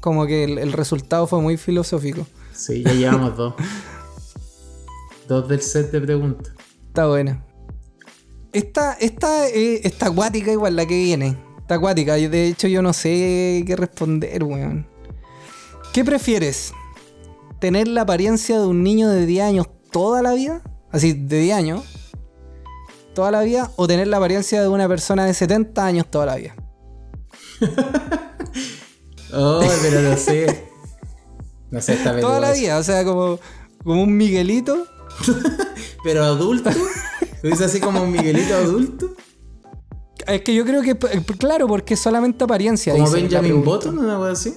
Como 0.00 0.26
que 0.26 0.44
el, 0.44 0.58
el 0.58 0.72
resultado 0.72 1.26
fue 1.26 1.40
muy 1.40 1.56
filosófico. 1.56 2.26
Sí, 2.52 2.82
ya 2.82 2.92
llevamos 2.94 3.36
dos. 3.36 3.54
dos 5.28 5.48
del 5.48 5.60
set 5.62 5.90
de 5.92 6.00
preguntas. 6.00 6.52
Está 6.88 7.06
buena. 7.06 7.44
Esta, 8.52 8.94
esta 8.94 9.48
eh, 9.48 9.80
está 9.84 10.06
acuática 10.06 10.50
igual 10.50 10.74
la 10.76 10.86
que 10.86 10.94
viene. 10.96 11.36
Está 11.60 11.76
acuática. 11.76 12.14
De 12.14 12.48
hecho, 12.48 12.66
yo 12.66 12.82
no 12.82 12.92
sé 12.92 13.62
qué 13.66 13.76
responder, 13.76 14.42
weón. 14.42 14.86
¿Qué 15.92 16.04
prefieres? 16.04 16.72
¿Tener 17.60 17.86
la 17.88 18.02
apariencia 18.02 18.58
de 18.58 18.66
un 18.66 18.82
niño 18.82 19.08
de 19.08 19.26
10 19.26 19.44
años 19.44 19.66
toda 19.92 20.22
la 20.22 20.32
vida? 20.32 20.62
Así, 20.90 21.12
de 21.12 21.38
10 21.40 21.56
años. 21.56 21.84
Toda 23.14 23.30
la 23.30 23.42
vida. 23.42 23.70
¿O 23.76 23.86
tener 23.86 24.08
la 24.08 24.16
apariencia 24.18 24.60
de 24.62 24.68
una 24.68 24.88
persona 24.88 25.24
de 25.24 25.34
70 25.34 25.84
años 25.84 26.06
toda 26.10 26.26
la 26.26 26.36
vida? 26.36 26.54
Oh, 29.32 29.62
pero 29.82 30.02
no 30.02 30.16
sé. 30.16 30.64
No 31.70 31.80
sé, 31.80 31.94
está 31.94 32.18
Toda 32.18 32.40
la 32.40 32.52
vida. 32.52 32.78
O 32.78 32.82
sea, 32.82 33.04
como, 33.04 33.38
como 33.84 34.02
un 34.02 34.16
Miguelito. 34.16 34.86
Pero 36.04 36.24
adulto. 36.24 36.70
¿Lo 37.42 37.50
dices 37.50 37.66
así 37.66 37.80
como 37.80 38.02
un 38.02 38.10
Miguelito 38.10 38.54
adulto? 38.54 39.14
Es 40.26 40.42
que 40.42 40.54
yo 40.54 40.64
creo 40.64 40.82
que, 40.82 40.90
eh, 40.90 41.24
claro, 41.38 41.66
porque 41.66 41.94
es 41.94 42.00
solamente 42.00 42.44
apariencia. 42.44 42.92
Como 42.92 43.10
Benjamin. 43.10 43.64
Button, 43.64 43.98
una 43.98 44.16
cosa 44.16 44.32
así. 44.32 44.54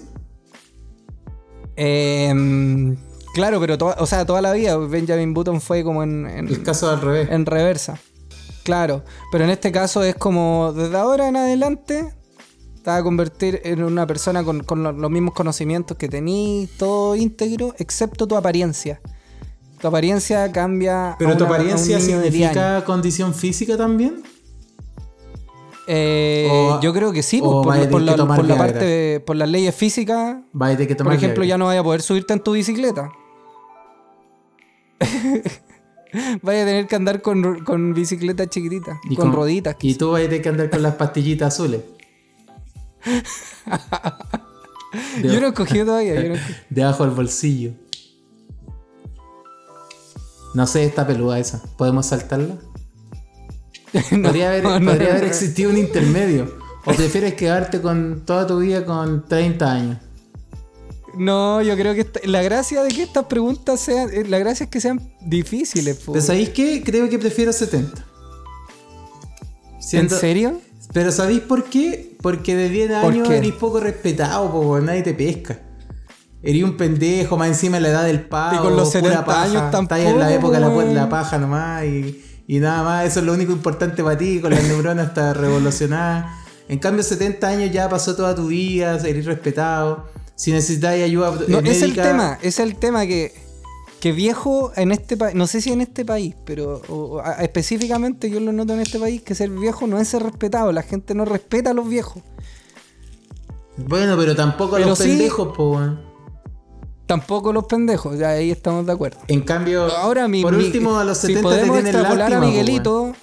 Em, 1.75 2.95
claro, 3.33 3.59
pero 3.59 3.77
toda, 3.77 3.95
o 3.99 4.05
sea, 4.05 4.25
toda 4.25 4.41
la 4.41 4.51
vida 4.53 4.77
Benjamin 4.77 5.33
Button 5.33 5.59
fue 5.61 5.83
como 5.83 6.03
en, 6.03 6.25
en- 6.27 6.47
El 6.47 6.63
caso 6.63 6.89
al 6.89 7.01
revés. 7.01 7.29
en 7.31 7.45
reversa. 7.45 7.99
Claro, 8.63 9.03
pero 9.31 9.43
en 9.43 9.49
este 9.49 9.71
caso 9.71 10.03
es 10.03 10.15
como 10.15 10.71
desde 10.73 10.95
ahora 10.97 11.27
en 11.27 11.35
adelante 11.35 12.13
te 12.83 12.89
vas 12.89 12.99
a 12.99 13.03
convertir 13.03 13.61
en 13.65 13.83
una 13.83 14.05
persona 14.07 14.43
con, 14.43 14.63
con 14.63 14.83
lo- 14.83 14.91
los 14.91 15.11
mismos 15.11 15.33
conocimientos 15.33 15.97
que 15.97 16.07
tenís, 16.09 16.69
todo 16.77 17.15
íntegro, 17.15 17.73
excepto 17.77 18.27
tu 18.27 18.35
apariencia. 18.35 19.01
Tu 19.79 19.87
apariencia 19.87 20.49
cambia. 20.51 21.11
a 21.13 21.17
Pero 21.17 21.31
tu 21.37 21.43
una- 21.43 21.45
a 21.45 21.47
un 21.49 21.53
apariencia 21.55 21.97
niño 21.99 22.19
de 22.19 22.29
10 22.29 22.51
años. 22.51 22.53
significa 22.53 22.85
condición 22.85 23.33
física 23.33 23.75
también. 23.77 24.23
Eh, 25.87 26.47
o- 26.49 26.79
yo 26.79 26.93
creo 26.93 27.11
que 27.11 27.21
sí, 27.23 27.39
pues, 27.41 27.51
por, 27.51 27.63
por 27.63 28.01
la, 28.01 28.15
que 28.15 28.23
por 28.23 28.45
la 28.45 28.57
parte, 28.57 29.19
por 29.19 29.35
las 29.35 29.49
leyes 29.49 29.75
físicas, 29.75 30.37
Por 30.53 31.13
ejemplo, 31.13 31.43
ya 31.43 31.57
no 31.57 31.65
vaya 31.65 31.81
a 31.81 31.83
poder 31.83 32.01
subirte 32.01 32.31
en 32.33 32.39
tu 32.39 32.53
bicicleta. 32.53 33.11
vaya 36.41 36.63
a 36.63 36.65
tener 36.65 36.87
que 36.87 36.95
andar 36.95 37.21
con, 37.21 37.63
con 37.63 37.93
bicicleta 37.93 38.47
chiquitita, 38.47 38.99
Y 39.09 39.15
con, 39.15 39.33
roditas. 39.33 39.75
Y 39.81 39.95
tú 39.95 40.11
vas 40.11 40.21
a 40.21 40.25
tener 40.25 40.41
que 40.41 40.49
andar 40.49 40.69
con 40.69 40.81
las 40.81 40.95
pastillitas 40.95 41.53
azules. 41.53 41.81
Yo 45.23 45.41
no 45.41 45.47
he 45.47 45.53
cogido 45.53 45.87
todavía. 45.87 46.21
Yo 46.21 46.29
no. 46.29 46.35
Debajo 46.69 47.05
del 47.05 47.15
bolsillo. 47.15 47.71
No 50.53 50.67
sé, 50.67 50.85
está 50.85 51.07
peluda 51.07 51.39
esa. 51.39 51.63
¿Podemos 51.77 52.05
saltarla? 52.05 52.57
No, 54.11 54.23
podría 54.23 54.49
haber, 54.49 54.63
no, 54.63 54.79
no, 54.79 54.91
podría 54.91 55.09
no. 55.09 55.15
haber 55.15 55.25
existido 55.25 55.71
un 55.71 55.77
intermedio. 55.77 56.57
¿O 56.85 56.93
prefieres 56.93 57.33
quedarte 57.35 57.81
con 57.81 58.23
toda 58.25 58.45
tu 58.45 58.59
vida 58.59 58.85
con 58.85 59.25
30 59.25 59.71
años? 59.71 59.97
No, 61.17 61.61
yo 61.61 61.75
creo 61.75 61.93
que 61.93 62.07
la 62.27 62.41
gracia 62.41 62.81
de 62.83 62.89
que 62.89 63.03
estas 63.03 63.25
preguntas 63.25 63.79
sean. 63.79 64.09
eh, 64.11 64.23
La 64.27 64.39
gracia 64.39 64.63
es 64.65 64.69
que 64.69 64.81
sean 64.81 64.99
difíciles. 65.21 65.99
¿Pero 66.05 66.21
sabéis 66.21 66.49
qué? 66.49 66.81
Creo 66.83 67.09
que 67.09 67.19
prefiero 67.19 67.53
70. 67.53 68.03
¿En 69.91 70.09
serio? 70.09 70.59
Pero 70.91 71.11
¿sabéis 71.11 71.41
por 71.41 71.65
qué? 71.65 72.15
Porque 72.21 72.55
de 72.55 72.69
10 72.69 72.91
¿Por 73.01 73.13
años 73.13 73.29
eres 73.29 73.51
poco 73.53 73.79
respetado, 73.79 74.51
po, 74.51 74.79
nadie 74.79 75.01
te 75.03 75.13
pesca. 75.13 75.59
Eres 76.41 76.63
un 76.63 76.77
pendejo, 76.77 77.37
más 77.37 77.47
encima 77.47 77.77
de 77.77 77.81
la 77.83 77.89
edad 77.89 78.05
del 78.05 78.21
pavo. 78.21 78.55
Y 78.55 78.59
con 78.59 78.75
los 78.75 78.89
pura 78.89 79.01
70 79.01 79.25
paja. 79.25 79.41
años 79.43 79.63
Estás 79.63 79.99
en 79.99 80.19
la 80.19 80.29
tampoco, 80.29 80.29
época 80.29 80.59
de 80.59 80.85
la, 80.93 81.01
la 81.03 81.09
paja 81.09 81.37
nomás 81.37 81.85
y, 81.85 82.23
y 82.47 82.59
nada 82.59 82.83
más. 82.83 83.05
Eso 83.05 83.19
es 83.21 83.25
lo 83.25 83.33
único 83.33 83.51
importante 83.53 84.03
para 84.03 84.17
ti, 84.17 84.39
con 84.39 84.51
las 84.51 84.63
neuronas 84.67 85.07
está 85.09 85.33
revolucionada. 85.33 86.39
En 86.67 86.79
cambio, 86.79 87.03
70 87.03 87.47
años 87.47 87.71
ya 87.71 87.87
pasó 87.89 88.15
toda 88.15 88.35
tu 88.35 88.47
vida, 88.47 88.97
eres 89.05 89.25
respetado. 89.25 90.07
Si 90.35 90.51
necesitáis 90.51 91.03
ayuda 91.03 91.31
No, 91.47 91.59
eh, 91.59 91.63
es 91.65 91.81
el 91.81 91.93
tema, 91.93 92.39
es 92.41 92.59
el 92.59 92.75
tema 92.75 93.05
que, 93.05 93.33
que 93.99 94.11
viejo 94.11 94.71
en 94.75 94.91
este 94.91 95.15
país, 95.15 95.35
no 95.35 95.47
sé 95.47 95.61
si 95.61 95.71
en 95.71 95.81
este 95.81 96.03
país, 96.05 96.35
pero 96.45 96.81
o- 96.89 96.93
o- 96.95 97.19
a- 97.19 97.35
específicamente 97.43 98.29
yo 98.29 98.39
lo 98.39 98.51
noto 98.51 98.73
en 98.73 98.79
este 98.81 98.99
país, 98.99 99.21
que 99.21 99.35
ser 99.35 99.49
viejo 99.49 99.87
no 99.87 99.99
es 99.99 100.07
ser 100.07 100.23
respetado, 100.23 100.71
la 100.71 100.81
gente 100.83 101.13
no 101.15 101.23
respeta 101.25 101.69
a 101.69 101.73
los 101.73 101.87
viejos. 101.87 102.21
Bueno, 103.77 104.15
pero 104.17 104.35
tampoco 104.35 104.75
a 104.75 104.79
los 104.79 104.97
sí- 104.99 105.05
pendejos, 105.09 105.55
po. 105.55 105.79
Tampoco 107.05 107.51
los 107.51 107.65
pendejos, 107.65 108.17
ya 108.17 108.29
ahí 108.29 108.49
estamos 108.51 108.85
de 108.85 108.91
acuerdo. 108.93 109.19
En 109.27 109.41
cambio, 109.41 109.85
Ahora 109.97 110.27
mi, 110.27 110.41
por 110.41 110.55
mi- 110.55 110.65
último, 110.65 110.97
a 110.97 111.03
los 111.03 111.17
si 111.17 111.27
70 111.27 111.49
te 111.49 111.55
podemos 111.57 111.77
extrapolar 111.79 112.17
lástima, 112.31 112.37
a 112.37 112.39
po, 112.39 112.45
weón. 113.01 113.15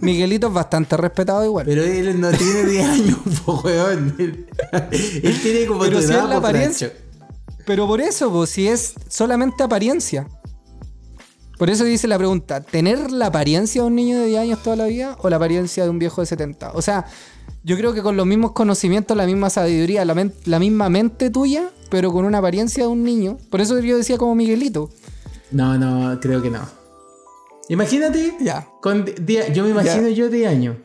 Miguelito, 0.00 0.48
es 0.48 0.52
bastante 0.52 0.96
respetado 0.96 1.44
igual. 1.44 1.66
Pero 1.66 1.82
él 1.82 2.20
no 2.20 2.30
tiene 2.30 2.64
10 2.64 2.88
años, 2.88 3.18
po, 3.44 3.60
weón. 3.64 4.14
Él, 4.18 4.46
tiene 5.42 5.66
como 5.66 5.80
Pero 5.80 5.96
tu 6.00 6.06
si 6.06 6.12
edad, 6.12 6.24
es 6.24 6.28
la 6.28 6.40
po, 6.40 6.46
apariencia. 6.46 6.88
Francho. 6.88 7.04
Pero 7.66 7.86
por 7.86 8.00
eso, 8.00 8.30
pues, 8.30 8.50
si 8.50 8.68
es 8.68 8.94
solamente 9.08 9.62
apariencia. 9.62 10.28
Por 11.58 11.70
eso 11.70 11.84
dice 11.84 12.08
la 12.08 12.18
pregunta, 12.18 12.60
¿tener 12.60 13.12
la 13.12 13.26
apariencia 13.26 13.82
de 13.82 13.86
un 13.86 13.94
niño 13.94 14.18
de 14.18 14.26
10 14.26 14.40
años 14.40 14.62
toda 14.62 14.74
la 14.74 14.86
vida 14.86 15.16
o 15.20 15.30
la 15.30 15.36
apariencia 15.36 15.84
de 15.84 15.90
un 15.90 15.98
viejo 15.98 16.20
de 16.20 16.26
70? 16.26 16.72
O 16.72 16.82
sea, 16.82 17.06
yo 17.62 17.76
creo 17.76 17.94
que 17.94 18.02
con 18.02 18.16
los 18.16 18.26
mismos 18.26 18.52
conocimientos, 18.52 19.16
la 19.16 19.24
misma 19.24 19.50
sabiduría, 19.50 20.04
la 20.04 20.58
misma 20.58 20.88
mente 20.88 21.30
tuya, 21.30 21.70
pero 21.90 22.12
con 22.12 22.24
una 22.24 22.38
apariencia 22.38 22.84
de 22.84 22.88
un 22.88 23.04
niño. 23.04 23.38
Por 23.50 23.60
eso 23.60 23.78
yo 23.78 23.96
decía 23.96 24.18
como 24.18 24.34
Miguelito. 24.34 24.90
No, 25.52 25.78
no, 25.78 26.18
creo 26.20 26.42
que 26.42 26.50
no. 26.50 26.83
Imagínate, 27.68 28.36
Ya. 28.40 28.66
con 28.82 29.04
die- 29.04 29.52
yo 29.52 29.64
me 29.64 29.70
imagino 29.70 30.08
yo 30.08 30.28
10 30.28 30.48
años. 30.48 30.76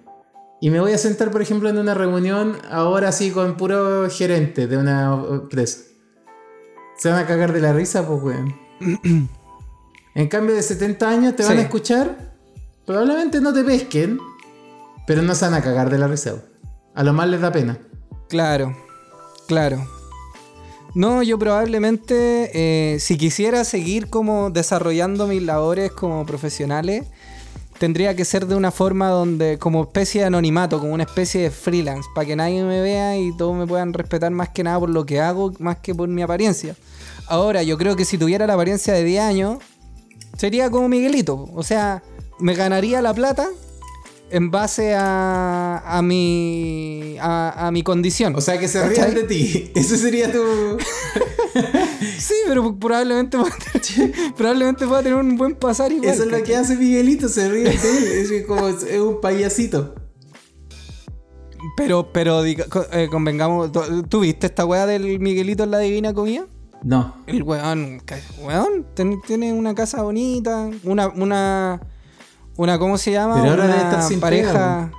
Y 0.61 0.69
me 0.69 0.80
voy 0.80 0.91
a 0.93 0.97
sentar, 0.97 1.32
por 1.32 1.41
ejemplo, 1.41 1.69
en 1.69 1.77
una 1.77 1.93
reunión 1.93 2.57
ahora 2.69 3.11
sí 3.11 3.32
con 3.32 3.55
puro 3.55 4.09
gerente 4.09 4.67
de 4.67 4.77
una 4.77 5.13
empresa. 5.30 5.80
Se 6.97 7.09
van 7.09 7.19
a 7.19 7.25
cagar 7.25 7.53
de 7.53 7.61
la 7.61 7.71
risa, 7.73 8.05
pues, 8.05 8.21
weón. 8.21 8.55
en 10.15 10.27
cambio 10.27 10.55
de 10.55 10.61
70 10.61 11.09
años 11.09 11.36
te 11.36 11.43
van 11.43 11.53
Sí. 11.53 11.59
a 11.59 11.61
escuchar. 11.61 12.34
Probablemente 12.86 13.39
no 13.39 13.53
te 13.53 13.63
pesquen, 13.63 14.19
pero 15.07 15.21
no 15.21 15.34
se 15.36 15.45
van 15.45 15.53
a 15.53 15.61
cagar 15.61 15.89
de 15.89 15.97
la 15.97 16.07
risa. 16.07 16.36
A 16.95 17.03
lo 17.03 17.13
más 17.13 17.27
les 17.30 17.39
da 17.39 17.51
pena. 17.51 17.77
Claro, 18.27 18.75
claro. 19.47 19.77
No, 20.96 21.22
yo 21.22 21.38
probablemente, 21.38 22.52
eh, 22.54 23.00
si 23.00 23.18
quisiera 23.18 23.64
seguir 23.64 24.10
como 24.10 24.50
desarrollando 24.50 25.28
mis 25.28 25.44
labores 25.44 25.92
como 25.92 26.26
profesionales, 26.26 27.06
tendría 27.78 28.16
que 28.16 28.26
ser 28.26 28.48
de 28.48 28.56
una 28.56 28.72
forma 28.72 29.10
donde, 29.10 29.60
como 29.60 29.84
especie 29.84 30.22
de 30.22 30.28
anonimato, 30.28 30.80
como 30.80 30.94
una 30.94 31.04
especie 31.04 31.42
de 31.44 31.52
freelance, 31.52 32.10
para 32.16 32.26
que 32.26 32.36
nadie 32.36 32.64
me 32.64 32.82
vea 32.82 33.18
y 33.18 33.36
todos 33.38 33.56
me 33.56 33.68
puedan 33.68 33.94
respetar 33.94 34.32
más 34.32 34.50
que 34.50 34.64
nada 34.64 34.80
por 34.80 34.90
lo 34.90 35.06
que 35.06 35.20
hago, 35.20 35.54
más 35.60 35.78
que 35.78 35.94
por 35.94 36.10
mi 36.10 36.24
apariencia. 36.24 36.76
Ahora, 37.28 37.62
yo 37.62 37.78
creo 37.78 37.96
que 37.96 38.04
si 38.04 38.18
tuviera 38.18 38.48
la 38.48 38.56
apariencia 38.56 38.94
de 38.94 39.04
10 39.04 39.22
años, 39.22 39.58
sería 40.38 40.72
como 40.72 40.90
Miguelito. 40.90 41.50
O 41.54 41.62
sea, 41.62 42.02
me 42.40 42.56
ganaría 42.56 43.02
la 43.04 43.14
plata 43.14 43.48
en 44.32 44.51
base 44.51 44.93
a, 44.95 45.82
a 45.86 46.01
mi 46.01 47.15
a, 47.19 47.67
a 47.67 47.71
mi 47.71 47.84
condición. 47.84 48.36
O 48.36 48.41
sea, 48.41 48.57
que 48.59 48.67
se 48.67 48.88
rían 48.88 49.13
de 49.13 49.23
ti. 49.23 49.71
Ese 49.75 49.97
sería 49.97 50.32
tu. 50.32 50.39
Sí, 52.19 52.34
pero 52.47 52.75
probablemente 52.77 53.38
pueda 53.38 53.55
tener, 53.82 54.34
probablemente 54.36 54.86
pueda 54.86 55.01
tener 55.03 55.17
un 55.17 55.36
buen 55.36 55.55
pasar 55.55 55.91
igual. 55.91 56.09
Eso 56.09 56.23
es 56.23 56.32
lo 56.32 56.43
que 56.43 56.55
hace 56.55 56.75
Miguelito, 56.75 57.27
se 57.27 57.49
ríe 57.49 57.63
de 57.63 57.71
él. 57.71 58.32
Es 58.32 58.45
como 58.45 58.67
es 58.67 58.84
un 58.99 59.19
payasito. 59.19 59.95
Pero, 61.75 62.11
pero 62.13 62.43
diga- 62.43 62.67
eh, 62.91 63.07
convengamos, 63.09 63.71
¿tú, 64.09 64.19
viste 64.21 64.47
esta 64.47 64.65
weá 64.65 64.86
del 64.86 65.19
Miguelito 65.19 65.63
en 65.63 65.71
la 65.71 65.80
Divina 65.80 66.13
Comida? 66.13 66.45
No. 66.84 67.15
El 67.27 67.43
weón, 67.43 68.01
weón, 68.41 68.86
tiene 69.25 69.51
una 69.51 69.75
casa 69.75 70.01
bonita, 70.01 70.69
una, 70.84 71.07
una, 71.09 71.82
una, 72.60 72.78
¿cómo 72.78 72.97
se 72.97 73.12
llama? 73.14 73.36
Pero 73.36 73.51
ahora 73.51 73.64
una 73.64 73.74
debe 73.74 73.86
estar 73.86 74.03
sin 74.03 74.20
pareja. 74.20 74.91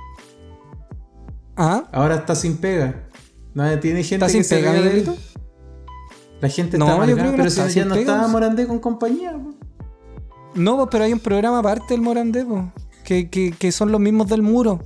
¿Ah? 1.55 1.83
Ahora 1.91 2.15
está 2.15 2.33
sin 2.33 2.57
pega. 2.57 3.03
No, 3.53 3.63
tiene 3.79 4.01
gente 4.03 4.15
¿Está 4.15 4.25
que 4.25 4.31
sin 4.31 4.43
se 4.43 4.55
pega, 4.55 4.71
de 4.71 4.77
él. 4.79 4.83
Miguelito? 4.85 5.15
La 6.39 6.49
gente 6.49 6.77
No, 6.79 6.85
está 6.85 6.97
yo 6.97 7.03
amargada, 7.03 7.31
pero 7.33 7.43
está 7.47 7.69
si 7.69 7.75
ya 7.75 7.85
no 7.85 7.93
estaba. 7.93 8.27
Morandé 8.27 8.65
con 8.65 8.79
compañía. 8.79 9.33
pues. 9.33 9.55
No, 10.55 10.75
pues, 10.77 10.87
pero 10.91 11.03
hay 11.03 11.13
un 11.13 11.19
programa 11.19 11.59
aparte 11.59 11.93
del 11.93 12.01
Morandé, 12.01 12.47
que, 13.03 13.29
que, 13.29 13.51
que 13.51 13.71
son 13.71 13.91
los 13.91 14.01
mismos 14.01 14.27
del 14.27 14.41
muro. 14.41 14.79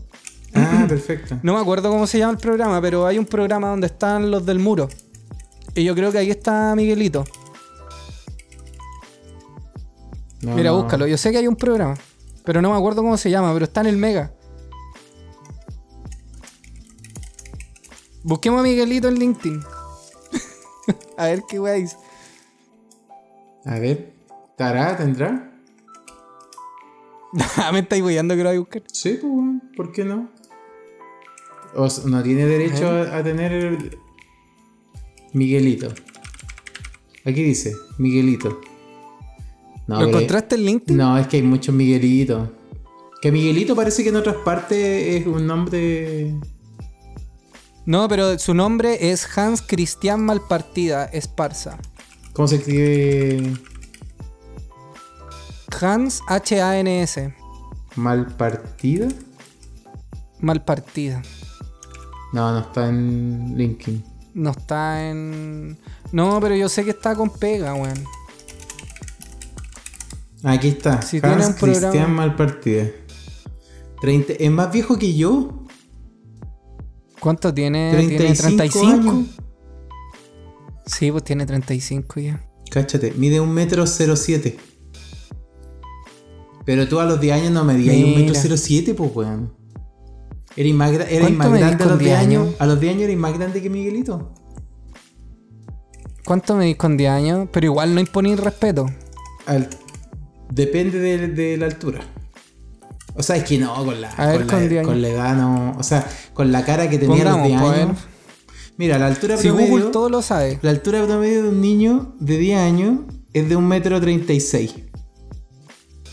Ah, 0.54 0.86
perfecto. 0.90 1.40
No 1.44 1.54
me 1.54 1.62
acuerdo 1.62 1.90
cómo 1.90 2.06
se 2.08 2.18
llama 2.18 2.34
el 2.34 2.40
programa, 2.40 2.82
pero 2.82 3.06
hay 3.08 3.18
un 3.18 3.26
programa 3.26 3.70
donde 3.70 3.88
están 3.88 4.30
los 4.32 4.46
del 4.46 4.60
muro. 4.60 4.90
Y 5.76 5.86
yo 5.86 5.96
creo 5.96 6.12
que 6.12 6.18
ahí 6.18 6.30
está 6.30 6.76
Miguelito. 6.76 7.24
No, 10.42 10.56
Mira, 10.56 10.72
búscalo. 10.72 11.08
Yo 11.08 11.18
sé 11.18 11.32
que 11.32 11.38
hay 11.38 11.48
un 11.48 11.56
programa, 11.56 11.96
pero 12.46 12.62
no 12.62 12.72
me 12.72 12.78
acuerdo 12.78 13.02
cómo 13.02 13.18
se 13.18 13.30
llama, 13.30 13.52
pero 13.54 13.66
está 13.66 13.82
en 13.82 13.88
el 13.88 13.98
Mega. 13.98 14.34
Busquemos 18.24 18.60
a 18.60 18.64
Miguelito 18.64 19.08
en 19.08 19.16
LinkedIn. 19.16 19.62
a 21.18 21.26
ver 21.26 21.44
qué 21.48 21.60
dice. 21.60 21.98
A 23.66 23.80
ver. 23.80 24.14
¿Estará? 24.52 24.98
¿Tendrá? 24.98 25.52
me 27.74 27.80
estáis 27.80 28.04
weyando 28.04 28.36
que 28.36 28.44
lo 28.44 28.50
voy 28.50 28.56
a 28.58 28.60
buscar. 28.60 28.84
Sí, 28.92 29.20
pues, 29.22 29.34
¿por 29.76 29.92
qué 29.92 30.06
no? 30.06 30.30
O 31.76 31.88
no 32.06 32.24
tiene 32.24 32.46
derecho 32.46 32.88
a, 32.90 33.18
a 33.18 33.24
tener 33.24 33.52
el- 33.52 33.98
Miguelito. 35.34 35.90
Aquí 37.26 37.44
dice, 37.44 37.74
Miguelito. 37.98 38.62
No, 39.88 40.00
¿Lo 40.00 40.08
encontraste 40.08 40.56
en 40.56 40.66
LinkedIn? 40.66 40.98
No, 40.98 41.18
es 41.18 41.28
que 41.28 41.38
hay 41.38 41.44
muchos 41.44 41.74
Miguelitos. 41.74 42.50
Que 43.22 43.32
Miguelito 43.32 43.76
parece 43.76 44.04
que 44.04 44.10
en 44.10 44.16
otras 44.18 44.36
partes 44.38 44.78
es 45.22 45.28
un 45.28 45.48
nombre. 45.48 46.36
No, 47.86 48.08
pero 48.08 48.38
su 48.40 48.54
nombre 48.54 49.12
es 49.12 49.28
Hans 49.38 49.62
Christian 49.62 50.24
Malpartida 50.24 51.06
Esparza. 51.06 51.78
¿Cómo 52.34 52.48
se 52.48 52.58
escribe? 52.58 53.54
Hans 55.82 56.22
H-A-N-S. 56.28 57.34
¿Malpartida? 57.96 59.08
Malpartida. 60.40 61.22
No, 62.34 62.52
no 62.52 62.60
está 62.60 62.90
en 62.90 63.56
LinkedIn. 63.58 64.04
No 64.34 64.52
está 64.52 65.10
en. 65.10 65.78
No, 66.12 66.40
pero 66.42 66.56
yo 66.56 66.68
sé 66.70 66.84
que 66.84 66.92
está 66.92 67.16
con 67.16 67.30
pega, 67.30 67.74
weón. 67.74 68.04
Aquí 70.46 70.68
está. 70.70 71.02
Si 71.02 71.18
Hans 71.18 71.24
tiene 71.24 71.46
un 71.48 71.54
Cristian 71.54 71.92
programa- 71.92 72.14
Malpartida. 72.16 72.86
30 74.02 74.34
¿Es 74.34 74.52
más 74.52 74.72
viejo 74.72 74.98
que 75.00 75.16
yo? 75.16 75.64
¿Cuánto 77.20 77.54
tiene? 77.54 77.92
¿Tiene 77.98 78.18
35 78.18 78.58
35? 78.80 79.10
años. 79.12 79.28
Sí, 80.86 81.12
pues 81.12 81.24
tiene 81.24 81.46
35 81.46 82.20
ya. 82.20 82.46
Cáchate, 82.70 83.14
mide 83.18 83.40
un 83.40 83.52
metro 83.52 83.86
07. 83.88 84.58
Pero 86.66 86.88
tú 86.88 87.00
a 87.00 87.06
los 87.06 87.20
10 87.20 87.34
años 87.42 87.52
no 87.52 87.64
medías 87.64 87.96
un 87.96 88.04
Mira. 88.04 88.20
metro 88.34 88.58
07, 88.58 88.94
pues 88.94 89.16
weón. 89.16 89.54
Eres 90.56 90.74
más, 90.74 90.92
eres 90.92 91.20
¿Cuánto 91.20 91.50
más 91.50 91.60
grande 91.60 91.84
a 91.84 91.88
los 91.88 92.00
10 92.00 92.10
10 92.12 92.20
años. 92.20 92.44
años? 92.48 92.56
A 92.60 92.66
los 92.66 92.80
10 92.80 92.94
años 92.94 93.04
eres 93.04 93.18
más 93.18 93.34
grande 93.34 93.62
que 93.62 93.70
Miguelito. 93.70 94.32
¿Cuánto 96.26 96.56
medís 96.56 96.78
con 96.78 96.98
10 96.98 97.10
años? 97.12 97.50
Pero 97.52 97.66
igual 97.68 97.94
no 97.94 98.00
imponís 98.02 98.40
respeto. 98.40 98.86
Al- 99.46 99.70
depende 100.52 101.00
de, 101.00 101.28
de 101.30 101.58
la 101.58 101.66
altura. 101.66 102.02
O 103.16 103.24
sea, 103.24 103.38
es 103.38 103.44
que 103.46 103.58
no, 103.58 103.74
con 103.86 104.02
la, 104.02 104.10
A 104.12 104.28
ver, 104.28 104.46
con, 104.46 104.48
con 104.50 104.60
la, 104.62 104.68
10 104.68 104.80
años. 104.80 104.88
con 104.92 105.02
la 105.02 105.08
edad 105.10 105.36
no. 105.36 105.76
O 105.78 105.84
sea, 105.84 106.08
con 106.34 106.52
la 106.52 106.66
cara 106.66 106.90
que 106.90 106.98
tenía 106.98 107.22
a 107.22 107.26
los 107.26 107.38
Pongamos, 107.38 107.48
10 107.48 107.62
pues, 107.62 107.80
años. 107.86 107.98
Mira, 108.78 109.00
la 109.00 109.08
altura 109.08 109.38
Si 109.38 109.48
promedio. 109.48 109.70
Google 109.70 109.86
todo 109.92 110.10
lo 110.10 110.22
sabe. 110.22 110.60
La 110.62 110.72
altura 110.72 111.06
promedio 111.06 111.44
de 111.44 111.50
un 111.50 111.62
niño 111.62 112.14
de 112.20 112.38
10 112.38 112.60
años 112.60 113.00
es 113.32 113.48
de 113.48 113.56
un 113.56 113.68
metro 113.68 114.02
36. 114.02 114.76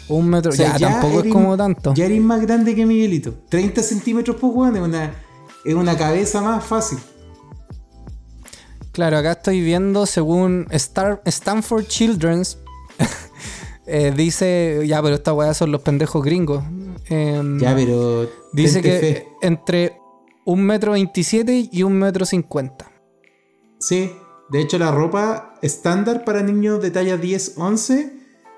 Un 0.09 0.29
metro. 0.29 0.53
O 0.53 0.55
sea, 0.55 0.77
ya, 0.77 0.91
tampoco 0.91 1.15
eres- 1.21 1.27
es 1.27 1.33
como 1.33 1.57
tanto. 1.57 1.93
Ya 1.95 2.05
eres 2.05 2.21
más 2.21 2.41
grande 2.43 2.75
que 2.77 2.87
Miguelito. 2.87 3.35
30 3.49 3.83
centímetros, 3.83 4.37
pues, 4.41 4.53
weón, 4.55 4.77
es 4.77 4.83
una, 4.83 5.13
es 5.65 5.75
una 5.75 5.97
cabeza 5.97 6.41
más 6.41 6.65
fácil. 6.65 6.99
Claro, 8.93 9.17
acá 9.17 9.33
estoy 9.33 9.61
viendo 9.63 10.07
según 10.07 10.67
Star- 10.71 11.21
Stanford 11.25 11.87
Children's. 11.87 12.59
eh, 13.93 14.13
dice. 14.17 14.83
Ya, 14.87 15.03
pero 15.03 15.15
estas 15.17 15.35
weas 15.35 15.57
son 15.57 15.71
los 15.73 15.83
pendejos 15.83 16.25
gringos. 16.25 16.65
Em, 17.09 17.59
Ya, 17.61 17.75
pero. 17.75 18.29
dice 18.53 18.81
que 18.83 18.91
fe. 18.99 19.29
entre 19.43 19.99
un 20.45 20.63
metro 20.63 20.93
veintisiete 20.93 21.69
y 21.71 21.83
un 21.83 21.93
metro 21.95 22.25
cincuenta. 22.27 22.91
Sí, 23.79 24.13
de 24.51 24.61
hecho, 24.61 24.79
la 24.79 24.91
ropa 24.91 25.55
estándar 25.63 26.25
para 26.25 26.43
niños 26.43 26.81
de 26.83 26.91
talla 26.91 27.17
10-11 27.17 28.13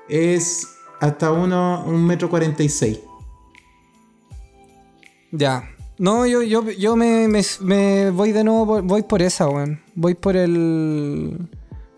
es 0.08 0.68
hasta 1.00 1.32
uno, 1.32 1.84
un 1.86 2.06
metro 2.06 2.28
46. 2.30 3.00
Ya. 5.32 5.70
No, 5.98 6.26
yo, 6.26 6.42
yo, 6.42 6.68
yo 6.70 6.96
me, 6.96 7.28
me- 7.28 7.42
me 7.60 8.10
voy 8.10 8.32
de 8.32 8.44
nuevo, 8.44 8.82
voy 8.82 9.02
por 9.02 9.22
esa, 9.22 9.48
weón. 9.48 9.80
Voy 9.94 10.14
por 10.14 10.36
el... 10.36 11.48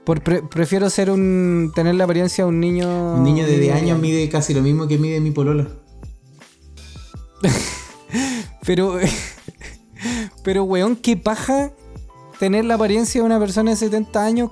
Por 0.06 0.22
pre- 0.22 0.42
prefiero 0.42 0.88
ser 0.88 1.10
un... 1.10 1.72
tener 1.74 1.96
la 1.96 2.04
apariencia 2.04 2.44
de 2.44 2.48
un 2.50 2.60
niño... 2.60 3.14
Un 3.16 3.24
niño 3.24 3.44
de 3.44 3.58
10 3.58 3.74
años 3.74 3.98
mide 3.98 4.28
casi 4.28 4.54
lo 4.54 4.62
mismo 4.62 4.86
que 4.86 4.98
mide 4.98 5.18
mi 5.20 5.32
polola. 5.32 5.66
Pero... 8.64 8.98
pero, 10.44 10.62
weón, 10.62 10.94
qué 10.94 11.16
paja 11.16 11.72
tener 12.38 12.64
la 12.64 12.74
apariencia 12.74 13.20
de 13.20 13.26
una 13.26 13.40
persona 13.40 13.72
de 13.72 13.76
70 13.76 14.24
años 14.24 14.50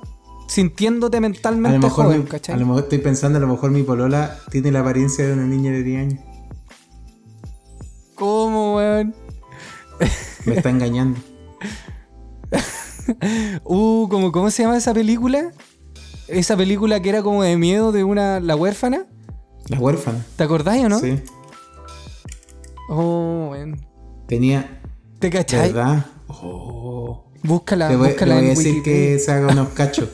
sintiéndote 0.49 1.19
A 1.19 1.21
lo, 1.21 1.29
mentalmente 1.29 1.79
mejor 1.79 2.07
joven, 2.07 2.21
mi- 2.25 2.27
¿cachai? 2.27 2.55
a 2.57 2.59
lo 2.59 2.67
mejor 2.67 2.83
estoy 2.83 2.99
pensando, 2.99 3.39
a 3.39 3.41
lo 3.41 3.47
mejor 3.47 3.71
mi 3.71 3.83
polola 3.85 4.39
tiene 4.51 4.73
la 4.73 4.81
apariencia 4.81 5.25
de 5.27 5.33
una 5.35 5.47
niña 5.47 5.71
de 5.71 5.83
10 5.85 6.01
años. 6.01 6.21
¿Cómo, 8.17 8.77
weón? 8.77 9.15
Me 10.47 10.57
está 10.57 10.71
engañando. 10.71 11.21
Uh, 13.65 14.09
como, 14.09 14.33
¿cómo 14.33 14.51
se 14.51 14.63
llama 14.63 14.77
esa 14.77 14.95
película? 14.95 15.53
Esa 16.29 16.57
película 16.57 17.01
que 17.01 17.09
era 17.11 17.23
como 17.23 17.43
de 17.43 17.57
miedo 17.57 17.93
de 17.93 18.05
una... 18.05 18.41
La 18.41 18.57
huérfana. 18.57 19.07
La 19.69 19.79
huérfana. 19.79 20.25
¿Te 20.37 20.45
acordáis 20.45 20.85
o 20.85 20.89
no? 20.89 20.99
Sí. 21.01 21.21
Oh, 22.89 23.49
weón. 23.53 23.81
Tenía. 24.27 24.81
¿Te 25.19 25.31
cachai? 25.31 25.73
¿Verdad? 25.73 26.07
Oh. 26.29 27.25
Búscala, 27.43 27.89
Le 27.91 27.97
voy, 27.97 28.07
le 28.07 28.13
búscala 28.13 28.35
voy 28.37 28.45
a 28.45 28.49
decir 28.49 28.75
Wikipedia. 28.77 29.13
que 29.15 29.19
se 29.19 29.33
haga 29.33 29.53
unos 29.53 29.69
cachos. 29.71 30.09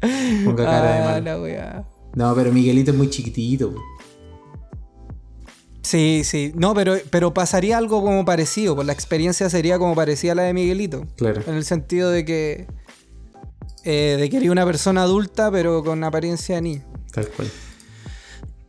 Ponga 0.44 0.64
cara 0.64 1.20
de 1.20 1.30
Ah, 1.30 1.40
weá. 1.40 1.84
No, 2.14 2.34
pero 2.34 2.52
Miguelito 2.52 2.90
es 2.92 2.96
muy 2.96 3.10
chiquitito. 3.10 3.74
Sí, 5.82 6.22
sí. 6.24 6.52
No, 6.56 6.74
pero, 6.74 6.96
pero 7.10 7.32
pasaría 7.32 7.78
algo 7.78 8.02
como 8.02 8.24
parecido. 8.24 8.74
Pues 8.74 8.86
la 8.86 8.92
experiencia 8.92 9.48
sería 9.48 9.78
como 9.78 9.94
parecida 9.94 10.32
a 10.32 10.34
la 10.34 10.42
de 10.42 10.52
Miguelito. 10.52 11.06
Claro. 11.16 11.42
En 11.46 11.54
el 11.54 11.64
sentido 11.64 12.10
de 12.10 12.24
que. 12.24 12.66
eh, 13.84 14.16
de 14.20 14.28
que 14.30 14.36
eres 14.38 14.50
una 14.50 14.64
persona 14.66 15.02
adulta, 15.02 15.50
pero 15.50 15.82
con 15.82 16.04
apariencia 16.04 16.56
de 16.56 16.62
niño. 16.62 16.84
Tal 17.12 17.28
cual. 17.28 17.50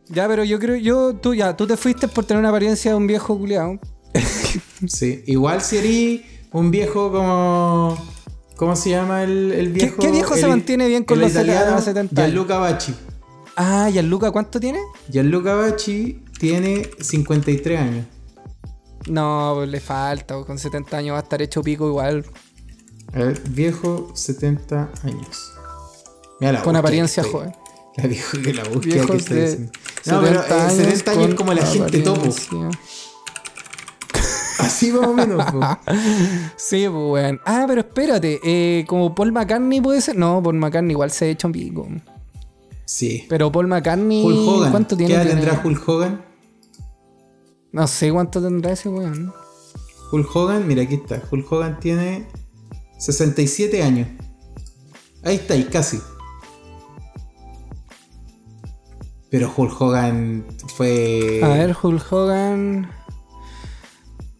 Ya, 0.08 0.28
pero 0.28 0.44
yo 0.44 0.58
creo, 0.58 0.76
yo, 0.76 1.14
tú 1.14 1.34
ya, 1.34 1.56
tú 1.56 1.66
te 1.66 1.76
fuiste 1.76 2.06
por 2.08 2.24
tener 2.24 2.40
una 2.40 2.50
apariencia 2.50 2.90
de 2.90 2.96
un 2.96 3.06
viejo 3.06 3.38
culiado. 3.38 3.78
Sí. 4.88 5.22
Igual 5.26 5.60
si 5.62 5.76
eres 5.76 6.20
un 6.50 6.70
viejo 6.72 7.12
como. 7.12 7.96
¿Cómo 8.56 8.74
se 8.74 8.90
llama 8.90 9.22
el, 9.22 9.52
el 9.52 9.68
viejo? 9.72 10.00
qué 10.00 10.10
viejo 10.10 10.34
se 10.36 10.46
mantiene 10.48 10.88
bien 10.88 11.04
con 11.04 11.20
los 11.20 11.30
italiano 11.30 11.80
70 11.80 12.20
años? 12.20 12.32
Gianluca 12.32 12.58
Bacci. 12.58 12.94
Ah, 13.56 13.90
¿y 13.92 13.98
el 13.98 14.08
Luca 14.08 14.30
cuánto 14.30 14.58
tiene? 14.58 14.80
Gianluca 15.10 15.54
Bacci 15.54 16.21
tiene 16.42 16.90
53 17.00 17.78
años. 17.80 18.06
No, 19.06 19.52
pues 19.56 19.68
le 19.68 19.78
falta, 19.80 20.34
con 20.44 20.58
70 20.58 20.96
años 20.96 21.14
va 21.14 21.18
a 21.20 21.22
estar 21.22 21.40
hecho 21.40 21.62
pico 21.62 21.86
igual. 21.86 22.26
A 23.12 23.18
ver, 23.18 23.40
viejo, 23.50 24.10
70 24.14 24.90
años. 25.04 25.52
Mira 26.40 26.52
la 26.54 26.62
Con 26.62 26.74
apariencia 26.74 27.22
estoy- 27.22 27.32
joven. 27.32 27.52
La 27.96 28.06
viejo 28.08 28.38
que 28.42 28.54
la 28.54 28.64
búsqueda 28.64 29.06
que 29.06 29.12
de 29.12 29.44
haciendo. 29.44 29.72
No, 30.06 30.20
pero 30.22 30.40
eh, 30.40 30.70
70 30.70 31.10
años 31.12 31.28
es 31.28 31.34
como 31.36 31.52
la 31.54 31.64
gente 31.64 31.98
topo. 32.00 32.28
Así 34.58 34.90
más 34.92 35.06
o 35.06 35.14
menos. 35.14 35.44
po. 35.52 35.60
Sí, 36.56 36.86
pues 36.88 37.10
weón. 37.10 37.40
Ah, 37.44 37.64
pero 37.68 37.82
espérate, 37.82 38.40
eh, 38.42 38.84
como 38.88 39.14
Paul 39.14 39.30
McCartney 39.32 39.80
puede 39.80 40.00
ser. 40.00 40.16
No, 40.16 40.42
Paul 40.42 40.56
McCartney 40.56 40.92
igual 40.92 41.10
se 41.12 41.26
ha 41.26 41.28
hecho 41.28 41.46
un 41.46 41.52
pico. 41.52 41.86
Sí. 42.84 43.26
Pero 43.28 43.52
Paul 43.52 43.68
McCartney. 43.68 44.24
Hulk 44.24 44.48
Hogan. 44.48 44.70
¿Cuánto 44.70 44.96
tiene? 44.96 45.14
¿Qué 45.14 45.20
edad 45.20 45.28
tendrá? 45.30 45.60
Hulk 45.64 45.88
Hogan? 45.88 46.31
No 47.72 47.86
sé 47.86 48.12
cuánto 48.12 48.40
tendrá 48.42 48.72
ese 48.72 48.88
weón. 48.88 49.32
Hulk 50.12 50.36
Hogan, 50.36 50.66
mira 50.68 50.82
aquí 50.82 50.94
está. 50.96 51.22
Hulk 51.30 51.50
Hogan 51.50 51.80
tiene 51.80 52.26
67 52.98 53.82
años. 53.82 54.08
Ahí 55.24 55.36
está, 55.36 55.56
y 55.56 55.64
casi. 55.64 56.00
Pero 59.30 59.50
Hulk 59.56 59.80
Hogan 59.80 60.44
fue. 60.76 61.40
A 61.42 61.48
ver, 61.48 61.74
Hulk 61.80 62.12
Hogan. 62.12 62.90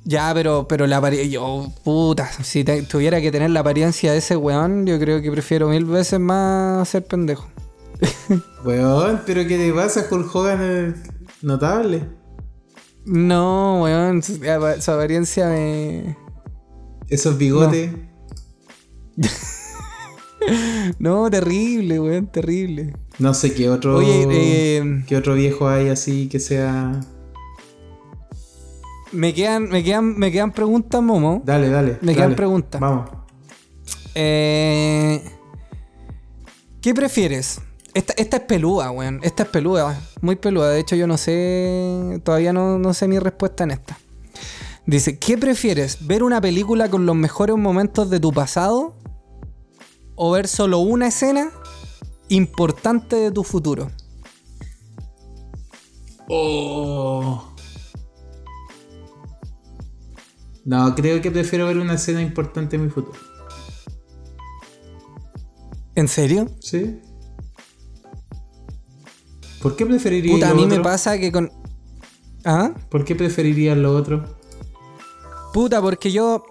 Ya, 0.04 0.32
pero, 0.34 0.66
pero 0.68 0.86
la 0.86 0.98
apariencia. 0.98 1.30
Yo, 1.32 1.72
puta, 1.84 2.30
si 2.42 2.64
te- 2.64 2.82
tuviera 2.82 3.20
que 3.20 3.30
tener 3.32 3.50
la 3.50 3.60
apariencia 3.60 4.12
de 4.12 4.18
ese 4.18 4.36
weón, 4.36 4.84
yo 4.84 4.98
creo 4.98 5.22
que 5.22 5.30
prefiero 5.30 5.68
mil 5.68 5.84
veces 5.86 6.20
más 6.20 6.86
ser 6.88 7.06
pendejo. 7.06 7.46
Weón, 8.64 9.22
pero 9.24 9.46
¿qué 9.46 9.56
te 9.56 9.72
pasa? 9.72 10.04
Hulk 10.10 10.34
Hogan 10.34 10.60
es 10.62 10.94
notable. 11.42 12.04
No, 13.05 13.82
weón, 13.82 14.22
su, 14.22 14.38
su 14.80 14.90
apariencia 14.90 15.48
me. 15.48 16.16
Esos 17.09 17.36
bigotes. 17.36 17.90
No, 20.98 21.30
terrible, 21.30 22.00
weón, 22.00 22.26
terrible. 22.26 22.92
No 23.18 23.34
sé 23.34 23.55
qué 23.55 23.68
otro. 23.68 23.96
Oye, 23.96 24.26
eh, 24.30 25.05
¿Qué 25.07 25.16
otro 25.16 25.34
viejo 25.34 25.68
hay 25.68 25.88
así 25.88 26.28
que 26.28 26.40
sea. 26.40 27.00
me 29.12 29.34
quedan, 29.34 29.68
me 29.68 29.84
quedan, 29.84 30.18
me 30.18 30.32
quedan 30.32 30.53
preguntas, 30.53 31.03
Momo. 31.03 31.42
Dale, 31.44 31.68
dale. 31.68 31.98
Me 32.00 32.14
quedan 32.14 32.34
preguntas. 32.34 32.80
Vamos. 32.80 33.11
Eh, 34.14 35.22
¿Qué 36.80 36.94
prefieres? 36.94 37.61
Esta, 37.95 38.14
esta 38.16 38.38
es 38.38 38.43
peluda, 38.45 38.90
weón. 38.90 39.20
Esta 39.22 39.43
es 39.43 39.49
peluda, 39.51 40.01
muy 40.22 40.36
peluda. 40.36 40.70
De 40.70 40.80
hecho, 40.80 40.97
yo 40.97 41.07
no 41.07 41.18
sé. 41.18 42.20
Todavía 42.24 42.53
no, 42.53 42.78
no 42.78 42.95
sé 42.95 43.07
mi 43.07 43.18
respuesta 43.18 43.64
en 43.64 43.72
esta. 43.72 43.99
Dice: 44.86 45.18
¿Qué 45.18 45.36
prefieres? 45.36 46.07
¿Ver 46.07 46.22
una 46.22 46.40
película 46.40 46.90
con 46.90 47.05
los 47.05 47.16
mejores 47.16 47.57
momentos 47.57 48.09
de 48.09 48.18
tu 48.18 48.32
pasado? 48.32 48.97
¿O 50.14 50.30
ver 50.30 50.49
solo 50.49 50.78
una 50.78 51.09
escena 51.09 51.51
importante 52.28 53.16
de 53.16 53.30
tu 53.30 53.45
futuro? 53.45 53.90
Oh. 56.28 57.53
No, 60.64 60.95
creo 60.95 61.20
que 61.20 61.30
prefiero 61.30 61.66
ver 61.66 61.76
una 61.76 61.95
escena 61.95 62.22
importante 62.22 62.76
en 62.76 62.84
mi 62.84 62.90
futuro. 62.90 63.18
¿En 65.95 66.09
serio? 66.09 66.49
¿Sí? 66.61 67.01
¿Por 69.62 69.76
qué 69.76 69.86
preferiría 69.86 70.34
Puta, 70.34 70.46
a 70.48 70.50
lo 70.50 70.56
mí 70.56 70.66
me 70.66 70.80
pasa 70.80 71.18
que 71.18 71.30
con. 71.30 71.50
¿Ah? 72.44 72.72
¿Por 72.90 73.04
qué 73.04 73.14
preferirías 73.14 73.76
lo 73.78 73.94
otro? 73.96 74.24
Puta, 75.52 75.80
porque 75.80 76.10
yo 76.10 76.44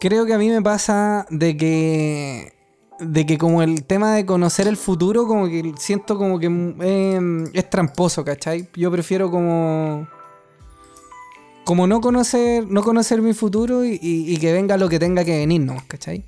creo 0.00 0.24
que 0.26 0.32
a 0.34 0.38
mí 0.38 0.48
me 0.48 0.62
pasa 0.62 1.26
de 1.30 1.56
que. 1.56 2.52
De 3.00 3.26
que 3.26 3.36
como 3.38 3.60
el 3.62 3.84
tema 3.84 4.14
de 4.14 4.24
conocer 4.24 4.68
el 4.68 4.76
futuro, 4.76 5.26
como 5.26 5.46
que 5.48 5.74
siento 5.78 6.16
como 6.16 6.38
que 6.38 6.46
eh, 6.80 7.44
es 7.52 7.68
tramposo, 7.68 8.24
¿cachai? 8.24 8.68
Yo 8.76 8.90
prefiero 8.90 9.30
como. 9.30 10.06
Como 11.64 11.86
no 11.86 12.00
conocer, 12.00 12.66
no 12.68 12.82
conocer 12.82 13.22
mi 13.22 13.32
futuro 13.32 13.84
y, 13.84 13.98
y- 14.00 14.32
y 14.34 14.36
que 14.36 14.52
venga 14.52 14.76
lo 14.76 14.88
que 14.88 14.98
tenga 14.98 15.24
que 15.24 15.38
venir, 15.38 15.62
¿no? 15.62 15.76
¿cachai? 15.88 16.24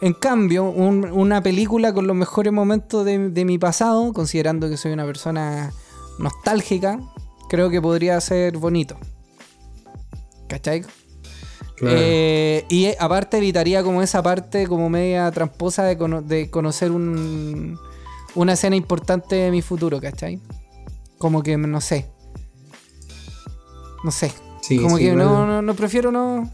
En 0.00 0.12
cambio, 0.14 0.64
un- 0.64 1.04
una 1.10 1.42
película 1.42 1.92
con 1.92 2.06
los 2.06 2.14
mejores 2.16 2.52
momentos 2.52 3.04
de, 3.04 3.30
de 3.30 3.44
mi 3.44 3.58
pasado, 3.58 4.12
considerando 4.12 4.68
que 4.68 4.76
soy 4.76 4.92
una 4.92 5.04
persona 5.04 5.72
nostálgica, 6.18 7.00
creo 7.48 7.68
que 7.70 7.82
podría 7.82 8.20
ser 8.20 8.56
bonito. 8.58 8.96
¿Cachai? 10.48 10.84
Eh, 11.82 12.64
y 12.68 12.88
aparte 12.98 13.36
evitaría 13.38 13.82
como 13.84 14.02
esa 14.02 14.22
parte 14.22 14.66
como 14.66 14.88
media 14.90 15.30
tramposa 15.30 15.84
de, 15.84 15.96
cono- 15.96 16.22
de 16.22 16.50
conocer 16.50 16.90
un, 16.90 17.78
una 18.34 18.52
escena 18.54 18.74
importante 18.76 19.36
de 19.36 19.50
mi 19.50 19.62
futuro, 19.62 20.00
¿cachai? 20.00 20.40
Como 21.18 21.42
que 21.42 21.56
no 21.56 21.80
sé. 21.80 22.08
No 24.04 24.10
sé. 24.10 24.32
Sí, 24.62 24.78
como 24.80 24.96
sí, 24.96 25.04
que 25.04 25.10
igual- 25.10 25.24
no, 25.24 25.46
no, 25.46 25.62
no 25.62 25.74
prefiero 25.74 26.10
no. 26.12 26.50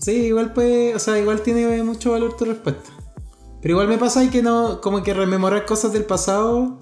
Sí, 0.00 0.12
igual 0.26 0.52
puede, 0.52 0.94
o 0.94 0.98
sea, 0.98 1.18
igual 1.18 1.42
tiene 1.42 1.82
mucho 1.82 2.12
valor 2.12 2.36
tu 2.36 2.44
respuesta. 2.44 2.90
Pero 3.60 3.72
igual 3.72 3.88
me 3.88 3.98
pasa 3.98 4.20
ahí 4.20 4.28
que 4.28 4.42
no, 4.42 4.80
como 4.80 5.02
que 5.02 5.12
rememorar 5.12 5.66
cosas 5.66 5.92
del 5.92 6.04
pasado. 6.04 6.78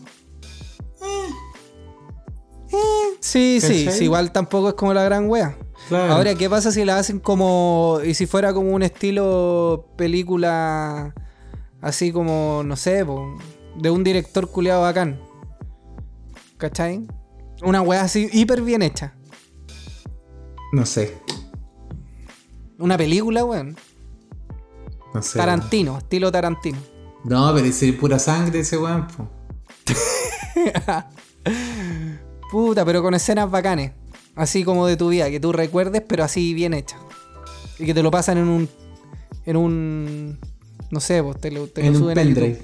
Sí, 3.20 3.60
sí, 3.60 3.84
¿Cachai? 3.84 3.98
sí, 3.98 4.04
igual 4.04 4.32
tampoco 4.32 4.68
es 4.68 4.74
como 4.74 4.92
la 4.92 5.02
gran 5.02 5.28
wea. 5.28 5.56
Claro. 5.88 6.14
Ahora, 6.14 6.34
¿qué 6.34 6.50
pasa 6.50 6.70
si 6.70 6.84
la 6.84 6.98
hacen 6.98 7.20
como. 7.20 8.00
y 8.04 8.14
si 8.14 8.26
fuera 8.26 8.52
como 8.52 8.72
un 8.72 8.82
estilo 8.82 9.88
película 9.96 11.14
así 11.80 12.12
como, 12.12 12.62
no 12.64 12.76
sé, 12.76 13.04
po, 13.04 13.36
de 13.76 13.90
un 13.90 14.04
director 14.04 14.50
culeado 14.50 14.82
bacán? 14.82 15.20
¿Cachai? 16.58 17.06
Una 17.62 17.80
wea 17.82 18.02
así 18.02 18.28
hiper 18.32 18.62
bien 18.62 18.82
hecha. 18.82 19.14
No 20.72 20.84
sé, 20.84 21.16
Una 22.78 22.96
película, 22.96 23.44
weón. 23.44 23.76
no 25.14 25.22
sé. 25.22 25.38
Tarantino, 25.38 25.98
estilo 25.98 26.30
Tarantino. 26.30 26.78
No, 27.24 27.52
pero 27.54 27.66
es 27.66 27.84
pura 27.98 28.18
sangre 28.18 28.60
ese 28.60 28.78
weón. 28.78 29.06
po. 29.08 29.28
Puta, 32.50 32.84
pero 32.84 33.02
con 33.02 33.14
escenas 33.14 33.50
bacanes. 33.50 33.92
Así 34.34 34.64
como 34.64 34.86
de 34.86 34.96
tu 34.96 35.08
vida, 35.08 35.30
que 35.30 35.40
tú 35.40 35.52
recuerdes, 35.52 36.02
pero 36.06 36.24
así 36.24 36.54
bien 36.54 36.74
hecha. 36.74 36.98
Y 37.78 37.86
que 37.86 37.94
te 37.94 38.02
lo 38.02 38.10
pasan 38.10 38.38
en 38.38 38.48
un. 38.48 38.68
En 39.44 39.56
un. 39.56 40.38
No 40.90 41.00
sé, 41.00 41.22
pues 41.22 41.40
te 41.40 41.50
lo, 41.50 41.66
te 41.68 41.80
lo 41.80 41.86
En 41.88 41.94
un 41.94 42.00
suben 42.02 42.18
a 42.18 42.22
pendrive. 42.22 42.60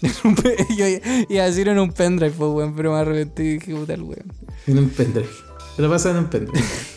Yo 0.76 0.86
iba 1.28 1.42
a 1.42 1.46
decir 1.46 1.68
en 1.68 1.78
un 1.78 1.92
pendrive, 1.92 2.34
pues, 2.36 2.50
weón, 2.50 2.74
pero 2.74 2.92
me 2.92 2.98
arrepentí 2.98 3.42
y 3.42 3.58
dije, 3.58 3.74
puta 3.74 3.94
el 3.94 4.02
weón. 4.02 4.32
En 4.66 4.78
un 4.78 4.88
pendrive. 4.88 5.28
Te 5.76 5.82
lo 5.82 5.90
pasan 5.90 6.12
en 6.12 6.18
un 6.24 6.30
pendrive. 6.30 6.64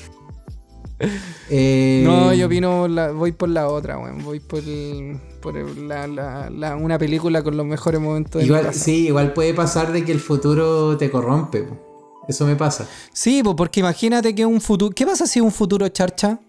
Eh, 1.50 2.02
No, 2.04 2.34
yo 2.34 2.48
opino, 2.48 2.88
la- 2.88 3.12
voy 3.12 3.32
por 3.32 3.50
la 3.50 3.68
otra, 3.70 3.98
weón. 4.00 4.24
Voy 4.24 4.40
por, 4.40 4.60
el- 4.60 5.20
por 5.42 5.56
el- 5.58 5.88
la- 5.88 6.50
la- 6.50 6.76
una 6.76 6.98
película 6.98 7.44
con 7.44 7.56
los 7.56 7.66
mejores 7.66 8.02
momentos 8.02 8.42
de 8.42 8.48
mi 8.50 8.56
Igual, 8.56 8.74
sí, 8.74 9.08
igual 9.08 9.34
puede 9.34 9.54
pasar 9.54 9.92
de 9.92 10.04
que 10.04 10.12
el 10.12 10.20
futuro 10.20 10.98
te 10.98 11.10
corrompe. 11.12 11.64
po. 11.64 11.78
Eso 12.28 12.46
me 12.46 12.56
pasa. 12.58 12.88
Sí, 13.14 13.42
porque 13.56 13.80
imagínate 13.80 14.36
que 14.36 14.46
un 14.46 14.60
futuro. 14.60 14.94
¿Qué 14.94 15.06
pasa 15.06 15.26
si 15.28 15.40
un 15.40 15.52
futuro 15.52 15.88
charcha? 15.90 16.40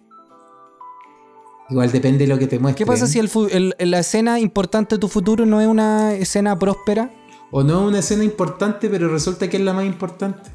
Igual 1.70 1.92
depende 1.92 2.24
de 2.26 2.28
lo 2.28 2.38
que 2.38 2.46
te 2.46 2.58
muestre. 2.58 2.78
¿Qué 2.84 2.86
pasa 2.86 3.06
si 3.06 3.18
el, 3.18 3.30
el- 3.78 3.90
la 3.90 3.98
escena 4.00 4.40
importante 4.40 4.94
de 4.96 4.98
tu 4.98 5.08
futuro 5.08 5.44
no 5.44 5.60
es 5.60 5.66
una 5.68 6.14
escena 6.14 6.58
próspera? 6.58 7.12
O 7.50 7.62
no 7.62 7.82
es 7.82 7.88
una 7.88 7.98
escena 8.00 8.24
importante, 8.24 8.88
pero 8.88 9.08
resulta 9.08 9.48
que 9.48 9.58
es 9.58 9.62
la 9.62 9.72
más 9.72 9.84
importante. 9.84 10.50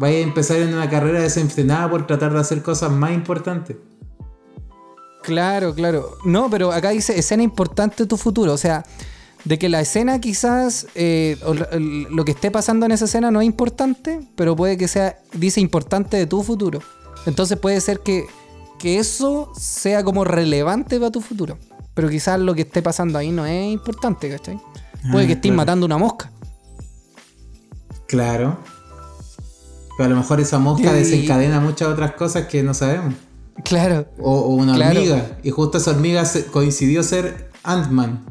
Vaya 0.00 0.16
a 0.16 0.20
empezar 0.20 0.56
en 0.56 0.72
una 0.74 0.88
carrera 0.88 1.20
desenfrenada 1.20 1.90
por 1.90 2.06
tratar 2.06 2.32
de 2.32 2.40
hacer 2.40 2.62
cosas 2.62 2.90
más 2.90 3.12
importantes. 3.12 3.76
Claro, 5.22 5.74
claro. 5.74 6.16
No, 6.24 6.48
pero 6.48 6.72
acá 6.72 6.88
dice 6.90 7.18
escena 7.18 7.42
importante 7.42 8.04
de 8.04 8.06
tu 8.06 8.16
futuro. 8.16 8.54
O 8.54 8.56
sea, 8.56 8.82
de 9.44 9.58
que 9.58 9.68
la 9.68 9.82
escena 9.82 10.18
quizás, 10.18 10.86
eh, 10.94 11.36
o 11.44 11.52
lo- 11.54 12.24
que 12.24 12.30
esté 12.32 12.50
pasando 12.50 12.86
en 12.86 12.92
esa 12.92 13.04
escena 13.04 13.30
no 13.30 13.42
es 13.42 13.46
importante, 13.46 14.20
pero 14.36 14.56
puede 14.56 14.78
que 14.78 14.88
sea, 14.88 15.18
dice 15.34 15.60
importante 15.60 16.16
de 16.16 16.26
tu 16.26 16.42
futuro. 16.42 16.80
Entonces 17.26 17.58
puede 17.58 17.78
ser 17.82 18.00
que, 18.00 18.24
que 18.78 18.98
eso 18.98 19.52
sea 19.54 20.02
como 20.02 20.24
relevante 20.24 20.98
para 20.98 21.10
tu 21.10 21.20
futuro. 21.20 21.58
Pero 21.92 22.08
quizás 22.08 22.40
lo 22.40 22.54
que 22.54 22.62
esté 22.62 22.80
pasando 22.80 23.18
ahí 23.18 23.30
no 23.32 23.44
es 23.44 23.70
importante, 23.70 24.30
¿cachai? 24.30 24.58
Puede 25.12 25.24
Ah, 25.24 25.26
que 25.26 25.32
estés 25.34 25.50
claro. 25.50 25.56
matando 25.56 25.84
una 25.86 25.98
mosca. 25.98 26.30
Claro. 28.06 28.58
Pero 30.00 30.06
a 30.06 30.14
lo 30.14 30.16
mejor 30.22 30.40
esa 30.40 30.58
mosca 30.58 30.94
desencadena 30.94 31.60
muchas 31.60 31.88
otras 31.88 32.12
cosas 32.14 32.46
que 32.46 32.62
no 32.62 32.72
sabemos. 32.72 33.12
Claro. 33.64 34.06
O, 34.18 34.32
o 34.32 34.48
una 34.54 34.74
Claro. 34.74 34.98
hormiga. 34.98 35.36
Y 35.42 35.50
justo 35.50 35.76
esa 35.76 35.90
hormiga 35.90 36.24
coincidió 36.50 37.02
ser 37.02 37.50
Ant-Man. 37.64 38.24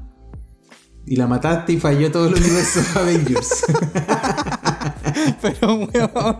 Y 1.05 1.15
la 1.17 1.27
mataste 1.27 1.73
y 1.73 1.79
falló 1.79 2.11
todo 2.11 2.25
el 2.25 2.33
universo 2.33 2.79
Avengers. 2.99 3.49
Pero, 5.43 5.75
weón. 5.75 6.37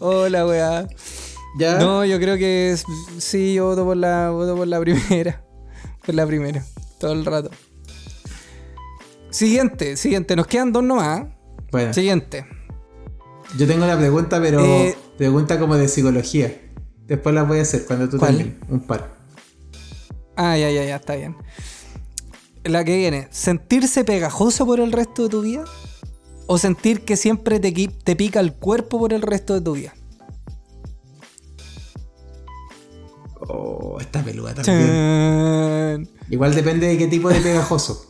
Hola, 0.00 0.46
weá. 0.46 0.88
¿Ya? 1.58 1.78
No, 1.78 2.06
yo 2.06 2.18
creo 2.18 2.38
que 2.38 2.70
es- 2.72 2.84
sí, 3.18 3.52
yo 3.52 3.66
voto 3.66 3.84
por 3.84 3.98
la, 3.98 4.30
voto 4.30 4.56
por 4.56 4.66
la 4.66 4.80
primera. 4.80 5.42
Por 6.06 6.14
la 6.14 6.26
primera. 6.26 6.64
Todo 6.98 7.12
el 7.12 7.26
rato. 7.26 7.50
Siguiente, 9.28 9.98
siguiente. 9.98 10.34
Nos 10.36 10.46
quedan 10.46 10.72
dos 10.72 10.82
nomás. 10.82 11.24
Bueno, 11.70 11.92
Siguiente. 11.92 12.46
Yo 13.56 13.66
tengo 13.66 13.84
una 13.84 13.96
pregunta, 13.96 14.40
pero 14.40 14.60
Eh, 14.60 14.96
pregunta 15.16 15.58
como 15.58 15.76
de 15.76 15.88
psicología. 15.88 16.60
Después 17.06 17.34
la 17.34 17.42
voy 17.44 17.58
a 17.58 17.62
hacer 17.62 17.84
cuando 17.86 18.08
tú 18.08 18.18
¿Cuál? 18.18 18.36
termines. 18.36 18.62
Un 18.68 18.80
par. 18.80 19.16
Ah, 20.36 20.56
ya, 20.56 20.70
ya, 20.70 20.84
ya, 20.84 20.96
está 20.96 21.16
bien. 21.16 21.36
La 22.64 22.84
que 22.84 22.96
viene. 22.96 23.28
¿Sentirse 23.30 24.04
pegajoso 24.04 24.66
por 24.66 24.78
el 24.80 24.92
resto 24.92 25.24
de 25.24 25.28
tu 25.30 25.40
vida? 25.42 25.64
¿O 26.46 26.58
sentir 26.58 27.04
que 27.04 27.16
siempre 27.16 27.60
te, 27.60 27.72
te 27.72 28.16
pica 28.16 28.40
el 28.40 28.52
cuerpo 28.54 28.98
por 28.98 29.12
el 29.12 29.22
resto 29.22 29.54
de 29.54 29.60
tu 29.62 29.72
vida? 29.72 29.94
Oh, 33.48 33.98
esta 34.00 34.22
peluda 34.22 34.54
también. 34.54 36.08
Igual 36.28 36.54
depende 36.54 36.86
de 36.88 36.98
qué 36.98 37.06
tipo 37.06 37.28
de 37.30 37.40
pegajoso. 37.40 38.07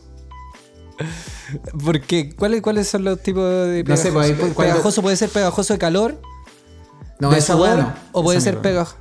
¿Por 1.83 2.01
qué? 2.01 2.33
¿Cuáles, 2.35 2.61
¿Cuáles 2.61 2.87
son 2.87 3.03
los 3.03 3.21
tipos 3.21 3.43
de 3.43 3.83
No 3.87 3.95
sé, 3.97 4.11
pegajoso? 4.11 4.13
pues, 4.13 4.25
ahí, 4.29 4.33
pues, 4.39 4.53
cuando- 4.53 4.73
Pegajoso 4.73 5.01
puede 5.01 5.15
ser 5.15 5.29
pegajoso 5.29 5.73
de 5.73 5.79
calor, 5.79 6.21
No, 7.19 7.29
de 7.31 7.37
esa 7.39 7.53
sudor, 7.53 7.67
weá 7.69 7.77
no. 7.83 7.93
o 8.11 8.23
puede 8.23 8.41
ser 8.41 8.59
pegajoso. 8.61 8.97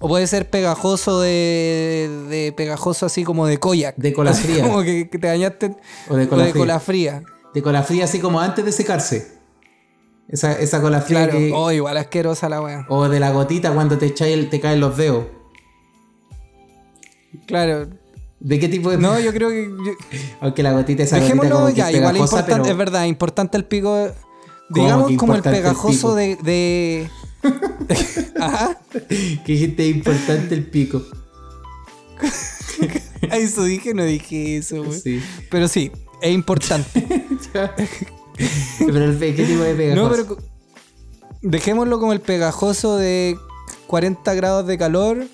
O 0.00 0.08
puede 0.08 0.26
ser 0.26 0.50
pegajoso 0.50 1.20
de, 1.22 2.10
de 2.28 2.52
pegajoso 2.54 3.06
así 3.06 3.24
como 3.24 3.46
de 3.46 3.58
koyak. 3.58 3.96
De 3.96 4.12
cola 4.12 4.32
fría. 4.34 4.64
Como 4.64 4.82
que, 4.82 5.08
que 5.08 5.18
te 5.18 5.26
bañaste 5.28 5.76
O 6.08 6.16
de 6.16 6.24
o 6.24 6.28
cola 6.28 6.44
de 6.44 6.50
fría. 6.50 6.60
cola 6.62 6.80
fría. 6.80 7.22
De 7.54 7.62
cola 7.62 7.82
fría 7.82 8.04
así 8.04 8.18
como 8.20 8.40
antes 8.40 8.64
de 8.64 8.72
secarse. 8.72 9.32
Esa, 10.28 10.52
esa 10.58 10.82
cola 10.82 11.00
fría 11.00 11.24
Claro. 11.24 11.38
que- 11.38 11.52
Oh, 11.54 11.70
igual 11.72 11.96
asquerosa 11.96 12.48
la 12.48 12.60
wea. 12.60 12.86
O 12.88 13.08
de 13.08 13.18
la 13.20 13.30
gotita 13.30 13.72
cuando 13.72 13.96
te 13.96 14.06
echáis 14.06 14.50
te 14.50 14.60
caen 14.60 14.80
los 14.80 14.96
dedos. 14.96 15.26
Claro. 17.46 17.88
¿De 18.44 18.58
qué 18.60 18.68
tipo 18.68 18.90
de 18.90 18.98
No, 18.98 19.18
yo 19.26 19.32
creo 19.32 19.48
que. 19.48 19.64
yo- 19.84 19.92
Aunque 20.40 20.62
la 20.62 20.72
gotita 20.72 21.02
esa 21.02 21.16
gotita 21.16 21.34
dejémoslo 21.34 21.54
como 21.56 21.66
que 21.68 21.74
ya, 21.74 21.88
es 21.90 21.96
igual 21.96 22.12
pegajosa, 22.12 22.36
importante, 22.40 22.62
pero 22.62 22.72
es 22.72 22.78
verdad, 22.78 23.04
importante 23.06 23.56
el 23.56 23.64
pico. 23.64 23.94
de- 23.96 24.12
¿Cómo 24.12 24.84
digamos 24.84 25.12
como 25.16 25.34
el 25.34 25.42
pegajoso 25.42 26.14
de. 26.14 26.36
de... 26.36 27.10
Ajá. 28.40 28.78
que 28.90 29.52
dijiste 29.52 29.86
importante 29.88 30.54
el 30.54 30.66
pico. 30.66 31.02
Eso 33.32 33.64
dije, 33.64 33.94
no 33.94 34.04
dije 34.04 34.58
eso, 34.58 34.82
wey. 34.82 35.00
Sí. 35.00 35.22
Pero 35.50 35.66
sí, 35.68 35.90
es 36.20 36.34
importante. 36.34 37.06
pero 38.78 39.04
el 39.04 39.18
¿qué 39.18 39.32
tipo 39.46 39.62
de 39.62 39.74
pegajoso? 39.74 40.02
No, 40.02 40.10
pero 40.10 40.38
dejémoslo 41.42 41.98
como 41.98 42.12
el 42.12 42.20
pegajoso 42.20 42.96
de 42.98 43.36
40 43.86 44.34
grados 44.34 44.66
de 44.66 44.76
calor 44.78 45.26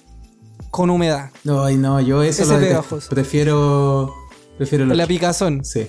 con 0.71 0.91
humedad. 0.91 1.31
No, 1.45 1.65
ay, 1.65 1.77
no, 1.77 2.01
yo 2.01 2.23
eso 2.23 2.43
Ese 2.43 2.75
lo. 2.75 2.83
Prefiero 3.09 4.15
prefiero 4.57 4.85
La 4.87 5.07
picazón. 5.07 5.65
Sí. 5.65 5.89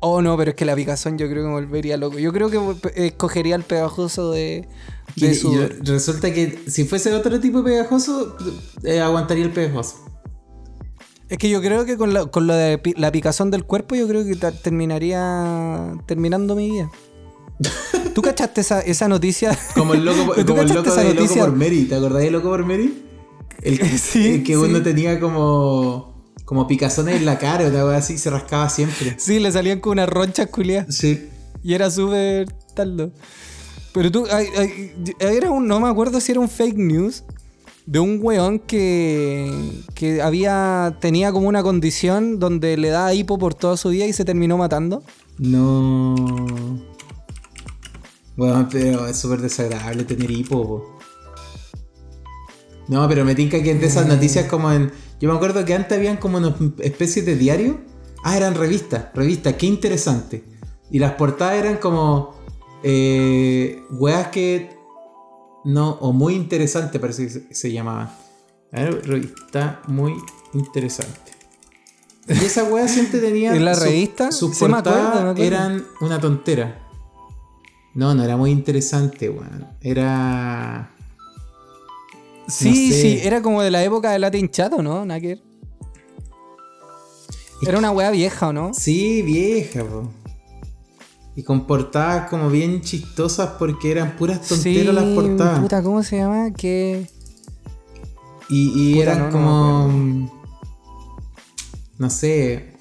Oh, 0.00 0.20
no, 0.20 0.36
pero 0.36 0.50
es 0.50 0.56
que 0.56 0.66
la 0.66 0.76
picazón 0.76 1.16
yo 1.16 1.28
creo 1.28 1.42
que 1.42 1.48
me 1.48 1.54
volvería 1.54 1.96
loco. 1.96 2.18
Yo 2.18 2.32
creo 2.32 2.50
que 2.50 2.58
eh, 2.90 3.06
escogería 3.06 3.56
el 3.56 3.62
pegajoso 3.62 4.30
de, 4.30 4.68
de 5.16 5.34
sudor. 5.34 5.74
resulta 5.82 6.32
que 6.32 6.62
si 6.66 6.84
fuese 6.84 7.14
otro 7.14 7.40
tipo 7.40 7.62
de 7.62 7.70
pegajoso, 7.70 8.36
eh, 8.84 9.00
aguantaría 9.00 9.44
el 9.44 9.52
pegajoso. 9.52 9.96
Es 11.28 11.38
que 11.38 11.48
yo 11.48 11.60
creo 11.60 11.86
que 11.86 11.96
con, 11.96 12.12
la, 12.12 12.26
con 12.26 12.46
lo 12.46 12.54
de 12.54 12.80
la 12.96 13.10
picazón 13.10 13.50
del 13.50 13.64
cuerpo, 13.64 13.94
yo 13.94 14.06
creo 14.06 14.24
que 14.24 14.36
terminaría 14.62 15.94
terminando 16.06 16.54
mi 16.54 16.70
vida. 16.70 16.90
¿Tú 18.14 18.22
cachaste 18.22 18.60
esa, 18.60 18.80
esa 18.80 19.08
noticia? 19.08 19.58
Como 19.74 19.94
el 19.94 20.04
loco, 20.04 20.34
¿Tú 20.36 20.46
como 20.46 20.62
el 20.62 20.68
loco 20.68 20.90
esa 20.90 21.02
de 21.02 21.14
Loco 21.14 21.34
por 21.34 21.52
Mary. 21.52 21.84
¿Te 21.84 21.96
acordás 21.96 22.22
de 22.22 22.30
Loco 22.30 22.48
por 22.50 22.64
Mary? 22.64 23.05
El, 23.62 23.78
Sí, 23.98 24.26
el 24.28 24.42
que 24.44 24.52
sí. 24.54 24.58
uno 24.58 24.82
tenía 24.82 25.18
como, 25.18 26.14
como 26.44 26.66
picazones 26.66 27.16
en 27.16 27.24
la 27.26 27.38
cara, 27.38 27.66
una 27.68 27.84
wea 27.84 27.98
así, 27.98 28.18
se 28.18 28.30
rascaba 28.30 28.68
siempre. 28.68 29.16
Sí, 29.18 29.38
le 29.40 29.50
salían 29.52 29.80
con 29.80 29.92
unas 29.92 30.08
ronchas 30.08 30.48
culiadas. 30.48 30.94
Sí. 30.94 31.28
Y 31.62 31.74
era 31.74 31.90
súper 31.90 32.48
taldo. 32.74 33.10
Pero 33.92 34.10
tú, 34.12 34.26
ay, 34.30 34.46
ay, 34.58 34.92
era 35.20 35.50
un, 35.50 35.66
no 35.66 35.80
me 35.80 35.88
acuerdo 35.88 36.20
si 36.20 36.32
era 36.32 36.40
un 36.40 36.48
fake 36.48 36.76
news 36.76 37.24
de 37.86 37.98
un 37.98 38.18
weón 38.20 38.58
que, 38.58 39.50
que 39.94 40.20
había, 40.20 40.96
tenía 41.00 41.32
como 41.32 41.48
una 41.48 41.62
condición 41.62 42.38
donde 42.38 42.76
le 42.76 42.90
daba 42.90 43.14
hipo 43.14 43.38
por 43.38 43.54
toda 43.54 43.76
su 43.76 43.88
vida 43.88 44.04
y 44.06 44.12
se 44.12 44.24
terminó 44.24 44.58
matando. 44.58 45.02
No. 45.38 46.14
Bueno, 48.36 48.68
pero 48.70 49.06
es 49.06 49.16
súper 49.16 49.40
desagradable 49.40 50.04
tener 50.04 50.30
hipo. 50.30 50.66
po. 50.66 50.95
No, 52.88 53.08
pero 53.08 53.24
me 53.24 53.34
tinca 53.34 53.62
que 53.62 53.72
es 53.72 53.80
de 53.80 53.86
esas 53.86 54.06
noticias 54.06 54.46
como 54.46 54.70
en. 54.72 54.92
Yo 55.20 55.28
me 55.30 55.34
acuerdo 55.36 55.64
que 55.64 55.74
antes 55.74 55.96
habían 55.96 56.18
como 56.18 56.38
unas 56.38 56.54
especies 56.78 57.26
de 57.26 57.36
diario. 57.36 57.80
Ah, 58.22 58.36
eran 58.36 58.54
revistas, 58.54 59.06
revistas, 59.14 59.54
qué 59.54 59.66
interesante. 59.66 60.44
Y 60.90 60.98
las 60.98 61.12
portadas 61.12 61.54
eran 61.56 61.78
como. 61.78 62.34
Eh, 62.82 63.82
weas 63.90 64.28
que. 64.28 64.70
No, 65.64 65.90
o 66.00 66.12
muy 66.12 66.34
interesante 66.34 67.00
parece 67.00 67.26
que 67.48 67.54
se, 67.54 67.72
llamaban. 67.72 68.08
A 68.72 68.82
ver, 68.82 69.04
revista 69.06 69.80
muy 69.88 70.14
interesante. 70.54 71.32
Y 72.28 72.32
esas 72.44 72.70
weas 72.70 72.90
siempre 72.92 73.18
tenían. 73.18 73.56
¿En 73.56 73.64
la 73.64 73.74
su- 73.74 73.84
revista? 73.84 74.30
Sus 74.30 74.56
Sí, 74.56 74.64
portadas 74.64 75.36
eran 75.40 75.84
una 76.00 76.20
tontera. 76.20 76.82
No, 77.94 78.14
no 78.14 78.22
era 78.22 78.36
muy 78.36 78.50
interesante, 78.52 79.28
weón. 79.28 79.66
Era. 79.80 80.92
Sí, 82.48 82.92
sé. 82.92 83.00
sí, 83.00 83.20
era 83.22 83.42
como 83.42 83.62
de 83.62 83.70
la 83.70 83.82
época 83.82 84.12
de 84.12 84.18
Latin 84.18 84.48
Chat, 84.50 84.72
¿o 84.72 84.82
no? 84.82 85.04
Ver. 85.06 85.42
Era 87.62 87.78
una 87.78 87.90
wea 87.90 88.10
vieja, 88.10 88.48
¿o 88.48 88.52
no? 88.52 88.72
Sí, 88.74 89.22
vieja, 89.22 89.84
po. 89.84 90.10
Y 91.34 91.42
con 91.42 91.66
portadas 91.66 92.30
como 92.30 92.48
bien 92.48 92.80
chistosas 92.80 93.50
porque 93.58 93.90
eran 93.90 94.16
puras 94.16 94.46
tonteras 94.46 94.94
las 94.94 95.04
portadas. 95.04 95.60
Puta, 95.60 95.82
¿cómo 95.82 96.02
se 96.02 96.16
llama? 96.18 96.52
Que. 96.52 97.06
Y, 98.48 98.72
y 98.74 98.94
Puta, 98.94 99.02
eran 99.02 99.18
no, 99.18 99.24
no 99.26 99.32
como. 99.32 100.30
No, 101.98 102.10
sé. 102.10 102.75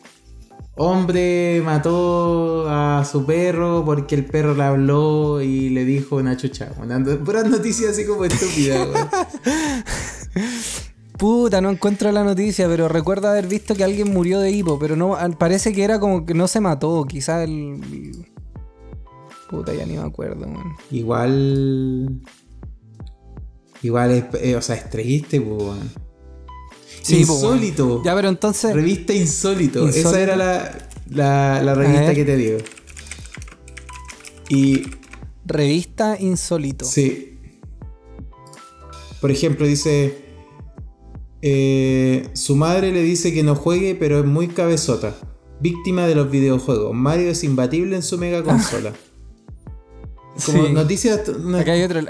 Hombre 0.78 1.62
mató 1.64 2.66
a 2.70 3.06
su 3.06 3.26
perro 3.26 3.84
porque 3.86 4.16
el 4.16 4.26
perro 4.26 4.54
le 4.54 4.64
habló 4.64 5.42
y 5.42 5.70
le 5.70 5.86
dijo 5.86 6.18
una 6.18 6.36
chucha. 6.36 6.72
Una, 6.82 7.02
puras 7.24 7.50
noticias 7.50 7.92
así 7.92 8.06
como 8.06 8.26
estúpidas. 8.26 8.88
Puta, 11.18 11.62
no 11.62 11.70
encuentro 11.70 12.12
la 12.12 12.26
noticia, 12.26 12.68
pero 12.68 12.90
recuerdo 12.90 13.30
haber 13.30 13.48
visto 13.48 13.74
que 13.74 13.86
alguien 13.86 14.12
murió 14.12 14.42
de 14.42 14.52
hipo, 14.52 14.78
pero 14.78 14.98
no 14.98 15.18
parece 15.40 15.72
que 15.72 15.86
era 15.86 15.98
como 15.98 16.26
que 16.26 16.34
no 16.34 16.50
se 16.50 16.60
mató, 16.60 17.06
quizás 17.06 17.48
el. 17.48 18.28
Puta, 19.50 19.74
ya 19.74 19.86
ni 19.86 19.96
me 19.96 20.04
acuerdo, 20.04 20.46
man. 20.46 20.76
Igual. 20.92 22.22
Igual 23.82 24.12
es. 24.12 24.26
eh, 24.42 24.58
o 24.58 24.62
sea, 24.62 24.76
es 24.76 24.90
triste, 24.90 25.40
weón. 25.40 25.90
Sí, 27.06 27.24
weón. 27.24 27.30
Insólito. 27.36 28.02
Ya, 28.04 28.16
pero 28.16 28.30
entonces. 28.30 28.74
Revista 28.74 29.14
Insólito. 29.14 29.88
Esa 29.88 30.20
era 30.20 30.36
la, 30.36 30.88
la, 31.10 31.62
la 31.62 31.74
revista 31.76 32.14
que 32.16 32.26
te 32.26 32.36
digo. 32.36 32.58
Y 34.50 34.84
Revista 35.46 36.18
Insólito. 36.20 36.86
sí. 36.86 37.32
Por 39.22 39.32
ejemplo, 39.32 39.66
dice. 39.66 40.18
eh, 41.42 42.30
su 42.34 42.56
madre 42.56 42.92
le 42.92 43.02
dice 43.02 43.34
que 43.34 43.42
no 43.44 43.56
juegue, 43.56 43.96
pero 43.96 44.20
es 44.20 44.26
muy 44.26 44.48
cabezota. 44.50 45.16
Víctima 45.60 46.06
de 46.06 46.14
los 46.16 46.30
videojuegos. 46.30 46.94
Mario 46.94 47.30
es 47.32 47.44
imbatible 47.44 47.96
en 47.96 48.04
su 48.04 48.18
mega 48.18 48.44
consola. 48.44 48.94
Como 50.46 50.66
Sí. 50.68 50.74
noticias. 50.74 51.22
no- 51.40 51.58
Acá 51.58 51.72
hay 51.74 51.84
otro. 51.84 52.02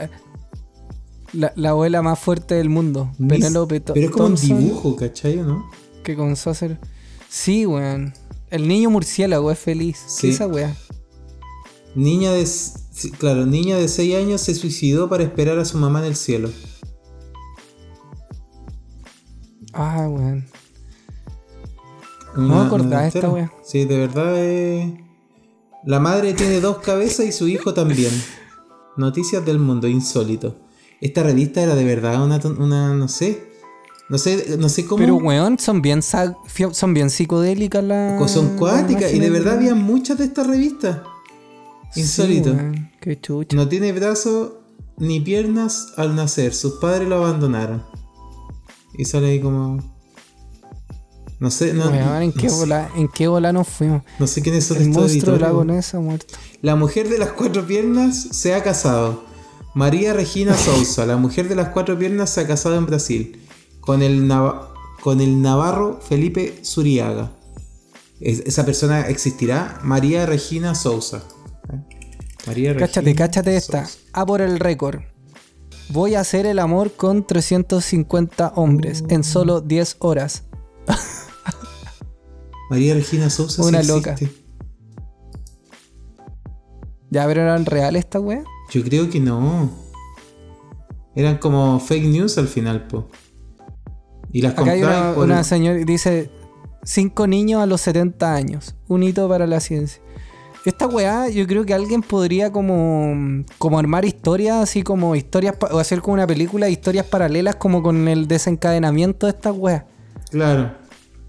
La, 1.36 1.52
la 1.56 1.70
abuela 1.70 2.02
más 2.02 2.18
fuerte 2.20 2.56
del 2.56 2.70
mundo. 2.70 3.12
Penélope 3.28 3.82
Pero 3.82 4.08
es 4.08 4.12
como 4.12 4.28
un 4.28 4.36
dibujo, 4.36 4.96
¿cachai 4.96 5.38
no? 5.38 5.70
Que 6.04 6.16
comenzó 6.16 6.50
a 6.50 6.54
hacer. 6.54 6.80
Sí, 7.30 7.66
weón. 7.66 8.14
El 8.50 8.68
niño 8.68 8.90
murciélago 8.90 9.52
es 9.52 9.60
feliz. 9.60 10.02
Sí. 10.08 10.28
¿Qué 10.28 10.34
esa 10.34 10.48
weá? 10.48 10.76
Niña 11.96 12.32
de. 12.32 12.48
Claro, 13.18 13.46
niña 13.46 13.76
de 13.76 13.90
6 13.90 14.16
años 14.16 14.42
se 14.42 14.56
suicidó 14.56 15.10
para 15.10 15.24
esperar 15.24 15.60
a 15.60 15.66
su 15.66 15.78
mamá 15.78 16.00
en 16.00 16.06
el 16.06 16.16
cielo. 16.16 16.50
Ah, 19.74 20.08
weón. 20.10 20.46
No 22.36 22.60
me 22.60 22.66
acordaba 22.66 23.08
esta 23.08 23.30
wea. 23.30 23.52
Sí, 23.64 23.86
de 23.86 23.98
verdad 23.98 24.34
eh, 24.36 25.04
La 25.86 26.00
madre 26.00 26.34
tiene 26.34 26.60
dos 26.60 26.80
cabezas 26.80 27.26
y 27.26 27.32
su 27.32 27.48
hijo 27.48 27.74
también. 27.74 28.12
Noticias 28.98 29.46
del 29.46 29.60
mundo, 29.60 29.88
insólito. 29.88 30.65
Esta 31.06 31.22
revista 31.24 31.62
era 31.62 31.76
de 31.76 31.84
verdad 31.84 32.24
una, 32.24 32.38
una 32.58 32.94
no 32.96 33.08
sé. 33.08 33.54
No 34.10 34.18
sé, 34.18 34.56
no 34.60 34.70
sé 34.70 34.86
cómo. 34.86 34.98
Pero 35.00 35.16
weón, 35.18 35.58
son 35.60 35.82
bien 35.82 36.02
son 36.02 36.94
bien 36.94 37.10
psicodélicas 37.10 37.84
las. 37.84 38.32
son 38.32 38.58
cuáticas. 38.58 39.14
Y 39.14 39.20
de 39.20 39.30
verdad 39.30 39.56
había 39.58 39.76
muchas 39.76 40.18
de 40.18 40.26
estas 40.26 40.48
revistas. 40.48 41.00
Sí, 41.92 42.02
Insólito. 42.02 42.52
weón, 42.54 42.92
Qué 43.00 43.20
chucha. 43.22 43.56
No 43.56 43.68
tiene 43.68 43.92
brazos 43.92 44.54
ni 44.98 45.20
piernas 45.20 45.94
al 45.98 46.16
nacer. 46.16 46.54
Sus 46.54 46.74
padres 46.80 47.08
lo 47.08 47.18
abandonaron. 47.18 47.84
Y 48.98 49.06
sale 49.06 49.28
ahí 49.28 49.40
como. 49.40 49.78
No 51.40 51.52
sé, 51.52 51.74
no, 51.74 51.90
Weón, 51.90 52.22
¿en 52.24 52.30
no 52.30 52.42
qué, 52.42 52.50
sé, 52.50 52.56
bola, 52.56 52.90
¿en 52.96 53.08
qué 53.10 53.28
bola 53.28 53.52
nos 53.52 53.68
fuimos? 53.68 54.02
no 54.20 54.26
sé 54.26 54.42
quiénes 54.42 54.66
son 54.66 54.78
El 54.78 54.90
monstruo 54.90 55.34
de 55.34 55.40
la 55.40 55.48
editores. 55.50 55.54
gonesa 55.54 56.00
muerto. 56.00 56.34
La 56.62 56.76
mujer 56.76 57.10
de 57.10 57.18
las 57.20 57.30
cuatro 57.34 57.66
piernas 57.68 58.16
se 58.32 58.56
ha 58.56 58.64
casado. 58.64 59.24
María 59.76 60.14
Regina 60.14 60.56
Souza, 60.56 61.06
la 61.06 61.18
mujer 61.18 61.48
de 61.50 61.56
las 61.56 61.70
cuatro 61.70 62.00
piernas, 62.00 62.30
se 62.30 62.42
ha 62.42 62.48
casado 62.48 62.76
en 62.78 62.86
Brasil. 62.86 63.42
Con 63.82 64.02
el, 64.02 64.26
nava- 64.28 64.70
con 65.02 65.22
el 65.22 65.42
navarro 65.42 66.00
Felipe 66.02 66.60
Zuriaga. 66.64 67.32
Es- 68.20 68.40
esa 68.46 68.66
persona 68.66 69.02
existirá. 69.10 69.80
María 69.84 70.26
Regina 70.26 70.74
Souza. 70.76 71.24
¿Eh? 71.72 71.82
María 72.48 72.76
Cáchate, 72.76 73.02
Regina 73.02 73.18
cáchate 73.28 73.56
esta. 73.58 73.86
Souza. 73.86 74.00
A 74.14 74.26
por 74.26 74.42
el 74.42 74.60
récord. 74.60 75.02
Voy 75.90 76.16
a 76.16 76.22
hacer 76.22 76.46
el 76.48 76.58
amor 76.60 76.94
con 76.94 77.28
350 77.28 78.54
hombres 78.56 79.04
en 79.10 79.24
solo 79.24 79.60
10 79.62 79.98
horas. 80.00 80.44
María 82.70 82.94
Regina 82.96 83.30
Souza. 83.30 83.62
sí 83.62 83.68
Una 83.70 83.84
loca. 83.84 84.14
existe. 84.14 84.42
¿Ya 87.12 87.28
pero 87.28 87.42
eran 87.42 87.66
reales 87.66 88.06
esta 88.06 88.20
wea? 88.20 88.44
Yo 88.72 88.84
creo 88.84 89.10
que 89.10 89.20
no. 89.20 89.70
Eran 91.16 91.38
como 91.38 91.80
fake 91.80 92.06
news 92.06 92.38
al 92.38 92.48
final, 92.48 92.88
po. 92.88 93.08
Y 94.32 94.42
las 94.42 94.54
Acá 94.54 94.72
hay 94.72 94.84
una, 94.84 95.14
por- 95.14 95.24
una 95.26 95.44
señora 95.44 95.78
que 95.80 95.86
dice: 95.86 96.30
Cinco 96.84 97.26
niños 97.28 97.62
a 97.62 97.66
los 97.66 97.82
70 97.82 98.34
años. 98.34 98.76
Un 98.88 99.04
hito 99.04 99.28
para 99.30 99.48
la 99.48 99.60
ciencia. 99.60 100.02
Esta 100.66 100.88
weá, 100.88 101.30
yo 101.30 101.46
creo 101.46 101.64
que 101.64 101.76
alguien 101.76 102.02
podría 102.02 102.52
como, 102.52 103.44
como 103.60 103.78
armar 103.78 104.04
historias, 104.04 104.56
así 104.58 104.82
como 104.82 105.16
historias, 105.16 105.56
o 105.72 105.78
hacer 105.78 106.02
como 106.02 106.16
una 106.16 106.26
película 106.26 106.66
de 106.66 106.72
historias 106.72 107.06
paralelas, 107.06 107.56
como 107.58 107.84
con 107.84 108.08
el 108.08 108.28
desencadenamiento 108.28 109.28
de 109.28 109.32
esta 109.34 109.52
weá. 109.52 109.86
Claro. 110.32 110.74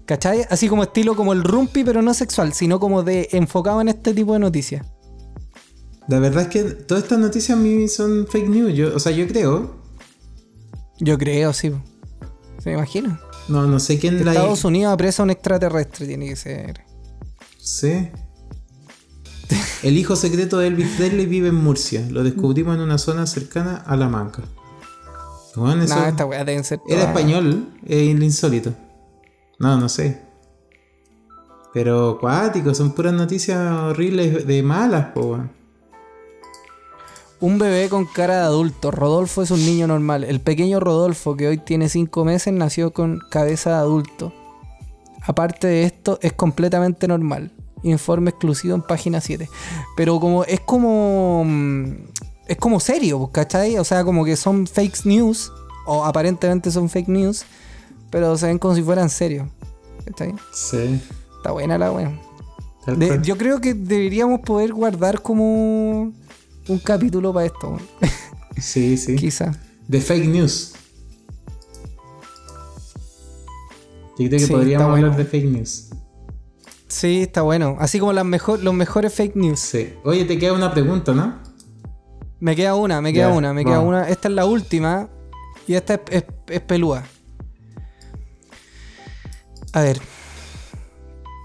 ¿Cachai? 0.07 0.45
Así 0.49 0.67
como 0.67 0.83
estilo 0.83 1.15
como 1.15 1.33
el 1.33 1.43
rumpi, 1.43 1.83
pero 1.83 2.01
no 2.01 2.15
sexual, 2.15 2.53
sino 2.53 2.79
como 2.79 3.03
de 3.03 3.29
enfocado 3.31 3.79
en 3.79 3.89
este 3.89 4.13
tipo 4.15 4.33
de 4.33 4.39
noticias. 4.39 4.83
La 6.07 6.19
verdad 6.19 6.43
es 6.43 6.47
que 6.49 6.63
todas 6.63 7.03
estas 7.03 7.19
noticias 7.19 7.57
a 7.57 7.61
mí 7.61 7.87
son 7.87 8.27
fake 8.27 8.49
news. 8.49 8.73
Yo, 8.73 8.95
o 8.95 8.99
sea, 8.99 9.11
yo 9.11 9.27
creo. 9.27 9.75
Yo 10.99 11.17
creo, 11.17 11.53
sí. 11.53 11.71
¿Se 12.59 12.69
me 12.69 12.75
imagina? 12.77 13.19
No, 13.49 13.65
no 13.67 13.79
sé 13.79 13.99
quién 13.99 14.23
la 14.25 14.31
Estados 14.31 14.65
Unidos 14.65 14.93
apresa 14.93 15.21
a 15.21 15.25
un 15.25 15.29
extraterrestre, 15.31 16.07
tiene 16.07 16.27
que 16.29 16.35
ser. 16.35 16.81
Sí. 17.57 18.09
El 19.83 19.97
hijo 19.97 20.15
secreto 20.15 20.57
de 20.57 20.67
Elvis 20.67 20.89
Presley 20.97 21.25
vive 21.25 21.49
en 21.49 21.55
Murcia. 21.55 22.05
Lo 22.09 22.23
descubrimos 22.23 22.75
en 22.75 22.81
una 22.81 22.97
zona 22.97 23.27
cercana 23.27 23.83
a 23.85 23.95
La 23.95 24.09
Manca. 24.09 24.43
Bueno, 25.55 25.83
eso 25.83 25.95
No, 25.95 26.05
esta 26.05 26.25
weá 26.25 26.43
deben 26.43 26.63
ser. 26.63 26.79
era 26.87 27.03
español, 27.03 27.73
es 27.85 28.07
insólito. 28.21 28.73
No, 29.59 29.77
no 29.77 29.89
sé. 29.89 30.21
Pero 31.73 32.17
cuático, 32.19 32.73
son 32.73 32.93
puras 32.93 33.13
noticias 33.13 33.57
horribles 33.71 34.45
de 34.45 34.63
malas, 34.63 35.07
po. 35.13 35.39
Un 37.39 37.59
bebé 37.59 37.87
con 37.89 38.05
cara 38.05 38.37
de 38.37 38.41
adulto. 38.45 38.89
Rodolfo 38.91 39.43
es 39.43 39.51
un 39.51 39.59
niño 39.63 39.85
normal. 39.87 40.23
El 40.23 40.39
pequeño 40.41 40.79
Rodolfo, 40.79 41.35
que 41.37 41.47
hoy 41.47 41.57
tiene 41.59 41.87
5 41.87 42.25
meses, 42.25 42.51
nació 42.53 42.91
con 42.93 43.19
cabeza 43.29 43.71
de 43.71 43.75
adulto. 43.77 44.33
Aparte 45.23 45.67
de 45.67 45.83
esto, 45.83 46.17
es 46.21 46.33
completamente 46.33 47.07
normal. 47.07 47.51
Informe 47.83 48.31
exclusivo 48.31 48.73
en 48.75 48.81
página 48.81 49.21
7. 49.21 49.47
Pero 49.95 50.19
como 50.19 50.43
es 50.45 50.59
como. 50.61 51.43
mm, 51.45 51.91
Es 52.47 52.57
como 52.57 52.79
serio, 52.79 53.19
pues, 53.19 53.31
¿cachai? 53.33 53.77
O 53.77 53.83
sea, 53.83 54.03
como 54.03 54.23
que 54.25 54.35
son 54.35 54.65
fake 54.65 55.05
news. 55.05 55.51
O 55.85 56.05
aparentemente 56.05 56.71
son 56.71 56.89
fake 56.89 57.09
news. 57.09 57.45
Pero 58.09 58.35
se 58.37 58.47
ven 58.47 58.57
como 58.57 58.73
si 58.73 58.81
fueran 58.81 59.09
serios. 59.09 59.47
¿Cachai? 60.05 60.33
Sí. 60.53 60.99
Está 61.37 61.51
buena 61.51 61.77
la 61.77 61.91
wea. 61.91 62.19
De- 62.87 63.19
yo 63.21 63.37
creo 63.37 63.59
que 63.59 63.73
deberíamos 63.73 64.39
poder 64.39 64.71
guardar 64.73 65.21
como 65.21 66.13
un 66.67 66.79
capítulo 66.79 67.33
para 67.33 67.45
esto. 67.45 67.77
Sí, 68.59 68.97
sí. 68.97 69.15
Quizá. 69.15 69.51
De 69.87 70.01
fake 70.01 70.27
news. 70.27 70.73
Yo 74.19 74.27
creo 74.27 74.29
que 74.31 74.39
Sí, 74.39 74.51
podríamos 74.51 74.87
hablar 74.87 75.09
bueno. 75.11 75.17
de 75.17 75.25
fake 75.25 75.45
news. 75.45 75.89
Sí, 76.87 77.21
está 77.23 77.41
bueno. 77.43 77.75
Así 77.79 77.99
como 77.99 78.13
las 78.13 78.25
mejor, 78.25 78.63
los 78.63 78.73
mejores 78.73 79.13
fake 79.13 79.35
news. 79.35 79.59
Sí. 79.59 79.93
Oye, 80.03 80.25
te 80.25 80.39
queda 80.39 80.53
una 80.53 80.73
pregunta, 80.73 81.13
¿no? 81.13 81.39
Me 82.39 82.55
queda 82.55 82.75
una, 82.75 83.01
me 83.01 83.13
queda 83.13 83.29
una, 83.29 83.53
me 83.53 83.63
queda 83.65 83.79
una. 83.79 84.07
Esta 84.09 84.27
es 84.27 84.33
la 84.33 84.45
última. 84.45 85.09
Y 85.67 85.73
esta 85.75 85.95
es, 85.95 85.99
es, 86.09 86.23
es 86.47 86.61
pelúa. 86.61 87.03
A 89.73 89.81
ver. 89.81 89.99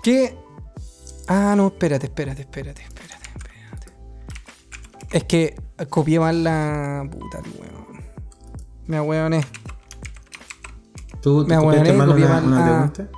¿Qué? 0.03 0.37
Ah, 1.29 1.55
no, 1.57 1.69
espérate, 1.69 2.07
espérate, 2.07 2.43
espérate. 2.43 2.83
Es 5.13 5.25
que 5.25 5.55
copié 5.91 6.19
mal 6.19 6.43
la. 6.43 7.09
Puta, 7.11 7.43
weón. 7.59 8.03
Me 8.87 8.97
ahueoné. 8.97 9.45
¿Tú 11.21 11.47
te 11.47 11.55
Me 11.55 11.63
copiaste 11.63 11.93
mal 11.93 12.09
copié 12.09 12.25
una, 12.25 12.35
mal. 12.35 12.45
una 12.47 12.65
pregunta? 12.65 13.09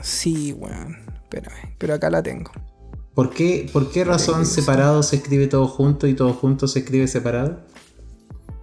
Sí, 0.00 0.52
weón. 0.52 0.96
Espérame, 1.22 1.74
pero 1.78 1.94
acá 1.94 2.10
la 2.10 2.22
tengo. 2.22 2.52
¿Por 3.14 3.30
qué, 3.30 3.68
¿Por 3.72 3.90
qué 3.90 4.04
razón 4.04 4.46
separado 4.46 5.02
se 5.02 5.16
escribe 5.16 5.46
todo 5.46 5.66
junto 5.66 6.06
y 6.06 6.14
todo 6.14 6.32
junto 6.32 6.66
se 6.66 6.78
escribe 6.80 7.08
separado? 7.08 7.60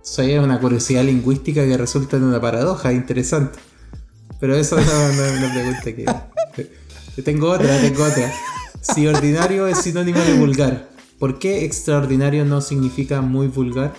Eso 0.03 0.23
es 0.23 0.39
una 0.39 0.59
curiosidad 0.59 1.03
lingüística 1.03 1.65
que 1.65 1.77
resulta 1.77 2.17
en 2.17 2.23
una 2.23 2.41
paradoja 2.41 2.93
interesante. 2.93 3.59
Pero 4.39 4.55
eso 4.55 4.77
no, 4.77 4.81
no 4.83 5.23
es 5.23 5.37
una 5.37 5.53
pregunta 5.53 5.83
que... 5.83 7.21
Tengo 7.23 7.51
otra, 7.51 7.77
tengo 7.81 8.05
otra. 8.05 8.31
Si 8.81 9.05
ordinario 9.05 9.67
es 9.67 9.79
sinónimo 9.79 10.19
de 10.19 10.35
vulgar, 10.35 10.88
¿por 11.19 11.37
qué 11.39 11.65
extraordinario 11.65 12.45
no 12.45 12.61
significa 12.61 13.21
muy 13.21 13.47
vulgar? 13.47 13.93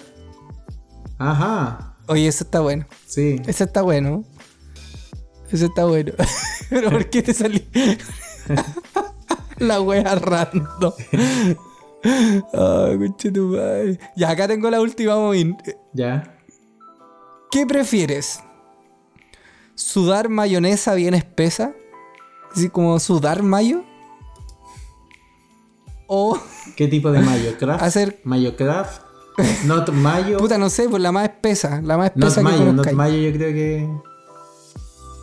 Ajá, 1.18 1.96
Oye, 2.06 2.26
eso 2.26 2.42
está 2.44 2.60
bueno. 2.60 2.86
sí. 3.06 3.40
Ese 3.46 3.64
está 3.64 3.82
bueno. 3.82 4.24
Ese 5.52 5.66
está 5.66 5.84
bueno. 5.84 6.12
Pero 6.70 6.90
¿por 6.90 7.08
qué 7.08 7.22
te 7.22 7.32
salí? 7.34 7.68
la 9.58 9.80
wea 9.80 10.14
random. 10.16 10.92
Ah, 12.52 12.88
conche 12.98 13.30
tu 13.30 13.48
madre. 13.48 13.98
Ya, 14.16 14.30
acá 14.30 14.48
tengo 14.48 14.70
la 14.70 14.80
última, 14.80 15.16
Moin. 15.16 15.56
Ya. 15.92 16.36
¿Qué 17.50 17.66
prefieres? 17.66 18.40
¿Sudar 19.74 20.28
mayonesa 20.28 20.94
bien 20.94 21.14
espesa? 21.14 21.74
Así 22.52 22.70
como 22.70 22.98
sudar 22.98 23.42
mayo. 23.42 23.84
O, 26.12 26.36
¿Qué 26.74 26.88
tipo 26.88 27.12
de 27.12 27.20
mayo? 27.20 27.56
¿Craft? 27.56 27.82
Hacer- 27.84 28.18
¿Mayo 28.24 28.56
craft? 28.56 29.02
¿Not 29.64 29.90
mayo? 29.90 30.38
puta, 30.38 30.58
no 30.58 30.68
sé, 30.68 30.88
pues 30.88 31.00
la 31.00 31.12
más 31.12 31.22
espesa. 31.28 31.80
La 31.84 31.96
más 31.96 32.10
Not 32.16 32.30
espesa 32.30 32.40
que 32.40 32.44
mayo, 32.58 32.72
not 32.72 32.92
mayo 32.94 33.16
yo 33.16 33.32
creo 33.32 33.52
que... 33.52 33.88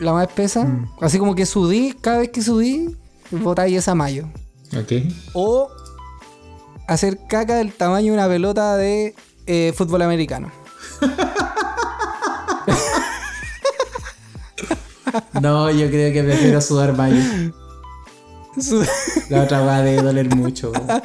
La 0.00 0.14
más 0.14 0.26
espesa. 0.28 0.64
Mm. 0.64 0.88
Así 1.02 1.18
como 1.18 1.34
que 1.34 1.44
sudí, 1.44 1.92
cada 2.00 2.20
vez 2.20 2.30
que 2.30 2.40
sudí, 2.40 2.96
botáis 3.30 3.76
esa 3.76 3.94
mayo. 3.94 4.28
Ok. 4.80 4.92
O 5.34 5.68
hacer 6.86 7.18
caca 7.28 7.56
del 7.56 7.74
tamaño 7.74 8.12
de 8.12 8.18
una 8.18 8.26
pelota 8.26 8.76
de 8.78 9.14
eh, 9.46 9.74
fútbol 9.76 10.00
americano. 10.00 10.50
No, 15.40 15.70
yo 15.70 15.88
creo 15.88 16.12
que 16.12 16.22
prefiero 16.22 16.60
sudar 16.60 16.94
mayo. 16.96 17.16
La 19.30 19.42
otra 19.44 19.60
va 19.60 19.76
a 19.78 19.82
doler 20.02 20.34
mucho. 20.34 20.72
weón. 20.72 21.02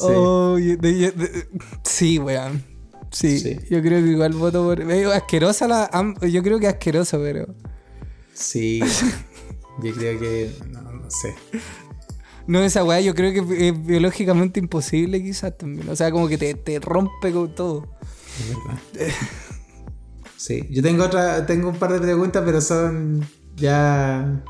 Oh, 0.00 0.56
de- 0.56 0.76
de- 0.76 1.10
de- 1.12 1.46
sí, 1.84 2.18
weón. 2.18 2.62
Sí, 3.10 3.40
Sí. 3.40 3.58
yo 3.70 3.80
creo 3.82 4.02
que 4.04 4.10
igual 4.10 4.32
voto 4.34 4.62
por. 4.62 4.84
medio 4.84 5.10
asquerosa 5.12 5.66
la. 5.66 5.90
Yo 6.30 6.42
creo 6.42 6.60
que 6.60 6.68
asquerosa, 6.68 7.18
pero. 7.18 7.54
Sí. 8.34 8.80
Yo 9.82 9.92
creo 9.94 10.18
que. 10.20 10.50
No, 10.70 10.82
no 10.82 11.10
sé. 11.10 11.34
No, 12.46 12.62
esa 12.62 12.84
weá 12.84 13.00
yo 13.00 13.14
creo 13.14 13.32
que 13.32 13.68
es 13.68 13.86
biológicamente 13.86 14.60
imposible, 14.60 15.22
quizás 15.22 15.56
también. 15.56 15.88
O 15.88 15.96
sea, 15.96 16.10
como 16.10 16.28
que 16.28 16.36
te, 16.38 16.54
te 16.54 16.78
rompe 16.80 17.32
con 17.32 17.54
todo. 17.54 17.96
Es 18.38 18.48
verdad. 18.56 19.14
Sí. 20.36 20.66
Yo 20.70 20.82
tengo 20.82 21.04
otra. 21.04 21.46
Tengo 21.46 21.70
un 21.70 21.76
par 21.76 21.92
de 21.92 22.00
preguntas, 22.00 22.42
pero 22.44 22.60
son. 22.60 23.26
Ya. 23.56 24.42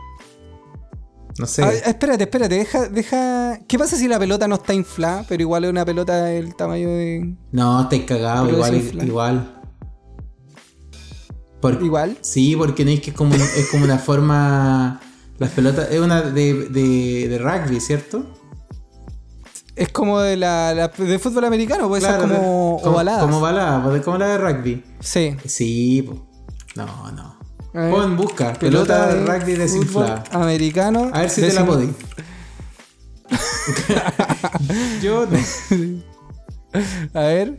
No 1.38 1.46
sé. 1.46 1.62
Espérate, 1.86 2.24
espérate, 2.24 2.55
deja, 2.57 2.88
deja. 2.88 3.59
¿Qué 3.66 3.78
pasa 3.78 3.96
si 3.96 4.09
la 4.09 4.18
pelota 4.18 4.46
no 4.48 4.57
está 4.57 4.74
inflada, 4.74 5.24
pero 5.28 5.40
igual 5.42 5.64
es 5.64 5.70
una 5.70 5.84
pelota 5.84 6.24
del 6.24 6.55
tamaño 6.55 6.88
de. 6.88 7.34
No, 7.53 7.82
estáis 7.82 8.05
cagado, 8.05 8.48
igual, 8.51 8.74
igual. 9.05 9.57
Por- 11.61 11.82
Igual? 11.82 12.16
Sí, 12.22 12.57
porque 12.57 12.84
no 12.86 12.90
es 12.90 13.01
que 13.01 13.11
es 13.11 13.16
como, 13.16 13.34
es 13.34 13.68
como 13.70 13.84
una 13.84 13.98
forma. 13.98 15.01
Las 15.38 15.51
pelotas. 15.51 15.90
Es 15.90 16.01
una 16.01 16.22
de, 16.22 16.68
de, 16.68 17.28
de 17.28 17.38
rugby, 17.38 17.80
¿cierto? 17.80 18.24
Es 19.76 19.90
como 19.90 20.20
de 20.20 20.36
la, 20.36 20.74
la- 20.74 20.88
de 20.88 21.18
fútbol 21.18 21.44
americano, 21.44 21.88
puede 21.88 22.03
ser 22.03 22.18
como 22.18 22.78
como, 22.82 22.92
ovaladas. 22.94 23.22
como 23.22 23.38
ovalada, 23.38 23.82
pues, 23.84 24.03
como 24.03 24.18
la 24.18 24.26
de 24.28 24.38
rugby. 24.38 24.84
Sí. 25.01 25.36
Sí, 25.46 26.11
no, 26.76 26.86
no. 27.12 27.39
Ver, 27.73 27.91
Pon, 27.91 28.16
busca, 28.16 28.53
pelota, 28.55 29.14
de 29.14 29.25
rugby 29.27 29.55
desinflada. 29.55 30.25
americano. 30.33 31.11
A 31.12 31.21
ver 31.21 31.31
si 31.31 31.41
te 31.41 31.53
la 31.53 31.64
podí. 31.64 31.89
Yo 35.03 35.27
no. 35.27 35.39
A 37.14 37.21
ver. 37.21 37.59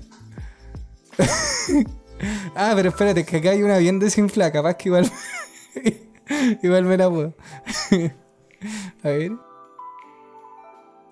ah, 2.56 2.74
pero 2.76 2.90
espérate, 2.90 3.26
que 3.26 3.38
acá 3.38 3.52
hay 3.52 3.64
una 3.64 3.78
bien 3.78 4.00
desinflada, 4.00 4.52
capaz 4.52 4.74
que 4.76 4.90
igual. 4.90 5.10
igual 6.64 6.84
me 6.86 6.98
la 6.98 7.10
puedo. 7.10 7.36
a 9.04 9.08
ver. 9.10 9.32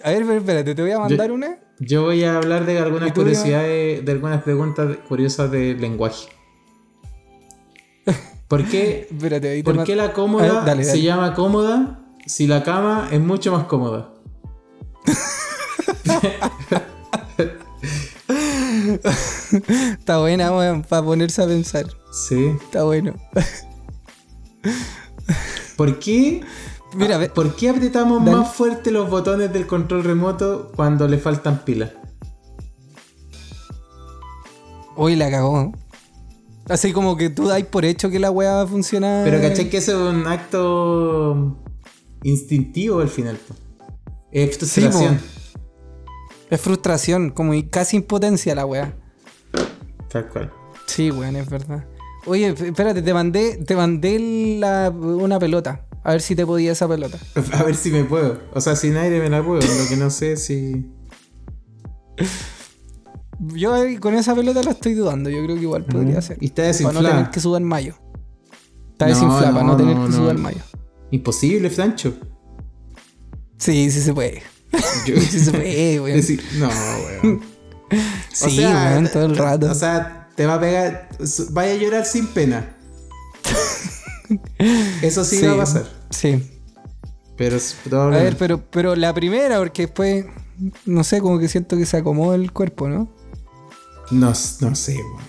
A 0.04 0.10
ver, 0.12 0.26
pero 0.26 0.38
espérate, 0.40 0.76
te 0.76 0.82
voy 0.82 0.92
a 0.92 1.00
mandar 1.00 1.28
Yo- 1.30 1.34
una. 1.36 1.58
Yo 1.82 2.04
voy 2.04 2.24
a 2.26 2.36
hablar 2.36 2.66
de 2.66 2.78
algunas 2.80 3.08
¿Y 3.10 3.12
tú, 3.14 3.22
curiosidades, 3.22 4.04
de 4.04 4.12
algunas 4.12 4.44
preguntas 4.44 4.98
curiosas 5.08 5.50
de 5.50 5.76
lenguaje. 5.76 6.28
¿Por 8.50 8.66
qué, 8.66 9.08
Espérate, 9.10 9.64
¿por 9.64 9.84
qué 9.84 9.96
la 9.96 10.12
cómoda 10.12 10.44
ver, 10.44 10.66
dale, 10.66 10.84
se 10.84 10.90
dale. 10.90 11.02
llama 11.04 11.34
cómoda 11.36 12.00
si 12.26 12.48
la 12.48 12.64
cama 12.64 13.08
es 13.12 13.22
mucho 13.22 13.52
más 13.54 13.66
cómoda? 13.66 14.10
Está 20.00 20.20
buena, 20.20 20.52
weón, 20.56 20.84
para 20.84 21.04
ponerse 21.04 21.44
a 21.44 21.48
pensar. 21.48 21.86
Sí. 22.12 22.56
Está 22.64 22.84
bueno. 22.84 23.14
¿Por 25.78 26.00
qué, 26.00 26.42
Mira, 26.96 27.18
ve- 27.18 27.30
¿por 27.30 27.56
qué 27.56 27.70
apretamos 27.70 28.24
Dale. 28.26 28.38
más 28.38 28.54
fuerte 28.54 28.92
los 28.92 29.10
botones 29.10 29.54
del 29.54 29.68
control 29.68 30.04
remoto 30.04 30.72
cuando 30.76 31.08
le 31.08 31.18
faltan 31.18 31.60
pilas? 31.64 31.92
Hoy 34.96 35.16
la 35.16 35.30
cagó. 35.32 35.72
Así 36.70 36.94
como 36.94 37.18
que 37.18 37.30
tú 37.30 37.48
dais 37.48 37.66
por 37.66 37.84
hecho 37.84 38.10
que 38.10 38.20
la 38.20 38.32
weá 38.32 38.54
va 38.56 38.62
a 38.62 38.68
funcionar. 38.68 39.26
Pero 39.26 39.42
caché 39.42 39.70
que 39.70 39.78
eso 39.78 40.10
es 40.10 40.16
un 40.16 40.28
acto 40.28 41.58
instintivo 42.24 43.00
al 43.02 43.10
final. 43.10 43.38
Es 44.32 44.56
frustración. 44.58 45.20
Es 46.50 46.62
frustración, 46.62 47.30
como 47.32 47.54
casi 47.70 47.98
impotencia 47.98 48.54
la 48.56 48.66
weá. 48.66 48.94
Tal 50.10 50.30
cual. 50.30 50.52
Sí, 50.86 51.12
weón, 51.12 51.36
es 51.36 51.50
verdad. 51.50 51.86
Oye, 52.26 52.48
espérate, 52.50 53.02
te 53.02 53.14
mandé, 53.14 53.58
te 53.58 53.76
mandé 53.76 54.58
la- 54.60 54.90
una 54.92 55.40
pelota. 55.40 55.86
A 56.04 56.12
ver 56.12 56.22
si 56.22 56.36
te 56.36 56.46
podía 56.46 56.72
esa 56.72 56.88
pelota. 56.88 57.18
A 57.54 57.64
ver 57.64 57.76
si 57.76 57.92
me 57.92 58.04
puedo. 58.04 58.40
O 58.54 58.62
sea, 58.62 58.76
sin 58.76 58.96
aire 58.98 59.20
me 59.20 59.30
la 59.30 59.44
puedo. 59.44 59.62
Lo 59.62 59.88
que 59.90 59.98
no 59.98 60.10
sé 60.10 60.38
si. 60.38 60.86
Yo 63.40 63.74
con 64.00 64.16
esa 64.16 64.36
pelota 64.36 64.62
la 64.64 64.72
estoy 64.72 64.94
dudando. 64.96 65.30
Yo 65.30 65.44
creo 65.44 65.56
que 65.56 65.62
igual 65.64 65.86
podría 65.86 66.22
ser. 66.22 66.38
Y 66.42 66.48
está 66.48 66.64
Para 66.64 66.68
no 66.68 66.74
desinflada. 66.74 67.16
tener 67.18 67.32
que 67.32 67.40
sudar 67.40 67.62
mayo. 67.62 67.96
Está 68.92 69.06
No, 69.08 69.14
desinflada 69.14 69.52
para 69.54 69.64
no 69.64 69.72
no, 69.72 69.78
tener 69.78 69.96
no, 69.96 70.04
que 70.06 70.10
no. 70.12 70.18
sudar 70.18 70.38
mayo. 70.38 70.60
Imposible, 71.12 71.70
Francho. 71.70 72.14
Sí, 73.58 73.90
sí 73.92 74.02
se 74.02 74.14
puede. 74.14 74.44
Yo- 75.06 75.16
Sí 75.22 75.40
se 75.40 75.52
puede, 75.52 76.00
weón. 76.02 76.18
Decir- 76.18 76.42
no, 76.60 76.68
weón. 77.24 77.42
Sí, 78.34 78.60
weón, 78.60 79.10
todo 79.12 79.26
el 79.26 79.36
rato. 79.38 79.72
O 79.72 79.74
sea, 79.76 80.30
te 80.36 80.46
va 80.46 80.56
a 80.56 80.60
pegar. 80.60 81.10
Vaya 81.52 81.74
a 81.74 81.76
llorar 81.76 82.06
sin 82.06 82.28
pena. 82.28 82.76
Eso 85.02 85.24
sí, 85.24 85.42
va 85.46 85.54
a 85.54 85.58
pasar. 85.58 85.86
Sí. 86.10 86.44
Pero 87.36 87.58
A 87.94 88.08
ver, 88.08 88.36
pero, 88.38 88.62
pero 88.70 88.96
la 88.96 89.14
primera, 89.14 89.58
porque 89.60 89.84
después, 89.84 90.26
no 90.86 91.04
sé, 91.06 91.22
como 91.22 91.40
que 91.40 91.48
siento 91.48 91.78
que 91.78 91.86
se 91.86 91.98
acomoda 91.98 92.36
el 92.36 92.52
cuerpo, 92.52 92.90
¿no? 92.90 93.10
No, 94.12 94.28
no 94.28 94.76
sé, 94.76 94.96
weón. 94.96 95.22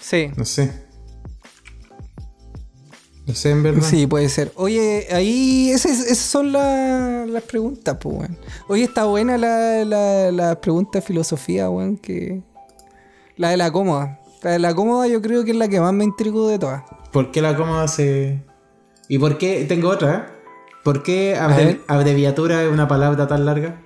Sí. 0.00 0.30
No 0.36 0.44
sé. 0.44 0.72
No 3.26 3.34
sé, 3.34 3.50
en 3.50 3.62
verdad. 3.62 3.82
Sí, 3.82 4.06
puede 4.06 4.28
ser. 4.30 4.52
Oye, 4.56 5.06
ahí 5.12 5.70
esas, 5.70 6.00
esas 6.00 6.18
son 6.24 6.50
la- 6.52 7.26
las 7.26 7.42
preguntas, 7.42 7.96
pues, 8.00 8.16
weón. 8.16 8.38
Oye, 8.68 8.84
está 8.84 9.04
buena 9.04 9.36
la, 9.36 9.84
la, 9.84 10.32
la 10.32 10.60
pregunta 10.60 10.98
de 11.00 11.02
filosofía, 11.02 11.68
weón, 11.68 11.98
que... 11.98 12.42
La 13.36 13.50
de 13.50 13.56
la 13.58 13.70
cómoda. 13.70 14.18
La 14.42 14.52
de 14.52 14.58
la 14.58 14.74
cómoda 14.74 15.06
yo 15.08 15.20
creo 15.20 15.44
que 15.44 15.50
es 15.50 15.56
la 15.56 15.68
que 15.68 15.78
más 15.80 15.92
me 15.92 16.04
intrigó 16.04 16.48
de 16.48 16.58
todas. 16.58 16.82
¿Por 17.12 17.30
qué 17.30 17.40
la 17.42 17.54
cómoda 17.56 17.86
se.? 17.86 18.42
¿Y 19.08 19.18
por 19.18 19.36
qué.? 19.38 19.64
Tengo 19.68 19.90
otra. 19.90 20.14
¿eh? 20.16 20.32
¿Por 20.82 21.02
qué 21.02 21.36
abreviatura 21.86 22.62
es 22.64 22.70
una 22.72 22.88
palabra 22.88 23.26
tan 23.28 23.44
larga? 23.44 23.82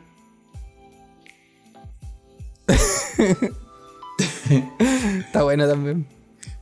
Está 5.27 5.43
buena 5.43 5.69
también. 5.69 6.07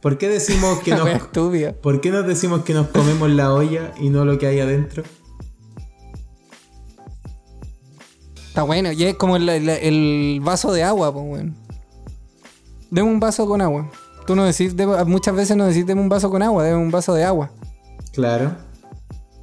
¿Por 0.01 0.19
qué 0.19 0.29
decimos 0.29 0.81
que 0.81 0.91
nos. 0.95 1.09
¿Por 1.83 2.01
qué 2.01 2.11
nos 2.11 2.27
decimos 2.27 2.63
que 2.65 2.75
nos 2.75 2.89
comemos 2.89 3.31
la 3.31 3.53
olla 3.53 3.93
y 4.01 4.11
no 4.11 4.25
lo 4.25 4.39
que 4.39 4.47
hay 4.47 4.61
adentro? 4.61 5.03
Está 8.49 8.63
bueno. 8.63 8.93
Y 8.93 9.05
es 9.05 9.15
como 9.17 9.37
el, 9.37 9.49
el- 9.49 9.69
el 9.69 10.41
vaso 10.43 10.73
de 10.73 10.83
agua, 10.83 11.13
pues, 11.13 11.25
weón. 11.27 11.55
Deme 12.91 13.09
un 13.09 13.21
vaso 13.21 13.47
con 13.47 13.61
agua. 13.61 13.91
Tú 14.27 14.35
no 14.37 14.45
decís, 14.45 14.75
muchas 15.07 15.35
veces 15.35 15.57
no 15.57 15.67
decís 15.67 15.87
deme 15.87 16.01
un 16.01 16.09
vaso 16.09 16.31
con 16.31 16.43
agua, 16.43 16.65
deme 16.65 16.77
un 16.79 16.91
vaso 16.91 17.15
de 17.15 17.25
agua. 17.25 17.51
Claro. 18.13 18.57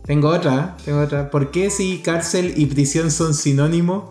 Tengo 0.06 0.30
otra, 0.30 0.76
¿eh? 0.80 0.82
tengo 0.86 1.02
otra. 1.02 1.30
¿Por 1.30 1.52
qué 1.52 1.70
si 1.70 2.00
cárcel 2.00 2.54
y 2.58 2.66
prisión 2.68 3.12
son 3.12 3.34
sinónimos? 3.34 4.06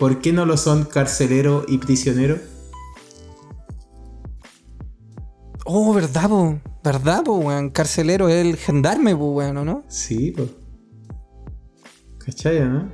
¿Por 0.00 0.22
qué 0.22 0.32
no 0.32 0.46
lo 0.46 0.56
son 0.56 0.84
carcelero 0.84 1.66
y 1.68 1.76
prisionero? 1.76 2.38
Oh, 5.66 5.92
verdad, 5.92 6.26
po. 6.26 6.58
¿Verdad, 6.82 7.22
po, 7.22 7.34
weón? 7.34 7.68
Carcelero 7.68 8.30
es 8.30 8.36
el 8.36 8.56
gendarme, 8.56 9.14
po, 9.14 9.32
weón, 9.32 9.58
¿o 9.58 9.64
no? 9.66 9.84
Sí, 9.88 10.32
pues. 10.34 10.48
¿Cachai, 12.16 12.60
no? 12.60 12.90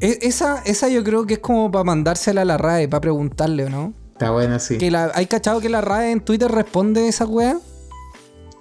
E- 0.00 0.18
esa, 0.22 0.62
esa 0.64 0.88
yo 0.88 1.04
creo 1.04 1.26
que 1.26 1.34
es 1.34 1.40
como 1.40 1.70
para 1.70 1.84
mandársela 1.84 2.40
a 2.40 2.44
la 2.46 2.56
RAE, 2.56 2.88
para 2.88 3.02
preguntarle, 3.02 3.66
¿o 3.66 3.68
no? 3.68 3.92
Está 4.12 4.30
buena, 4.30 4.58
sí. 4.60 4.78
Que 4.78 4.90
la, 4.90 5.12
¿Hay 5.14 5.26
cachado 5.26 5.60
que 5.60 5.68
la 5.68 5.82
RAE 5.82 6.12
en 6.12 6.20
Twitter 6.24 6.50
responde 6.50 7.06
esa 7.06 7.26
weá? 7.26 7.58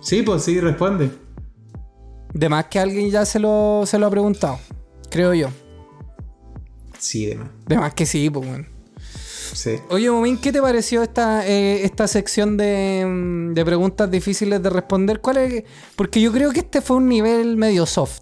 Sí, 0.01 0.21
pues 0.21 0.43
sí, 0.43 0.59
responde. 0.59 1.11
De 2.33 2.49
más 2.49 2.65
que 2.65 2.77
alguien 2.77 3.09
ya 3.09 3.23
se 3.25 3.39
lo, 3.39 3.83
se 3.85 3.97
lo 3.97 4.07
ha 4.07 4.09
preguntado. 4.09 4.59
Creo 5.09 5.33
yo. 5.33 5.47
Sí, 7.01 7.25
demás. 7.25 7.49
De 7.67 7.77
más 7.77 7.93
que 7.93 8.05
sí, 8.05 8.29
pues, 8.29 8.47
weón. 8.47 8.67
Sí. 9.53 9.71
Oye, 9.89 10.09
Momín, 10.09 10.37
¿qué 10.37 10.53
te 10.53 10.61
pareció 10.61 11.03
esta, 11.03 11.45
eh, 11.45 11.83
esta 11.83 12.07
sección 12.07 12.55
de, 12.55 13.03
mm, 13.05 13.53
de 13.53 13.65
preguntas 13.65 14.09
difíciles 14.09 14.63
de 14.63 14.69
responder? 14.69 15.19
¿Cuál 15.19 15.37
es? 15.37 15.63
Porque 15.97 16.21
yo 16.21 16.31
creo 16.31 16.51
que 16.51 16.59
este 16.61 16.79
fue 16.79 16.95
un 16.97 17.09
nivel 17.09 17.57
medio 17.57 17.85
soft. 17.85 18.21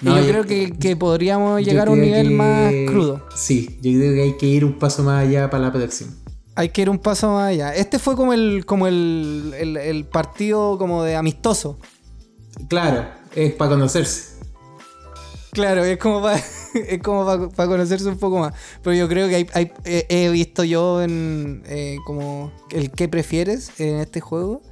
No, 0.00 0.12
y 0.12 0.20
yo, 0.20 0.22
yo- 0.22 0.30
creo 0.30 0.44
que, 0.44 0.72
que 0.78 0.96
podríamos 0.96 1.60
llegar 1.62 1.88
a 1.88 1.90
un 1.90 2.00
nivel 2.00 2.28
que- 2.28 2.34
más 2.34 2.72
crudo. 2.86 3.26
Sí, 3.34 3.78
yo 3.82 3.90
creo 3.98 4.14
que 4.14 4.22
hay 4.22 4.36
que 4.36 4.46
ir 4.46 4.64
un 4.64 4.78
paso 4.78 5.02
más 5.02 5.26
allá 5.26 5.50
para 5.50 5.64
la 5.64 5.72
próxima. 5.72 6.12
Hay 6.54 6.68
que 6.68 6.82
ir 6.82 6.90
un 6.90 6.98
paso 6.98 7.32
más 7.32 7.48
allá. 7.48 7.74
Este 7.74 7.98
fue 7.98 8.14
como 8.16 8.32
el, 8.32 8.64
como 8.66 8.86
el, 8.86 9.52
el- 9.58 9.76
el 9.76 10.04
partido 10.04 10.76
como 10.78 11.02
de 11.02 11.16
amistoso. 11.16 11.78
Claro, 12.68 13.06
es 13.34 13.52
para 13.54 13.70
conocerse. 13.72 14.39
Claro, 15.52 15.84
es 15.84 15.98
como 15.98 16.22
para 16.22 16.40
conocerse 17.68 18.08
un 18.08 18.18
poco 18.18 18.38
más. 18.38 18.54
Pero 18.82 18.94
yo 18.94 19.08
creo 19.08 19.28
que 19.28 19.48
he, 20.08 20.28
visto 20.30 20.62
yo 20.64 21.02
en 21.02 21.62
eh, 21.66 21.96
como 22.06 22.52
el 22.70 22.90
que 22.92 23.08
prefieres 23.08 23.80
en 23.80 23.96
este 23.96 24.20
juego. 24.20 24.62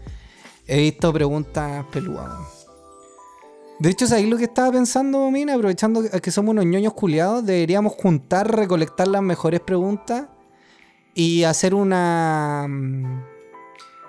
He 0.66 0.80
visto 0.80 1.12
preguntas 1.12 1.84
peludas. 1.90 2.26
weón. 2.28 2.58
De 3.80 3.90
hecho, 3.90 4.06
¿sabéis 4.06 4.28
lo 4.28 4.36
que 4.36 4.44
estaba 4.44 4.72
pensando, 4.72 5.30
Mina? 5.30 5.54
Aprovechando 5.54 6.02
que 6.02 6.30
somos 6.30 6.50
unos 6.50 6.66
ñoños 6.66 6.94
culiados, 6.94 7.46
deberíamos 7.46 7.92
juntar, 7.94 8.54
recolectar 8.54 9.06
las 9.08 9.22
mejores 9.22 9.60
preguntas 9.60 10.26
y 11.14 11.44
hacer 11.44 11.74
una. 11.74 12.66
mm, 12.68 13.22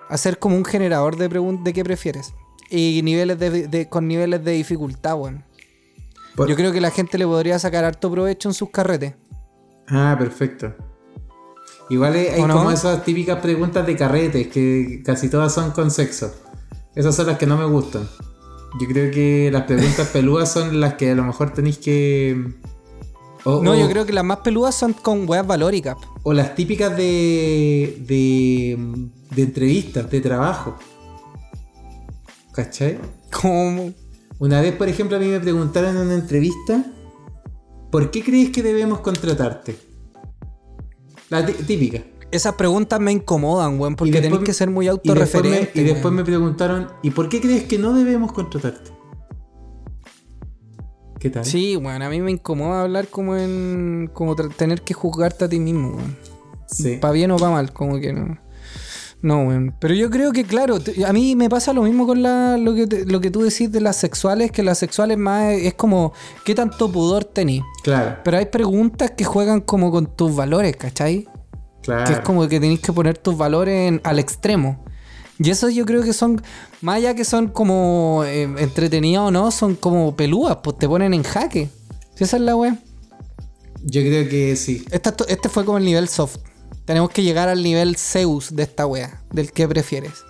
Hacer 0.10 0.40
como 0.40 0.56
un 0.56 0.66
generador 0.66 1.18
de 1.18 1.30
preguntas 1.30 1.64
de 1.64 1.72
qué 1.74 1.84
prefieres. 1.84 2.34
Y 2.72 3.02
niveles 3.04 3.38
de, 3.40 3.68
de- 3.68 3.88
con 3.90 4.08
niveles 4.08 4.44
de 4.44 4.52
dificultad, 4.54 5.16
weón. 5.20 5.46
Por- 6.40 6.50
Yo 6.50 6.56
creo 6.56 6.72
que 6.72 6.80
la 6.82 6.90
gente 6.92 7.18
le 7.18 7.26
podría 7.26 7.60
sacar 7.60 7.84
harto 7.84 8.10
provecho 8.10 8.48
en 8.50 8.54
sus 8.54 8.70
carretes. 8.70 9.14
Ah, 9.88 10.16
perfecto. 10.18 10.74
Igual 11.90 12.14
hay 12.14 12.42
como 12.42 12.72
esas 12.72 13.04
típicas 13.04 13.40
preguntas 13.40 13.86
de 13.86 13.96
carretes 13.96 14.48
que 14.48 15.02
casi 15.04 15.28
todas 15.30 15.54
son 15.54 15.72
con 15.72 15.92
sexo. 15.92 16.34
Esas 16.96 17.16
son 17.16 17.28
las 17.28 17.38
que 17.38 17.46
no 17.46 17.58
me 17.58 17.66
gustan. 17.66 18.08
Yo 18.80 18.88
creo 18.88 19.12
que 19.12 19.50
las 19.52 19.64
preguntas 19.64 20.08
peludas 20.14 20.52
son 20.52 20.80
las 20.80 20.94
que 20.94 21.12
a 21.12 21.16
lo 21.16 21.24
mejor 21.24 21.52
tenéis 21.52 21.78
que. 21.80 22.54
O, 23.44 23.62
No, 23.64 23.72
o- 23.72 23.76
yo 23.76 23.90
creo 23.90 24.06
que 24.06 24.14
las 24.14 24.24
más 24.24 24.38
peludas 24.38 24.76
son 24.76 24.94
con 24.94 25.28
weas 25.28 25.46
valóricas. 25.48 25.98
o 26.24 26.32
las 26.34 26.56
típicas 26.56 26.96
de, 26.96 27.98
de. 28.08 28.78
de 29.36 29.42
entrevistas, 29.42 30.10
de 30.10 30.22
trabajo. 30.22 30.78
¿Cachai? 32.54 32.98
Como. 33.32 33.92
Una 34.40 34.62
vez, 34.62 34.74
por 34.76 34.88
ejemplo, 34.88 35.18
a 35.18 35.20
mí 35.20 35.28
me 35.28 35.40
preguntaron 35.40 35.96
en 35.98 36.02
una 36.04 36.16
entrevista: 36.16 36.84
¿Por 37.92 38.10
qué 38.12 38.24
crees 38.24 38.50
que 38.52 38.64
debemos 38.64 39.00
contratarte? 39.02 39.76
La 41.30 41.46
tí- 41.46 41.54
típica. 41.54 42.02
Esas 42.32 42.54
preguntas 42.56 43.00
me 43.00 43.12
incomodan, 43.12 43.80
weón, 43.80 43.96
porque 43.96 44.22
tenéis 44.22 44.42
que 44.44 44.54
ser 44.54 44.70
muy 44.70 44.86
Y 44.86 44.90
después, 44.90 45.06
me, 45.06 45.12
autorreferente. 45.22 45.82
y 45.82 45.84
después 45.84 46.14
me 46.14 46.24
preguntaron, 46.24 46.88
¿y 47.02 47.10
por 47.10 47.28
qué 47.28 47.42
crees 47.42 47.64
que 47.64 47.80
no 47.80 47.94
debemos 47.94 48.32
contratarte? 48.34 48.92
¿Qué 51.20 51.30
tal? 51.30 51.44
Sí, 51.44 51.76
weón, 51.76 52.02
a 52.02 52.10
mí 52.10 52.22
me 52.22 52.32
incomoda 52.32 52.84
hablar 52.84 53.08
como 53.08 53.36
en. 53.36 54.10
como 54.14 54.36
tener 54.36 54.82
que 54.84 54.94
juzgarte 54.94 55.46
a 55.46 55.50
ti 55.50 55.60
mismo, 55.60 55.96
weón. 55.98 56.16
Sí. 56.68 56.98
Para 57.02 57.14
bien 57.14 57.32
o 57.32 57.38
para 57.38 57.52
mal, 57.52 57.74
como 57.74 58.00
que 58.00 58.14
no. 58.14 58.38
No, 59.22 59.44
weón. 59.44 59.76
Pero 59.80 59.94
yo 59.94 60.10
creo 60.10 60.32
que, 60.32 60.46
claro, 60.46 60.78
a 61.06 61.12
mí 61.14 61.36
me 61.36 61.50
pasa 61.50 61.74
lo 61.74 61.82
mismo 61.84 62.08
con 62.08 62.22
la, 62.24 62.58
lo, 62.58 62.74
que 62.74 62.88
te- 62.88 63.06
lo 63.06 63.20
que 63.20 63.30
tú 63.32 63.42
decís 63.42 63.70
de 63.72 63.82
las 63.82 63.98
sexuales, 63.98 64.50
que 64.52 64.64
las 64.64 64.78
sexuales 64.78 65.18
más 65.18 65.54
es 65.54 65.74
como, 65.74 66.14
¿qué 66.46 66.56
tanto 66.56 66.90
pudor 66.90 67.26
tenís? 67.26 67.62
Claro, 67.84 68.18
Pero 68.24 68.38
hay 68.38 68.46
preguntas 68.46 69.12
que 69.12 69.26
juegan 69.26 69.60
como 69.60 69.92
con 69.92 70.06
tus 70.16 70.34
valores, 70.36 70.76
¿cachai? 70.78 71.28
claro. 71.82 72.06
Que 72.06 72.14
es 72.14 72.20
como 72.22 72.48
que 72.48 72.60
tenéis 72.62 72.80
que 72.80 72.94
poner 72.94 73.18
tus 73.18 73.38
valores 73.38 73.90
en- 73.90 74.02
al 74.06 74.20
extremo. 74.20 74.86
Y 75.38 75.50
eso 75.50 75.70
yo 75.70 75.86
creo 75.86 76.02
que 76.04 76.14
son, 76.14 76.42
más 76.82 76.98
allá 76.98 77.14
que 77.16 77.24
son 77.26 77.48
como 77.50 78.24
eh, 78.26 78.44
entretenidas 78.58 79.24
o 79.24 79.32
no, 79.32 79.52
son 79.52 79.76
como 79.76 80.16
pelúas, 80.16 80.58
pues 80.64 80.78
te 80.78 80.88
ponen 80.88 81.14
en 81.14 81.24
jaque. 81.24 81.70
Esa 82.18 82.38
es 82.38 82.44
la 82.44 82.56
wea. 82.56 82.78
Yo 83.84 84.02
creo 84.02 84.28
que 84.30 84.56
sí. 84.58 84.86
Esta- 84.92 85.16
este 85.28 85.48
fue 85.50 85.64
como 85.66 85.78
el 85.78 85.86
nivel 85.86 86.08
soft. 86.10 86.38
Tenemos 86.90 87.12
que 87.12 87.22
llegar 87.22 87.50
al 87.50 87.62
nivel 87.62 87.98
Zeus 87.98 88.56
de 88.56 88.64
esta 88.64 88.88
wea, 88.88 89.22
del 89.32 89.52
que 89.52 89.68
prefieres. 89.68 90.24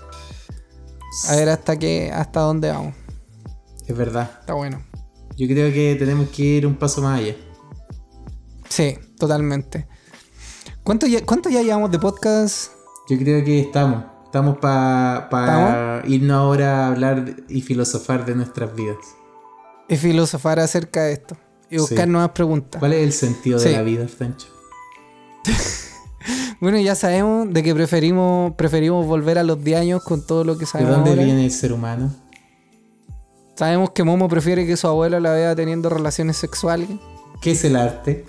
A 1.29 1.37
ver 1.37 1.47
hasta 1.47 1.79
qué, 1.79 2.11
hasta 2.13 2.41
dónde 2.41 2.69
vamos. 2.69 2.95
Es 3.87 3.95
verdad. 3.95 4.29
Está 4.41 4.55
bueno. 4.55 4.83
Yo 5.37 5.47
creo 5.47 5.71
que 5.71 5.95
tenemos 5.97 6.27
que 6.31 6.43
ir 6.43 6.67
un 6.67 6.75
paso 6.75 7.01
más 7.01 7.17
allá. 7.21 7.33
Sí, 8.67 8.97
totalmente. 9.17 9.87
¿Cuánto 10.83 11.07
ya, 11.07 11.25
cuánto 11.25 11.47
ya 11.49 11.61
llevamos 11.61 11.91
de 11.91 11.99
podcast? 11.99 12.73
Yo 13.09 13.17
creo 13.17 13.41
que 13.45 13.61
estamos. 13.61 14.03
Estamos 14.25 14.57
para 14.57 16.03
irnos 16.07 16.35
ahora 16.35 16.87
a 16.87 16.87
hablar 16.89 17.37
y 17.47 17.61
filosofar 17.61 18.25
de 18.25 18.35
nuestras 18.35 18.75
vidas. 18.75 18.97
Y 19.87 19.95
filosofar 19.95 20.59
acerca 20.59 21.03
de 21.03 21.13
esto. 21.13 21.37
Y 21.69 21.77
buscar 21.77 22.03
Sí. 22.03 22.11
nuevas 22.11 22.31
preguntas. 22.31 22.79
¿Cuál 22.79 22.91
es 22.91 23.03
el 23.03 23.13
sentido 23.13 23.59
Sí. 23.59 23.69
de 23.69 23.75
la 23.77 23.81
vida, 23.81 24.05
Francho? 24.09 24.47
Bueno, 26.61 26.77
ya 26.79 26.93
sabemos 26.95 27.53
de 27.53 27.63
que 27.63 27.73
preferimos, 27.73 28.53
preferimos 28.55 29.05
volver 29.05 29.37
a 29.37 29.43
los 29.43 29.63
10 29.63 29.79
años 29.79 30.03
con 30.03 30.25
todo 30.25 30.43
lo 30.43 30.55
que 30.57 30.65
¿De 30.65 30.71
sabemos. 30.71 30.95
dónde 30.95 31.11
ahora. 31.11 31.23
viene 31.23 31.45
el 31.45 31.51
ser 31.51 31.71
humano? 31.71 32.13
Sabemos 33.55 33.91
que 33.91 34.03
Momo 34.03 34.27
prefiere 34.27 34.65
que 34.65 34.75
su 34.77 34.87
abuelo 34.87 35.19
la 35.19 35.31
vea 35.33 35.55
teniendo 35.55 35.89
relaciones 35.89 36.37
sexuales. 36.37 36.89
¿Qué 37.41 37.51
es 37.51 37.63
el 37.63 37.75
arte? 37.75 38.25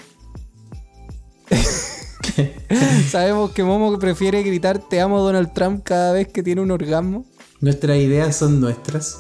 Sabemos 3.11 3.51
que 3.51 3.64
Momo 3.64 3.99
prefiere 3.99 4.43
gritar 4.43 4.78
te 4.78 5.01
amo 5.01 5.20
Donald 5.20 5.53
Trump 5.53 5.83
cada 5.83 6.12
vez 6.12 6.28
que 6.28 6.43
tiene 6.43 6.61
un 6.61 6.70
orgasmo. 6.70 7.24
Nuestras 7.61 7.97
ideas 7.99 8.37
son 8.37 8.61
nuestras. 8.61 9.18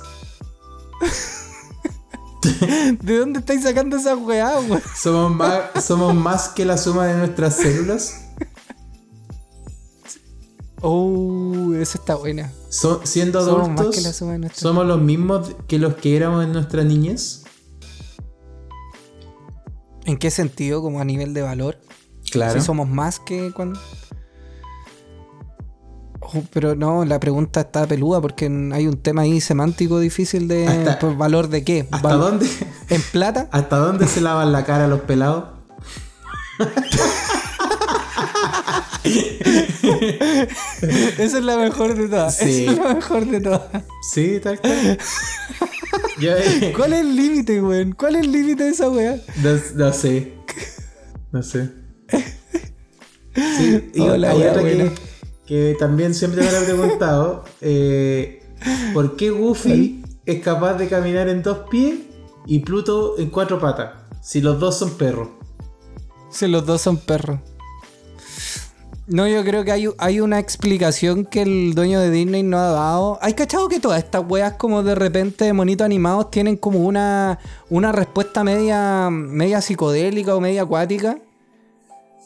¿De 3.02 3.18
dónde 3.18 3.40
estáis 3.40 3.62
sacando 3.62 3.96
esa 3.96 4.16
weá, 4.16 4.58
weón? 4.60 4.80
Somos 4.96 5.34
más, 5.34 5.84
somos 5.84 6.14
más 6.14 6.48
que 6.48 6.64
la 6.64 6.78
suma 6.78 7.06
de 7.06 7.14
nuestras 7.14 7.56
células. 7.56 8.29
Oh, 10.82 11.74
esa 11.74 11.98
está 11.98 12.14
buena. 12.14 12.52
So- 12.70 13.00
siendo 13.04 13.44
Somos 13.44 13.68
más 13.68 13.80
adultos, 13.80 13.96
que 13.96 14.00
la 14.02 14.12
suma 14.12 14.32
de 14.32 14.38
nuestras- 14.38 14.60
somos 14.62 14.86
los 14.86 15.00
mismos 15.00 15.52
que 15.66 15.78
los 15.78 15.94
que 15.94 16.16
éramos 16.16 16.44
en 16.44 16.52
nuestra 16.52 16.84
niñez. 16.84 17.42
¿En 20.06 20.16
qué 20.18 20.30
sentido? 20.30 20.80
Como 20.82 21.00
a 21.00 21.04
nivel 21.04 21.34
de 21.34 21.42
valor. 21.42 21.78
Claro. 22.30 22.58
Si 22.58 22.64
somos 22.64 22.88
más 22.88 23.20
que 23.20 23.52
cuando. 23.52 23.78
Oh, 26.20 26.42
pero 26.52 26.76
no, 26.76 27.04
la 27.04 27.18
pregunta 27.18 27.60
está 27.62 27.86
peluda 27.86 28.20
porque 28.20 28.46
hay 28.72 28.86
un 28.86 28.96
tema 28.98 29.22
ahí 29.22 29.40
semántico 29.40 29.98
difícil 29.98 30.48
de 30.48 30.66
Hasta- 30.66 30.98
pues, 30.98 31.16
valor 31.18 31.48
de 31.48 31.64
qué. 31.64 31.88
¿Hasta 31.90 32.08
Val- 32.08 32.20
dónde? 32.20 32.48
¿En 32.88 33.02
plata? 33.02 33.48
¿Hasta 33.52 33.76
dónde 33.78 34.06
se 34.06 34.20
lavan 34.20 34.52
la 34.52 34.64
cara 34.64 34.86
los 34.86 35.00
pelados? 35.00 35.44
Esa 41.18 41.38
es 41.38 41.44
la 41.44 41.56
mejor 41.56 41.94
de 41.94 42.08
todas. 42.08 42.36
Sí. 42.36 42.64
Esa 42.64 42.72
es 42.72 42.78
la 42.78 42.94
mejor 42.94 43.26
de 43.26 43.40
todas. 43.40 43.84
Sí, 44.12 44.40
tal 44.42 44.60
cual. 44.60 44.98
Yo, 46.20 46.36
eh, 46.36 46.72
¿Cuál 46.76 46.92
es 46.92 47.00
el 47.00 47.16
límite, 47.16 47.62
weón? 47.62 47.92
¿Cuál 47.92 48.16
es 48.16 48.22
el 48.22 48.32
límite 48.32 48.64
de 48.64 48.70
esa 48.70 48.90
weá? 48.90 49.16
no, 49.42 49.50
no 49.76 49.92
sé. 49.92 50.34
No 51.32 51.42
sé. 51.42 51.70
Sí, 53.34 53.90
y 53.94 54.02
hay 54.02 54.42
otra 54.42 54.62
que, 55.46 55.76
también 55.78 56.14
siempre 56.14 56.42
me 56.42 56.50
lo 56.50 56.58
he 56.58 56.64
preguntado. 56.64 57.44
eh, 57.60 58.42
¿Por 58.92 59.16
qué 59.16 59.30
Goofy 59.30 60.04
es 60.26 60.42
capaz 60.42 60.74
de 60.74 60.88
caminar 60.88 61.28
en 61.28 61.42
dos 61.42 61.68
pies 61.70 62.00
y 62.46 62.60
Pluto 62.60 63.18
en 63.18 63.30
cuatro 63.30 63.58
patas? 63.58 63.92
Si 64.22 64.40
los 64.40 64.60
dos 64.60 64.78
son 64.78 64.90
perros. 64.90 65.28
Si 66.30 66.46
los 66.46 66.66
dos 66.66 66.80
son 66.82 66.98
perros. 66.98 67.40
No, 69.12 69.26
yo 69.26 69.42
creo 69.42 69.64
que 69.64 69.72
hay, 69.72 69.88
hay 69.98 70.20
una 70.20 70.38
explicación 70.38 71.24
que 71.24 71.42
el 71.42 71.74
dueño 71.74 71.98
de 71.98 72.12
Disney 72.12 72.44
no 72.44 72.58
ha 72.58 72.68
dado. 72.68 73.18
¿Hay 73.20 73.34
cachado 73.34 73.68
que 73.68 73.80
todas 73.80 73.98
estas 74.04 74.22
weas 74.28 74.52
como 74.52 74.84
de 74.84 74.94
repente 74.94 75.46
de 75.46 75.52
monitos 75.52 75.84
animados 75.84 76.30
tienen 76.30 76.56
como 76.56 76.78
una, 76.78 77.40
una 77.70 77.90
respuesta 77.90 78.44
media, 78.44 79.08
media 79.10 79.60
psicodélica 79.60 80.36
o 80.36 80.40
media 80.40 80.62
acuática? 80.62 81.18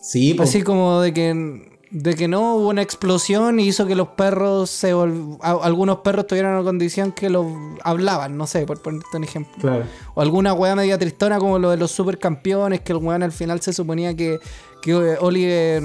Sí, 0.03 0.35
pues. 0.35 0.51
Así 0.51 0.61
como 0.63 1.01
de 1.01 1.15
que, 1.15 1.73
de 1.91 2.15
que 2.17 2.29
no 2.29 2.57
hubo 2.57 2.69
una 2.69 2.83
explosión 2.83 3.61
y 3.61 3.69
hizo 3.69 3.87
que 3.87 3.95
los 3.95 4.09
perros 4.09 4.69
se 4.69 4.95
vol- 4.95 5.39
algunos 5.41 6.01
perros 6.01 6.27
tuvieran 6.27 6.53
una 6.53 6.65
condición 6.65 7.13
que 7.13 7.31
los 7.31 7.47
hablaban, 7.83 8.37
no 8.37 8.47
sé, 8.47 8.67
por 8.67 8.83
ponerte 8.83 9.17
un 9.17 9.25
ejemplo. 9.25 9.55
Claro. 9.59 9.85
O 10.15 10.21
alguna 10.21 10.53
weá 10.53 10.77
media 10.77 10.99
tristona 10.99 11.39
como 11.39 11.59
lo 11.59 11.71
de 11.71 11.79
los 11.79 11.91
supercampeones, 11.93 12.83
que 12.83 12.93
el 12.93 12.99
weón 12.99 13.23
al 13.23 13.33
final 13.33 13.63
se 13.63 13.73
suponía 13.73 14.15
que, 14.15 14.39
que 14.83 14.91
eh, 14.91 15.17
Oliver 15.23 15.83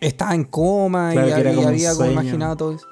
estaba 0.00 0.34
en 0.34 0.44
coma 0.44 1.10
Claro, 1.12 1.28
y, 1.28 1.52
y 1.52 1.54
como 1.54 1.68
había 1.68 1.94
como 1.94 2.10
imaginado 2.10 2.56
todo 2.56 2.72
eso. 2.74 2.86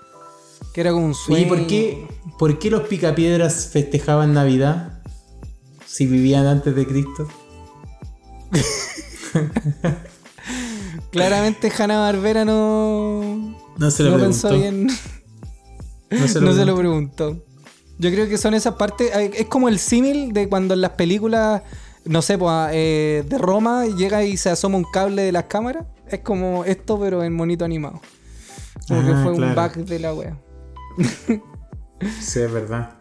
Que 0.74 0.80
era 0.82 0.92
como 0.92 1.06
un 1.06 1.14
sueño. 1.14 1.46
Oye, 1.46 1.48
¿por 1.48 1.66
qué, 1.66 2.06
¿por 2.38 2.58
qué 2.58 2.70
los 2.70 2.82
picapiedras 2.88 3.66
festejaban 3.72 4.32
Navidad 4.34 5.00
si 5.86 6.06
vivían 6.06 6.46
antes 6.46 6.74
de 6.74 6.86
Cristo? 6.86 7.26
Claramente 11.10 11.72
Hanna 11.76 12.00
Barbera 12.00 12.44
no, 12.44 13.54
No 13.76 13.90
se 13.90 14.02
lo 14.02 14.10
no 14.10 14.16
preguntó. 14.16 14.48
pensó 14.48 14.54
bien. 14.54 14.86
No 16.10 16.28
se 16.28 16.40
lo 16.40 16.46
no 16.50 16.54
se 16.56 16.64
lo 16.64 16.76
preguntó. 16.76 17.44
Yo 17.98 18.10
creo 18.10 18.28
que 18.28 18.38
son 18.38 18.54
esas 18.54 18.74
partes. 18.74 19.10
Es 19.34 19.46
como 19.46 19.68
el 19.68 19.78
símil 19.78 20.32
de 20.32 20.48
cuando 20.48 20.74
en 20.74 20.80
las 20.82 20.92
películas, 20.92 21.62
no 22.04 22.22
sé, 22.22 22.38
pues, 22.38 22.54
eh, 22.72 23.24
de 23.26 23.38
Roma 23.38 23.86
llega 23.86 24.22
y 24.24 24.36
se 24.36 24.50
asoma 24.50 24.76
un 24.78 24.84
cable 24.84 25.22
de 25.22 25.32
las 25.32 25.44
cámaras. 25.44 25.86
Es 26.10 26.20
como 26.20 26.64
esto, 26.64 26.98
pero 26.98 27.22
en 27.24 27.34
monito 27.34 27.64
animado. 27.64 28.00
Como 28.86 29.02
que 29.02 29.12
Ah, 29.12 29.20
fue 29.22 29.32
un 29.32 29.54
bug 29.54 29.72
de 29.86 29.98
la 29.98 30.14
wea. 30.14 30.38
Sí, 32.20 32.40
es 32.40 32.52
verdad. 32.52 32.94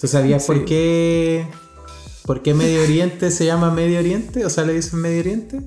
¿Tú 0.00 0.06
sabías 0.06 0.42
Sí. 0.44 0.52
por 0.52 0.64
qué 0.64 1.46
por 2.24 2.42
qué 2.42 2.54
Medio 2.54 2.82
Oriente 2.82 3.30
se 3.30 3.44
llama 3.46 3.70
Medio 3.70 3.98
Oriente? 3.98 4.44
O 4.44 4.50
sea, 4.50 4.64
le 4.64 4.72
dicen 4.74 5.00
Medio 5.00 5.20
Oriente. 5.20 5.60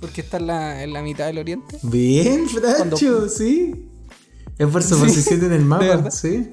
Porque 0.00 0.20
está 0.20 0.36
en 0.38 0.46
la, 0.46 0.82
en 0.84 0.92
la 0.92 1.02
mitad 1.02 1.26
del 1.26 1.38
oriente. 1.38 1.78
Bien, 1.82 2.46
Cuando- 2.46 2.96
Francho, 2.96 3.28
sí. 3.28 3.90
Es 4.56 4.66
por 4.68 4.82
su 4.82 4.94
Sí, 4.96 5.00
posición 5.02 5.44
en 5.44 5.52
el 5.52 5.64
mapa, 5.64 6.10
sí. 6.10 6.52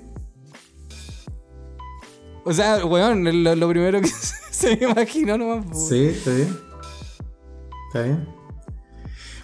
O 2.43 2.53
sea, 2.53 2.85
weón, 2.85 3.43
lo, 3.43 3.55
lo 3.55 3.69
primero 3.69 4.01
que 4.01 4.09
se 4.51 4.75
me 4.77 4.85
imaginó 4.91 5.37
nomás. 5.37 5.65
po. 5.65 5.87
Sí, 5.89 6.05
está 6.05 6.31
bien. 6.31 6.57
Está 7.95 8.07
bien. 8.07 8.27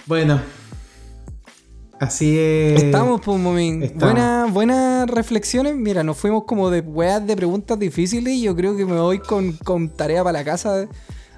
Bueno. 0.07 0.41
Así 2.01 2.37
es. 2.37 2.83
Estamos, 2.83 3.21
pues, 3.23 3.39
Momín. 3.39 3.81
estamos. 3.81 4.03
Buenas, 4.13 4.53
buenas 4.53 5.09
reflexiones. 5.09 5.73
Mira, 5.77 6.03
nos 6.03 6.17
fuimos 6.17 6.43
como 6.43 6.69
de 6.69 6.81
weas 6.81 7.25
de 7.25 7.37
preguntas 7.37 7.79
difíciles 7.79 8.33
y 8.33 8.41
yo 8.41 8.53
creo 8.53 8.75
que 8.75 8.85
me 8.85 8.99
voy 8.99 9.19
con, 9.19 9.53
con 9.53 9.87
tarea 9.87 10.21
para 10.21 10.39
la 10.39 10.43
casa, 10.43 10.85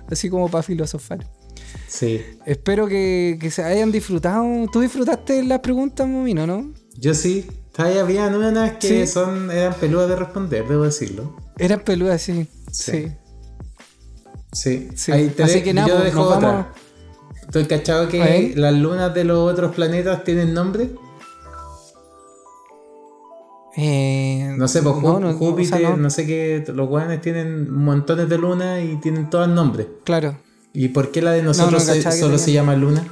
así 0.09 0.27
como 0.27 0.49
para 0.49 0.63
filosofar. 0.63 1.23
Sí. 1.87 2.19
Espero 2.47 2.87
que, 2.87 3.37
que 3.39 3.51
se 3.51 3.63
hayan 3.63 3.91
disfrutado. 3.91 4.43
¿Tú 4.71 4.79
disfrutaste 4.79 5.43
las 5.43 5.59
preguntas, 5.59 6.07
Momín, 6.07 6.39
o 6.39 6.47
no? 6.47 6.73
Yo 6.97 7.13
sí. 7.13 7.45
Todavía 7.73 8.01
había 8.01 8.25
unas 8.27 8.71
que 8.77 9.05
Sí. 9.05 9.07
son, 9.07 9.51
eran 9.51 9.75
peludas 9.75 10.09
de 10.09 10.15
responder, 10.15 10.67
debo 10.67 10.85
decirlo. 10.85 11.35
Eran 11.59 11.81
peludas, 11.81 12.23
sí. 12.23 12.47
Sí. 12.71 12.91
Sí. 12.91 13.11
Sí. 14.51 14.87
Sí. 14.95 15.11
Ahí 15.11 15.27
te 15.29 15.43
Así 15.43 15.55
de- 15.55 15.63
que 15.63 15.73
nada, 15.75 15.87
yo 15.89 15.93
pues, 15.95 16.05
dejo 16.05 16.19
nos 16.25 16.37
otra. 16.37 16.47
vamos- 16.51 16.67
¿Estoy 17.53 17.65
cachado 17.67 18.05
A 18.05 18.09
que 18.09 18.53
las 18.55 18.73
lunas 18.73 19.13
de 19.13 19.25
los 19.25 19.37
otros 19.51 19.75
planetas 19.75 20.23
tienen 20.23 20.55
nombre? 20.55 20.89
Eh, 23.77 24.55
No 24.57 24.67
sé, 24.67 24.81
pues 24.81 24.95
no, 24.95 25.01
Jú- 25.01 25.13
no, 25.13 25.19
no, 25.19 25.27
o 25.27 25.31
sea, 25.31 25.37
Júpiter, 25.39 25.81
no. 25.83 25.97
no. 25.97 26.09
sé 26.09 26.25
qué. 26.25 26.63
Los 26.73 26.89
guanes 26.89 27.21
tienen 27.21 27.71
montones 27.71 28.27
de 28.27 28.39
lunas 28.39 28.83
y 28.83 28.95
tienen 28.95 29.29
todas 29.29 29.47
nombres. 29.49 29.85
Claro. 30.03 30.35
¿Y 30.73 30.87
por 30.87 31.11
qué 31.11 31.21
la 31.21 31.31
de 31.33 31.43
nosotros 31.43 31.83
se- 31.83 32.01
solo 32.19 32.39
se 32.39 32.51
llama 32.53 32.75
luna? 32.75 33.05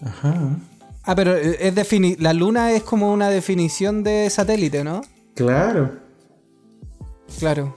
Ajá. 0.00 0.56
Ah, 1.02 1.16
pero 1.16 1.34
eh, 1.36 1.56
es 1.60 1.74
defini 1.74 2.14
la 2.14 2.32
luna 2.32 2.70
es 2.72 2.84
como 2.84 3.12
una 3.12 3.28
definición 3.28 4.04
de 4.04 4.30
satélite, 4.30 4.84
¿no? 4.84 5.00
Claro. 5.34 5.90
Claro. 7.40 7.74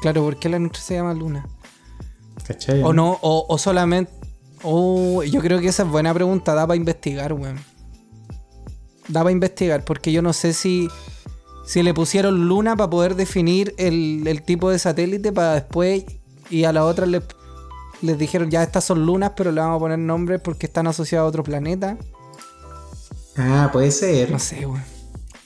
Claro, 0.00 0.22
¿por 0.22 0.38
qué 0.38 0.48
la 0.48 0.58
nuestra 0.58 0.80
se 0.82 0.94
llama 0.94 1.12
luna? 1.14 1.46
¿Cachai? 2.46 2.82
O 2.82 2.92
no, 2.92 3.18
o, 3.22 3.46
o 3.48 3.58
solamente. 3.58 4.12
Oh, 4.62 5.22
yo 5.22 5.40
creo 5.40 5.60
que 5.60 5.68
esa 5.68 5.82
es 5.84 5.88
buena 5.88 6.12
pregunta, 6.12 6.54
da 6.54 6.66
para 6.66 6.76
investigar, 6.76 7.32
weón. 7.32 7.58
Da 9.08 9.20
para 9.20 9.30
investigar, 9.32 9.84
porque 9.84 10.12
yo 10.12 10.22
no 10.22 10.32
sé 10.32 10.52
si. 10.52 10.88
Si 11.66 11.82
le 11.84 11.94
pusieron 11.94 12.48
luna 12.48 12.74
para 12.76 12.90
poder 12.90 13.14
definir 13.14 13.74
el, 13.78 14.26
el 14.26 14.42
tipo 14.42 14.70
de 14.70 14.78
satélite 14.78 15.32
para 15.32 15.54
después. 15.54 16.04
Y 16.48 16.64
a 16.64 16.72
la 16.72 16.84
otra 16.84 17.06
le- 17.06 17.22
les 18.02 18.18
dijeron, 18.18 18.50
ya 18.50 18.62
estas 18.62 18.82
son 18.84 19.06
lunas, 19.06 19.32
pero 19.36 19.52
le 19.52 19.60
vamos 19.60 19.76
a 19.76 19.78
poner 19.78 19.98
nombres 19.98 20.40
porque 20.42 20.66
están 20.66 20.86
asociados 20.88 21.26
a 21.26 21.28
otro 21.28 21.44
planeta. 21.44 21.96
Ah, 23.36 23.70
puede 23.72 23.90
ser. 23.92 24.30
No 24.32 24.38
sé, 24.40 24.66
weón. 24.66 24.82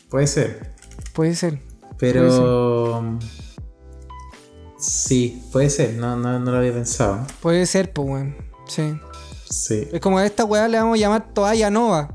Puede 0.08 0.26
ser. 0.26 0.72
Puede 1.12 1.34
ser. 1.34 1.60
Pero. 1.98 3.18
Sí, 4.86 5.42
puede 5.50 5.70
ser. 5.70 5.94
No, 5.94 6.16
no, 6.16 6.38
no 6.38 6.50
lo 6.50 6.58
había 6.58 6.72
pensado. 6.72 7.26
Puede 7.40 7.64
ser, 7.66 7.92
pues, 7.92 8.08
weón. 8.08 8.36
Sí. 8.66 8.94
Sí. 9.48 9.88
Es 9.92 10.00
como 10.00 10.18
a 10.18 10.26
esta 10.26 10.44
weá 10.44 10.68
le 10.68 10.78
vamos 10.78 10.98
a 10.98 11.00
llamar 11.00 11.32
toalla 11.32 11.70
nova. 11.70 12.14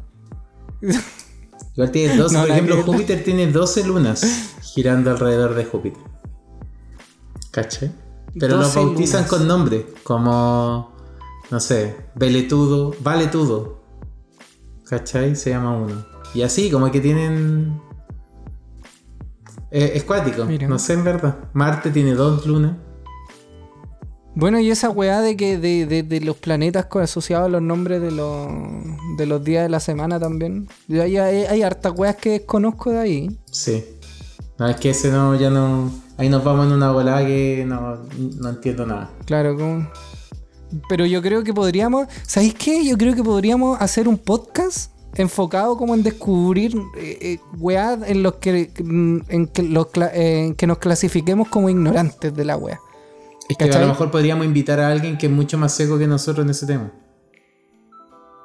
Igual 1.74 1.92
tiene 1.92 2.16
12, 2.16 2.34
No, 2.36 2.42
por 2.42 2.52
ejemplo. 2.52 2.84
Júpiter 2.84 3.24
tiene 3.24 3.48
12 3.52 3.84
lunas 3.86 4.26
girando 4.62 5.12
alrededor 5.12 5.56
de 5.56 5.66
Júpiter. 5.66 6.04
¿Cachai? 7.52 7.92
Pero 8.40 8.58
los 8.58 8.74
12 8.74 8.80
bautizan 8.80 9.22
lunas. 9.22 9.30
con 9.30 9.48
nombre, 9.48 9.88
como, 10.04 10.96
no 11.50 11.60
sé, 11.60 11.96
Veletudo, 12.16 12.96
Valetudo. 13.00 13.82
¿Cachai? 14.86 15.36
Se 15.36 15.50
llama 15.50 15.76
uno. 15.76 16.06
Y 16.34 16.44
así, 16.44 16.70
como 16.70 16.92
que 16.92 17.00
tienen... 17.00 17.82
Eh, 19.72 19.92
es 19.96 20.04
cuático, 20.04 20.46
Mira. 20.46 20.68
no 20.68 20.80
sé 20.80 20.94
en 20.94 21.04
verdad. 21.04 21.38
Marte 21.54 21.92
tiene 21.92 22.14
dos 22.14 22.46
lunas. 22.46 22.76
Bueno, 24.36 24.60
y 24.60 24.70
esa 24.70 24.90
weá 24.90 25.22
de 25.22 25.36
que 25.36 25.58
de, 25.58 25.86
de- 25.86 26.04
de 26.04 26.22
los 26.22 26.38
planetas 26.38 26.88
asociados 26.96 27.48
a 27.48 27.50
los 27.50 27.62
nombres 27.62 28.02
de 28.02 28.12
los, 28.12 28.48
de 29.18 29.26
los 29.26 29.44
días 29.44 29.64
de 29.64 29.70
la 29.70 29.80
semana 29.80 30.20
también. 30.20 30.68
Hay, 30.90 31.18
hay, 31.18 31.44
hay 31.46 31.62
hartas 31.64 31.94
weas 31.96 32.16
que 32.16 32.32
desconozco 32.32 32.92
de 32.92 33.00
ahí. 33.00 33.40
Sí. 33.52 33.84
No, 34.58 34.68
es 34.68 34.76
que 34.78 34.92
ese 34.92 35.12
no, 35.12 35.36
ya 35.36 35.50
no... 35.50 35.92
Ahí 36.18 36.30
nos 36.30 36.44
vamos 36.44 36.68
en 36.68 36.74
una 36.74 36.92
volada 36.92 37.26
que 37.26 37.64
no, 37.68 37.98
no 38.40 38.50
entiendo 38.50 38.86
nada. 38.86 39.10
Claro, 39.26 39.56
como... 39.58 39.90
Pero 40.88 41.06
yo 41.06 41.22
creo 41.22 41.44
que 41.44 41.54
podríamos... 41.54 42.08
¿Sabéis 42.28 42.54
qué? 42.54 42.86
Yo 42.86 42.98
creo 42.98 43.16
que 43.16 43.24
podríamos 43.24 43.80
hacer 43.82 44.08
un 44.08 44.18
podcast 44.18 44.92
enfocado 45.16 45.78
como 45.78 45.94
en 45.94 46.04
descubrir 46.04 46.76
eh, 46.96 47.18
eh, 47.22 47.40
weas 47.58 48.00
en 48.06 48.24
los 48.24 48.36
que, 48.36 48.72
en, 48.78 49.48
que 49.48 49.64
los 49.64 49.88
eh, 49.96 50.46
en 50.46 50.56
que 50.56 50.68
nos 50.68 50.78
clasifiquemos 50.78 51.50
como 51.50 51.70
ignorantes 51.70 52.34
de 52.34 52.46
la 52.46 52.58
wea. 52.58 52.80
Es 53.48 53.58
que 53.58 53.66
a 53.66 53.82
lo 53.82 53.88
mejor 53.88 54.12
podríamos 54.12 54.46
invitar 54.46 54.80
a 54.80 54.90
alguien 54.90 55.18
que 55.18 55.26
es 55.26 55.32
mucho 55.32 55.58
más 55.58 55.74
seco 55.74 55.98
que 55.98 56.06
nosotros 56.06 56.46
en 56.46 56.52
ese 56.52 56.68
tema. 56.68 56.92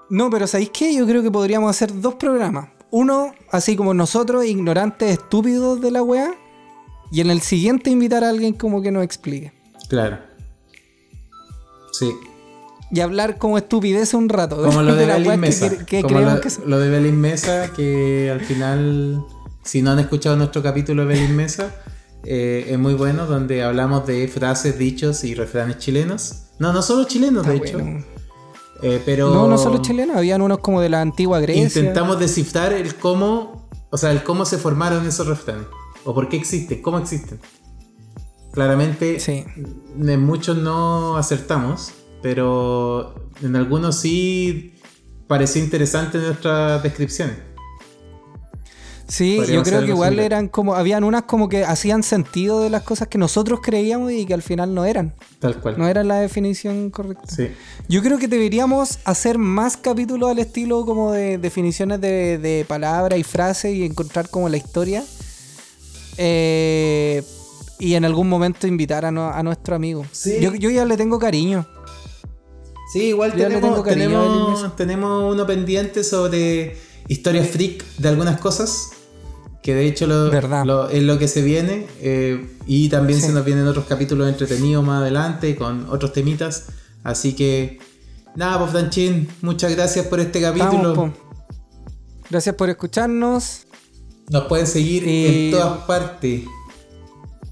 No, 0.09 0.31
pero 0.31 0.47
¿sabéis 0.47 0.71
qué? 0.71 0.95
Yo 0.95 1.07
creo 1.07 1.23
que 1.23 1.31
podríamos 1.31 1.71
hacer 1.71 2.01
dos 2.01 2.15
programas. 2.15 2.71
Uno, 2.91 3.35
así 3.51 3.77
como 3.77 3.93
nosotros, 3.93 4.45
ignorantes, 4.45 5.11
estúpidos 5.11 5.81
de 5.81 5.91
la 5.91 6.03
weá. 6.03 6.35
Y 7.11 7.21
en 7.21 7.31
el 7.31 7.41
siguiente 7.41 7.91
invitar 7.91 8.25
a 8.25 8.31
alguien 8.31 8.55
como 8.55 8.81
que 8.81 8.91
nos 8.91 9.05
explique. 9.05 9.53
Claro. 9.89 10.19
Sí. 11.93 12.11
Y 12.91 13.01
hablar 13.01 13.39
como 13.39 13.59
estupidez 13.59 14.15
un 14.15 14.29
rato. 14.29 14.63
Como 14.63 14.83
lo 14.83 14.95
de 14.97 15.07
la 15.07 15.15
Belín 15.15 15.31
que 15.33 15.37
Mesa. 15.39 15.67
cre- 15.69 15.85
que 15.85 16.03
Como 16.03 16.15
creemos 16.15 16.35
lo, 16.35 16.41
que 16.41 16.69
lo 16.71 16.79
de 16.79 16.91
Belín 16.91 17.21
Mesa, 17.21 17.71
que 17.75 18.31
al 18.31 18.41
final, 18.41 19.25
si 19.63 19.83
no 19.83 19.91
han 19.93 19.99
escuchado 19.99 20.37
nuestro 20.37 20.63
capítulo 20.63 21.03
de 21.03 21.09
Belín 21.15 21.35
Mesa, 21.37 21.75
eh, 22.25 22.67
es 22.71 22.79
muy 22.79 22.95
bueno, 22.95 23.27
donde 23.27 23.63
hablamos 23.63 24.07
de 24.07 24.29
frases, 24.29 24.79
dichos 24.79 25.25
y 25.25 25.35
refranes 25.35 25.79
chilenos. 25.79 26.43
No, 26.59 26.73
no 26.73 26.83
solo 26.83 27.05
chilenos, 27.05 27.47
de 27.47 27.57
hecho. 27.57 27.79
Eh, 28.83 29.01
pero 29.05 29.33
No, 29.33 29.47
no 29.49 29.57
solo 29.59 29.79
chilenos, 29.83 30.17
habían 30.17 30.41
unos 30.43 30.59
como 30.59 30.81
de 30.81 30.89
la 30.89 31.01
antigua 31.01 31.41
Grecia. 31.41 31.63
intentamos 31.63 32.19
descifrar 32.21 32.73
el 32.73 32.95
cómo, 32.97 33.69
o 33.91 33.97
sea, 33.99 34.11
el 34.13 34.23
cómo 34.23 34.45
se 34.45 34.59
formaron 34.59 35.07
esos 35.07 35.27
refranes. 35.27 35.67
O 36.05 36.15
por 36.15 36.29
qué 36.29 36.37
existen, 36.37 36.83
cómo 36.83 36.99
existen. 36.99 37.41
Claramente, 38.53 39.19
Sí. 39.19 39.45
muchos 40.19 40.57
no 40.59 41.17
acertamos, 41.17 41.93
pero 42.25 43.29
en 43.43 43.55
algunos 43.55 43.97
sí 44.01 44.73
pareció 45.27 45.63
interesante 45.63 46.17
nuestras 46.17 46.83
descripciones. 46.83 47.37
Sí, 49.07 49.37
yo 49.53 49.63
creo 49.63 49.81
que 49.83 49.89
igual 49.89 50.13
similar. 50.13 50.25
eran 50.25 50.49
como. 50.49 50.75
Habían 50.75 51.05
unas 51.05 51.25
como 51.25 51.51
que 51.51 51.67
hacían 51.67 52.03
sentido 52.03 52.61
de 52.63 52.71
las 52.71 52.83
cosas 52.83 53.09
que 53.09 53.19
nosotros 53.19 53.61
creíamos 53.63 54.11
y 54.13 54.25
que 54.25 54.33
al 54.33 54.41
final 54.41 54.75
no 54.75 54.87
eran. 54.87 55.15
Tal 55.39 55.61
cual. 55.61 55.75
No 55.77 55.87
era 55.87 56.03
la 56.03 56.21
definición 56.21 56.89
correcta. 56.89 57.27
Sí. 57.29 57.49
Yo 57.91 58.01
creo 58.03 58.17
que 58.17 58.27
deberíamos 58.27 59.01
hacer 59.05 59.37
más 59.37 59.77
capítulos 59.77 60.31
al 60.31 60.39
estilo 60.39 60.87
como 60.87 61.13
de 61.13 61.37
definiciones 61.37 62.01
de, 62.01 62.39
de 62.39 62.65
palabras 62.67 63.19
y 63.19 63.23
frases 63.23 63.75
y 63.75 63.85
encontrar 63.85 64.31
como 64.31 64.49
la 64.49 64.57
historia. 64.57 65.05
Eh, 66.17 67.23
y 67.79 67.95
en 67.97 68.07
algún 68.07 68.31
momento 68.31 68.67
invitar 68.67 69.05
a, 69.05 69.11
no- 69.11 69.29
a 69.31 69.43
nuestro 69.43 69.77
amigo. 69.77 70.07
Sí. 70.13 70.39
Yo, 70.41 70.55
yo 70.55 70.71
ya 70.71 70.87
le 70.87 70.97
tengo 70.97 71.19
cariño. 71.19 71.67
Sí, 72.95 73.03
igual 73.09 73.33
tenemos, 73.35 73.85
tenemos, 74.77 75.33
uno 75.35 75.47
pendiente 75.47 76.05
sobre 76.05 76.77
historias 77.09 77.49
freak 77.49 77.85
de 77.99 78.09
algunas 78.09 78.41
cosas. 78.41 78.91
Que 79.63 79.75
de 79.75 79.87
hecho 79.87 80.07
lo, 80.07 80.31
Verdad. 80.31 80.65
lo- 80.65 80.89
es 80.91 81.03
lo 81.03 81.19
que 81.19 81.27
se 81.27 81.43
viene. 81.43 81.87
eh, 82.01 82.47
y 82.67 82.89
también 82.91 83.21
Sí. 83.21 83.27
se 83.27 83.33
nos 83.33 83.45
vienen 83.45 83.67
otros 83.67 83.87
capítulos 83.87 84.29
entretenidos 84.29 84.85
más 84.85 85.01
adelante 85.03 85.57
con 85.57 85.89
otros 85.91 86.13
temitas. 86.13 86.67
Así 87.03 87.35
que, 87.35 87.79
nada, 88.37 88.59
pues 88.61 88.71
Franchín, 88.71 89.29
muchas 89.43 89.75
gracias 89.75 90.07
por 90.07 90.21
este 90.21 90.41
capítulo. 90.41 90.91
Estamos. 90.91 91.11
Gracias 92.31 92.55
por 92.55 92.71
escucharnos. 92.71 93.67
Nos 94.31 94.45
pueden 94.45 94.67
seguir 94.67 95.03
en 95.07 95.51
todas 95.51 95.79
partes. 95.87 96.43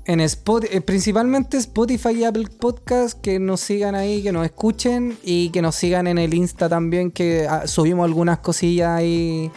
En 0.04 0.20
Spot, 0.20 0.64
eh, 0.64 0.80
principalmente 0.80 1.56
Spotify 1.58 2.10
y 2.10 2.24
Apple 2.24 2.48
Podcast, 2.58 3.20
que 3.20 3.38
nos 3.38 3.60
sigan 3.60 3.94
ahí, 3.94 4.22
que 4.22 4.32
nos 4.32 4.44
escuchen 4.44 5.16
y 5.22 5.50
que 5.50 5.62
nos 5.62 5.76
sigan 5.76 6.08
en 6.08 6.18
el 6.18 6.34
Insta 6.34 6.68
también, 6.68 7.12
que 7.12 7.46
ah, 7.48 7.66
subimos 7.68 8.04
algunas 8.04 8.40
cosillas 8.40 8.90
ahí 8.90 9.50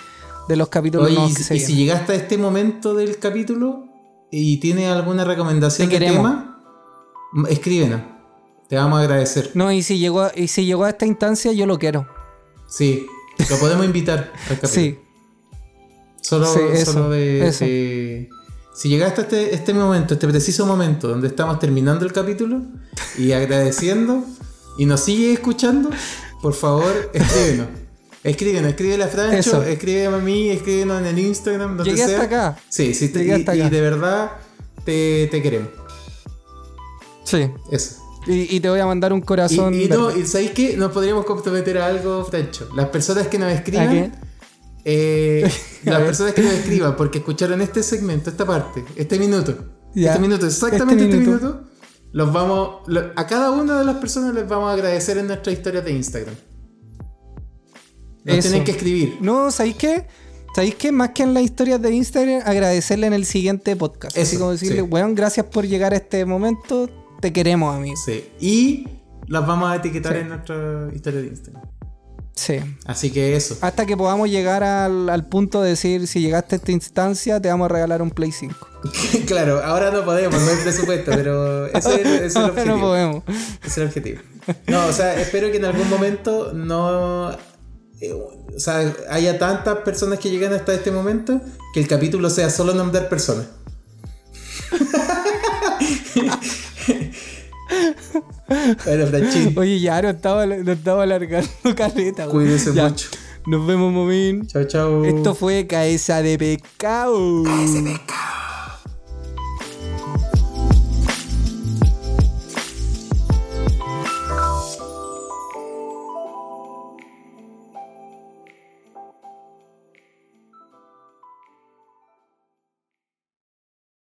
de 0.47 0.55
los 0.55 0.69
capítulos 0.69 1.07
Oye, 1.07 1.15
nuevos 1.15 1.31
y, 1.31 1.35
que 1.35 1.43
se 1.43 1.55
y 1.55 1.59
si 1.59 1.75
llegaste 1.75 2.13
a 2.13 2.15
este 2.15 2.37
momento 2.37 2.93
del 2.93 3.17
capítulo 3.17 3.85
y 4.31 4.57
tienes 4.57 4.87
alguna 4.91 5.23
recomendación 5.25 5.89
de 5.89 5.97
tema, 5.97 6.61
escríbenos. 7.49 8.01
Te 8.69 8.75
vamos 8.75 8.99
a 8.99 9.03
agradecer. 9.03 9.51
No, 9.55 9.71
y 9.71 9.81
si 9.81 9.97
llegó, 9.97 10.27
y 10.35 10.47
si 10.47 10.65
llegó 10.65 10.83
a 10.85 10.89
esta 10.89 11.05
instancia, 11.07 11.51
yo 11.53 11.65
lo 11.65 11.79
quiero. 11.79 12.07
Sí, 12.67 13.07
lo 13.49 13.57
podemos 13.57 13.85
invitar 13.85 14.31
al 14.49 14.59
capítulo. 14.59 14.69
Sí, 14.69 14.99
Solo, 16.21 16.47
Sí, 16.47 16.59
eso, 16.73 16.93
solo 16.93 17.09
de, 17.11 17.47
eso. 17.47 17.65
de- 17.65 18.29
Si 18.75 18.89
llegaste 18.89 19.21
a 19.21 19.23
este, 19.23 19.55
este 19.55 19.73
momento, 19.73 20.13
este 20.15 20.27
preciso 20.27 20.65
momento 20.65 21.07
donde 21.07 21.27
estamos 21.27 21.59
terminando 21.59 22.05
el 22.05 22.11
capítulo 22.11 22.61
y 23.17 23.31
agradeciendo 23.31 24.23
y 24.77 24.85
nos 24.85 24.99
sigue 25.01 25.31
escuchando, 25.33 25.89
por 26.41 26.53
favor, 26.53 27.09
escríbenos. 27.13 27.67
Escríbenos, 28.25 28.69
escríbele 28.71 29.03
a 29.03 29.07
Francho, 29.07 29.37
Eso. 29.37 29.61
escríbeme 29.63 30.15
a 30.15 30.19
mí, 30.19 30.49
escríbenos 30.49 30.99
en 30.99 31.05
el 31.05 31.19
Instagram, 31.19 31.77
donde 31.77 31.91
Llegué 31.91 32.07
sea. 32.07 32.21
hasta 32.21 32.25
acá. 32.53 32.59
Sí, 32.69 32.95
sí, 32.95 33.09
te- 33.09 33.23
y, 33.23 33.29
hasta 33.29 33.55
y 33.55 33.61
acá. 33.61 33.69
de 33.69 33.81
verdad 33.81 34.31
te, 34.83 35.27
te 35.29 35.43
queremos. 35.43 35.69
Sí. 37.23 37.51
Eso. 37.71 38.01
Y, 38.25 38.55
y 38.55 38.59
te 38.59 38.67
voy 38.69 38.79
a 38.79 38.87
mandar 38.87 39.13
un 39.13 39.19
Y, 39.19 39.21
corazón. 39.21 39.75
y 39.75 39.85
no, 39.87 40.07
verde. 40.07 40.21
y 40.21 40.25
¿sabéis 40.25 40.51
qué? 40.51 40.75
Nos 40.75 40.91
podríamos 40.91 41.23
comprometer 41.25 41.77
a 41.77 41.85
algo, 41.85 42.25
Francho. 42.25 42.67
Las 42.75 42.87
personas 42.89 43.27
que 43.27 43.37
nos 43.37 43.49
¿A 43.49 43.53
escriban. 43.53 44.15
Eh, 44.85 45.51
las 45.83 46.01
personas 46.03 46.33
que 46.33 46.41
nos 46.43 46.53
escriban 46.53 46.95
porque 46.95 47.17
escucharon 47.17 47.61
este 47.61 47.83
segmento, 47.83 48.29
esta 48.29 48.45
parte, 48.45 48.85
este 48.95 49.19
minuto. 49.19 49.73
Ya. 49.95 50.09
Este 50.11 50.21
minuto, 50.21 50.45
exactamente 50.45 51.03
Este 51.05 51.17
este 51.17 51.27
minuto. 51.29 51.63
los 52.11 52.31
vamos. 52.33 52.81
lo- 52.87 53.11
a 53.15 53.27
cada 53.27 53.51
una 53.51 53.79
de 53.79 53.85
las 53.85 53.95
personas 53.97 54.33
les 54.33 54.47
vamos 54.47 54.69
a 54.69 54.73
agradecer 54.73 55.17
en 55.17 55.27
nuestras 55.27 55.55
historias 55.57 55.83
de 55.85 55.91
Instagram. 55.91 56.35
Nos 58.23 58.37
Eso. 58.37 58.47
tienen 58.49 58.63
que 58.65 58.71
escribir. 58.71 59.17
No, 59.21 59.51
¿sabéis 59.51 59.75
qué? 59.75 60.07
¿Sabéis 60.55 60.75
qué? 60.75 60.91
Más 60.91 61.09
que 61.11 61.23
en 61.23 61.33
las 61.33 61.43
historias 61.43 61.81
de 61.81 61.91
Instagram, 61.93 62.41
agradecerle 62.45 63.07
en 63.07 63.13
el 63.13 63.25
siguiente 63.25 63.75
podcast. 63.75 64.17
Así 64.17 64.35
Eso, 64.35 64.39
como 64.39 64.51
decirle, 64.51 64.77
sí. 64.77 64.81
weón, 64.81 65.13
gracias 65.15 65.45
por 65.47 65.65
llegar 65.67 65.93
a 65.93 65.97
este 65.97 66.25
momento. 66.25 66.89
Te 67.21 67.31
queremos, 67.33 67.75
amigo. 67.75 67.95
Sí. 68.05 68.23
Y 68.39 68.87
las 69.27 69.45
vamos 69.45 69.69
a 69.69 69.75
etiquetar 69.75 70.13
Sí. 70.13 70.19
en 70.19 70.29
nuestra 70.29 70.89
historia 70.93 71.21
de 71.21 71.27
Instagram. 71.27 71.63
Sí. 72.35 72.59
Así 72.85 73.11
que 73.11 73.37
eso. 73.37 73.57
Hasta 73.61 73.85
que 73.85 73.95
podamos 73.95 74.29
llegar 74.29 74.61
al, 74.63 75.07
al 75.09 75.25
punto 75.25 75.61
de 75.61 75.69
decir, 75.69 76.05
si 76.05 76.19
llegaste 76.19 76.55
a 76.55 76.57
esta 76.57 76.71
instancia, 76.73 77.39
te 77.41 77.47
vamos 77.47 77.65
a 77.65 77.69
regalar 77.69 78.01
un 78.01 78.11
Play 78.11 78.31
5. 78.33 78.55
claro, 79.25 79.63
ahora 79.63 79.89
no 79.91 80.03
podemos, 80.03 80.39
no 80.41 80.49
hay 80.49 80.57
presupuesto, 80.57 81.11
pero 81.11 81.67
ese, 81.67 82.01
es- 82.01 82.07
ese 82.07 82.25
es 82.25 82.35
el 82.35 82.43
objetivo. 82.49 82.75
no 82.75 82.81
podemos. 82.81 83.23
Ese 83.27 83.67
es 83.67 83.77
el 83.77 83.83
objetivo. 83.87 84.21
No, 84.67 84.85
o 84.87 84.91
sea, 84.91 85.19
espero 85.19 85.49
que 85.49 85.57
en 85.57 85.65
algún 85.65 85.89
momento 85.89 86.51
no. 86.53 87.31
eh, 88.01 88.11
o 88.13 88.59
sea, 88.59 88.93
haya 89.09 89.39
tantas 89.39 89.77
personas 89.79 90.19
que 90.19 90.29
lleguen 90.29 90.53
hasta 90.53 90.73
este 90.73 90.91
momento 90.91 91.41
que 91.73 91.79
el 91.79 91.87
capítulo 91.87 92.29
sea 92.29 92.49
solo 92.49 92.73
nombrar 92.73 93.07
personas. 93.09 93.47
bueno, 98.47 99.07
Franchín, 99.07 99.53
Oye, 99.57 99.79
ya 99.79 100.01
no 100.01 100.09
estaba, 100.09 100.45
no 100.45 100.71
estaba 100.71 101.03
alargando 101.03 101.49
caleta. 101.75 102.27
Ya. 102.73 102.89
mucho. 102.89 103.09
Nos 103.47 103.67
vemos, 103.67 103.93
Momín. 103.93 104.47
Chao, 104.47 104.63
chao. 104.65 105.05
Esto 105.05 105.35
fue 105.35 105.67
Cabeza 105.67 106.21
de 106.21 106.37
Pescado. 106.37 107.43
Ese 107.63 107.81
pescado. 107.83 108.54